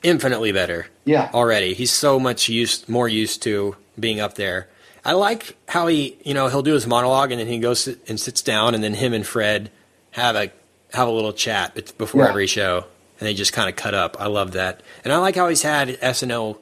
infinitely 0.02 0.52
better 0.52 0.86
Yeah, 1.06 1.30
already. 1.32 1.74
He's 1.74 1.92
so 1.92 2.20
much 2.20 2.48
used 2.48 2.88
more 2.88 3.08
used 3.08 3.42
to 3.44 3.76
being 3.98 4.20
up 4.20 4.34
there. 4.34 4.68
I 5.04 5.12
like 5.12 5.56
how 5.68 5.86
he 5.86 6.16
you 6.24 6.34
know 6.34 6.48
he'll 6.48 6.62
do 6.62 6.74
his 6.74 6.86
monologue 6.86 7.30
and 7.32 7.40
then 7.40 7.46
he 7.48 7.58
goes 7.58 7.88
and 8.08 8.18
sits 8.20 8.42
down 8.42 8.74
and 8.74 8.82
then 8.84 8.94
him 8.94 9.12
and 9.14 9.26
Fred 9.26 9.70
have 10.12 10.34
a 10.36 10.50
have 10.92 11.08
a 11.08 11.10
little 11.10 11.32
chat 11.32 11.96
before 11.98 12.22
Yeah. 12.24 12.30
every 12.30 12.46
show 12.46 12.84
and 13.18 13.26
they 13.28 13.34
just 13.34 13.52
kind 13.52 13.68
of 13.68 13.76
cut 13.76 13.94
up. 13.94 14.16
I 14.20 14.26
love 14.26 14.52
that, 14.52 14.80
and 15.04 15.12
I 15.12 15.18
like 15.18 15.36
how 15.36 15.48
he's 15.48 15.62
had 15.62 15.88
SNL 16.00 16.58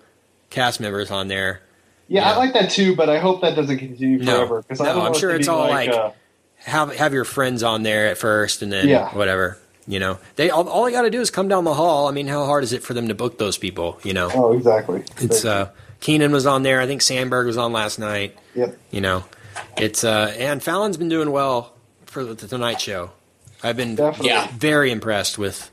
cast 0.51 0.81
members 0.81 1.11
on 1.11 1.29
there. 1.29 1.63
yeah, 2.09 2.23
Yeah. 2.23 2.33
I 2.33 2.37
like 2.37 2.53
that 2.55 2.71
too. 2.71 2.95
But 2.97 3.09
I 3.09 3.19
hope 3.19 3.41
that 3.41 3.57
doesn't 3.57 3.79
continue 3.79 4.23
forever 4.25 4.63
because 4.63 4.81
I 4.81 4.87
No, 4.87 4.95
don't 4.97 5.07
I'm 5.07 5.15
sure 5.15 5.31
it's 5.35 5.47
be 5.47 5.51
all 5.53 5.61
like, 5.69 5.89
like- 5.91 5.97
uh, 5.99 6.11
have 6.65 6.95
have 6.97 7.13
your 7.13 7.25
friends 7.25 7.63
on 7.63 7.83
there 7.83 8.07
at 8.09 8.19
first, 8.19 8.63
and 8.63 8.71
then 8.73 8.89
Yeah. 8.89 9.09
whatever. 9.17 9.59
You 9.89 9.99
know, 9.99 10.19
they 10.37 10.49
all, 10.49 10.69
all 10.69 10.85
they 10.85 10.93
got 10.93 11.03
to 11.03 11.11
do 11.11 11.21
is 11.21 11.31
come 11.33 11.49
down 11.49 11.65
the 11.65 11.75
hall. 11.75 12.07
I 12.07 12.13
mean, 12.13 12.29
how 12.29 12.45
hard 12.45 12.63
is 12.63 12.73
it 12.73 12.85
for 12.85 12.95
them 12.95 13.09
to 13.09 13.15
book 13.17 13.39
those 13.39 13.59
people? 13.59 13.99
You 14.05 14.13
know, 14.13 14.31
oh 14.33 14.53
exactly. 14.53 15.03
it's 15.19 15.45
uh, 15.45 15.71
Kenan 15.99 16.31
was 16.31 16.47
on 16.47 16.63
there. 16.63 16.81
I 16.81 16.87
think 16.87 17.01
Samberg 17.01 17.47
was 17.47 17.57
on 17.57 17.73
last 17.73 17.99
night. 17.99 18.37
yep. 18.55 18.79
You 18.93 19.01
know, 19.01 19.25
it's 19.77 20.05
uh, 20.05 20.33
and 20.39 20.63
Fallon's 20.63 20.97
been 20.97 21.09
doing 21.09 21.33
well 21.33 21.73
for 22.07 22.23
the 22.25 22.47
Tonight 22.47 22.81
Show. 22.81 23.11
I've 23.65 23.77
been 23.77 23.97
Definitely. 23.97 24.29
Yeah. 24.29 24.47
very 24.57 24.93
impressed 24.93 25.37
with 25.37 25.69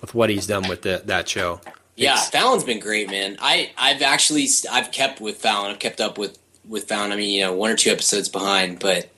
with 0.00 0.14
what 0.14 0.30
he's 0.30 0.46
done 0.46 0.68
with 0.68 0.82
the, 0.82 1.02
that 1.06 1.28
show. 1.28 1.60
Yeah, 1.96 2.12
It's- 2.12 2.30
Fallon's 2.30 2.64
been 2.64 2.80
great, 2.80 3.10
man. 3.10 3.36
I 3.40 3.70
I've 3.76 4.02
actually 4.02 4.46
I've 4.70 4.90
kept 4.92 5.20
with 5.20 5.36
Fallon. 5.38 5.72
I've 5.72 5.78
kept 5.78 6.00
up 6.00 6.16
with 6.18 6.38
with 6.66 6.84
Fallon. 6.88 7.12
I 7.12 7.16
mean, 7.16 7.30
you 7.30 7.42
know, 7.42 7.52
one 7.52 7.70
or 7.70 7.76
two 7.76 7.90
episodes 7.90 8.28
behind, 8.28 8.78
but 8.78 9.08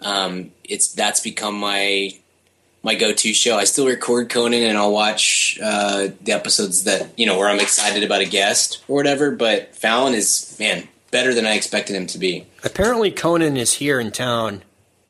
um, 0.00 0.50
it's 0.64 0.92
that's 0.92 1.20
become 1.20 1.54
my 1.58 2.10
my 2.82 2.94
go 2.96 3.12
to 3.12 3.32
show. 3.32 3.56
I 3.56 3.64
still 3.64 3.86
record 3.86 4.28
Conan 4.28 4.62
and 4.64 4.76
I'll 4.76 4.92
watch 4.92 5.58
uh, 5.62 6.08
the 6.20 6.32
episodes 6.32 6.84
that 6.84 7.16
you 7.16 7.26
know 7.26 7.38
where 7.38 7.48
I'm 7.48 7.60
excited 7.60 8.02
about 8.02 8.22
a 8.22 8.26
guest 8.26 8.82
or 8.88 8.96
whatever. 8.96 9.30
But 9.30 9.76
Fallon 9.76 10.14
is 10.14 10.56
man 10.58 10.88
better 11.12 11.34
than 11.34 11.46
I 11.46 11.54
expected 11.54 11.94
him 11.94 12.06
to 12.08 12.18
be. 12.18 12.46
Apparently, 12.64 13.10
Conan 13.12 13.56
is 13.56 13.74
here 13.74 14.00
in 14.00 14.10
town 14.10 14.62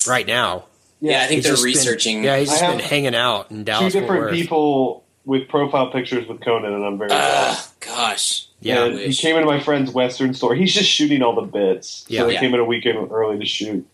right 0.06 0.26
now. 0.26 0.66
Yeah, 1.03 1.22
I 1.22 1.26
think 1.26 1.36
He's 1.38 1.44
they're 1.44 1.53
just 1.55 1.62
been- 1.64 1.72
researching. 1.72 2.24
yeah, 2.24 2.38
he's 2.38 2.48
just 2.48 2.62
been 2.62 2.78
hanging 2.78 3.14
out 3.14 3.50
in 3.50 3.59
two 3.59 3.64
Dallas. 3.64 3.92
Fort 3.92 4.05
different 4.05 4.30
people 4.32 5.05
with 5.24 5.48
profile 5.48 5.90
pictures 5.90 6.26
with 6.28 6.40
Conan, 6.40 6.72
and 6.72 6.84
I'm 6.84 6.96
very. 6.96 7.11
Ugh, 7.11 7.18
impressed. 7.18 7.80
gosh. 7.80 8.46
Yeah, 8.61 8.84
And 8.84 8.98
he 9.00 9.12
came 9.12 9.34
into 9.34 9.46
my 9.46 9.59
friend's 9.61 9.90
Western 9.90 10.32
store. 10.34 10.55
He's 10.55 10.72
just 10.72 10.88
shooting 10.88 11.20
all 11.22 11.34
the 11.34 11.42
bits. 11.42 12.05
Yeah. 12.09 12.20
so 12.20 12.26
they 12.28 12.34
Yeah. 12.34 12.40
came 12.40 12.55
in 12.55 12.61
a 12.61 12.64
weekend 12.64 13.11
early 13.11 13.38
to 13.40 13.44
shoot. 13.44 13.84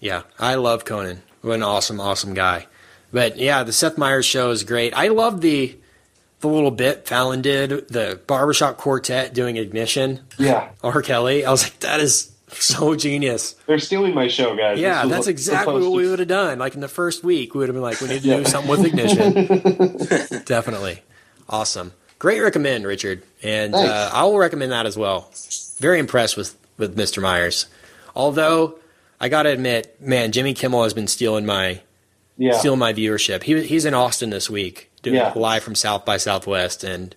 Yeah, 0.00 0.22
I 0.38 0.56
love 0.56 0.84
Conan. 0.84 1.22
What 1.40 1.54
an 1.54 1.62
awesome, 1.62 1.98
awesome 2.00 2.34
guy. 2.34 2.66
But 3.12 3.38
yeah, 3.38 3.62
the 3.62 3.72
Seth 3.72 3.96
Meyers 3.96 4.26
show 4.26 4.50
is 4.50 4.62
great. 4.64 4.92
I 4.94 5.08
love 5.08 5.40
the 5.40 5.76
the 6.40 6.48
little 6.48 6.70
bit 6.70 7.08
Fallon 7.08 7.40
did, 7.40 7.88
the 7.88 8.20
barbershop 8.26 8.76
quartet 8.76 9.32
doing 9.32 9.56
Ignition, 9.56 10.20
Yeah, 10.38 10.68
R. 10.84 11.00
Kelly. 11.00 11.46
I 11.46 11.50
was 11.50 11.62
like, 11.62 11.80
that 11.80 11.98
is 12.00 12.30
so 12.52 12.94
genius. 12.94 13.54
they're 13.66 13.78
stealing 13.78 14.14
my 14.14 14.28
show, 14.28 14.56
guys. 14.56 14.78
Yeah, 14.78 15.06
that's 15.06 15.26
exactly 15.26 15.80
what 15.82 15.92
we 15.92 16.08
would 16.08 16.20
have 16.20 16.28
done. 16.28 16.58
Like 16.58 16.74
in 16.74 16.80
the 16.80 16.88
first 16.88 17.24
week, 17.24 17.54
we 17.54 17.58
would 17.60 17.68
have 17.68 17.74
been 17.74 17.82
like, 17.82 18.00
we 18.00 18.08
need 18.08 18.22
to 18.22 18.28
Yeah. 18.28 18.36
do 18.38 18.44
something 18.44 18.70
with 18.70 18.84
Ignition. 18.84 20.42
Definitely. 20.44 21.02
Awesome. 21.48 21.92
Great 22.18 22.40
recommend, 22.40 22.86
Richard. 22.86 23.22
And 23.42 23.74
uh, 23.74 24.10
I 24.12 24.24
will 24.24 24.38
recommend 24.38 24.72
that 24.72 24.86
as 24.86 24.96
well. 24.96 25.30
Very 25.78 25.98
impressed 25.98 26.36
with, 26.36 26.56
with 26.78 26.96
Mr. 26.96 27.20
Meyers. 27.22 27.66
Although, 28.14 28.78
I 29.20 29.28
got 29.28 29.42
to 29.42 29.50
admit, 29.50 30.00
man, 30.00 30.32
Jimmy 30.32 30.54
Kimmel 30.54 30.82
has 30.84 30.94
been 30.94 31.06
stealing 31.08 31.44
my 31.46 31.80
Yeah, 32.38 32.52
stealing 32.52 32.78
my 32.78 32.92
viewership. 32.94 33.42
He 33.42 33.62
he's 33.66 33.84
in 33.84 33.92
Austin 33.94 34.30
this 34.30 34.48
week, 34.48 34.90
doing 35.02 35.16
Yeah. 35.16 35.32
live 35.36 35.62
from 35.62 35.74
South 35.74 36.04
by 36.04 36.16
Southwest, 36.16 36.84
and 36.84 37.14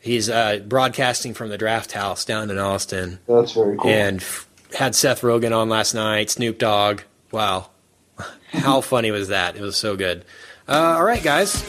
He's 0.00 0.28
uh, 0.30 0.60
broadcasting 0.66 1.34
from 1.34 1.48
the 1.50 1.58
Draft 1.58 1.92
House 1.92 2.24
down 2.24 2.50
in 2.50 2.58
Austin, 2.58 3.18
That's 3.26 3.52
very 3.52 3.76
cool. 3.76 3.90
and 3.90 4.20
f- 4.20 4.48
had 4.74 4.94
Seth 4.94 5.22
Rogen 5.22 5.56
on 5.56 5.68
last 5.68 5.94
night. 5.94 6.30
Snoop 6.30 6.58
Dogg. 6.58 7.00
Wow, 7.32 7.70
how 8.52 8.80
funny 8.80 9.10
was 9.10 9.28
that? 9.28 9.56
It 9.56 9.60
was 9.62 9.76
so 9.76 9.96
good. 9.96 10.24
Uh, 10.68 10.94
all 10.98 11.04
right, 11.04 11.22
guys. 11.22 11.64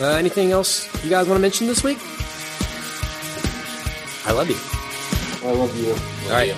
Uh, 0.00 0.08
anything 0.16 0.50
else 0.50 0.86
you 1.04 1.10
guys 1.10 1.26
want 1.28 1.38
to 1.38 1.42
mention 1.42 1.66
this 1.66 1.84
week? 1.84 1.98
I 4.26 4.32
love 4.32 4.48
you. 4.48 4.56
I 5.48 5.52
love 5.52 5.76
you. 5.78 5.92
All 6.30 6.36
right. 6.36 6.54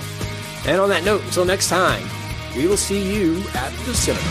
And 0.65 0.79
on 0.81 0.89
that 0.89 1.03
note, 1.03 1.21
until 1.23 1.45
next 1.45 1.69
time, 1.69 2.03
we 2.55 2.67
will 2.67 2.77
see 2.77 3.01
you 3.13 3.37
at 3.55 3.71
the 3.85 3.93
cinema. 3.93 4.23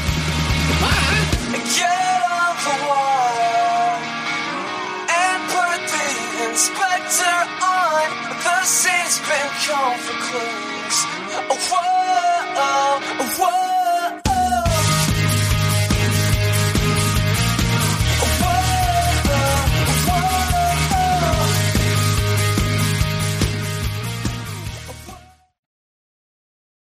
Get 1.77 2.23
inspector 6.53 7.39
on. 7.65 8.09
The 8.45 8.59
scene's 8.65 9.19
been 9.25 9.51
conflict 9.65 10.21
closed. 10.29 11.03
Whoa, 11.71 13.01
whoa. 13.39 13.72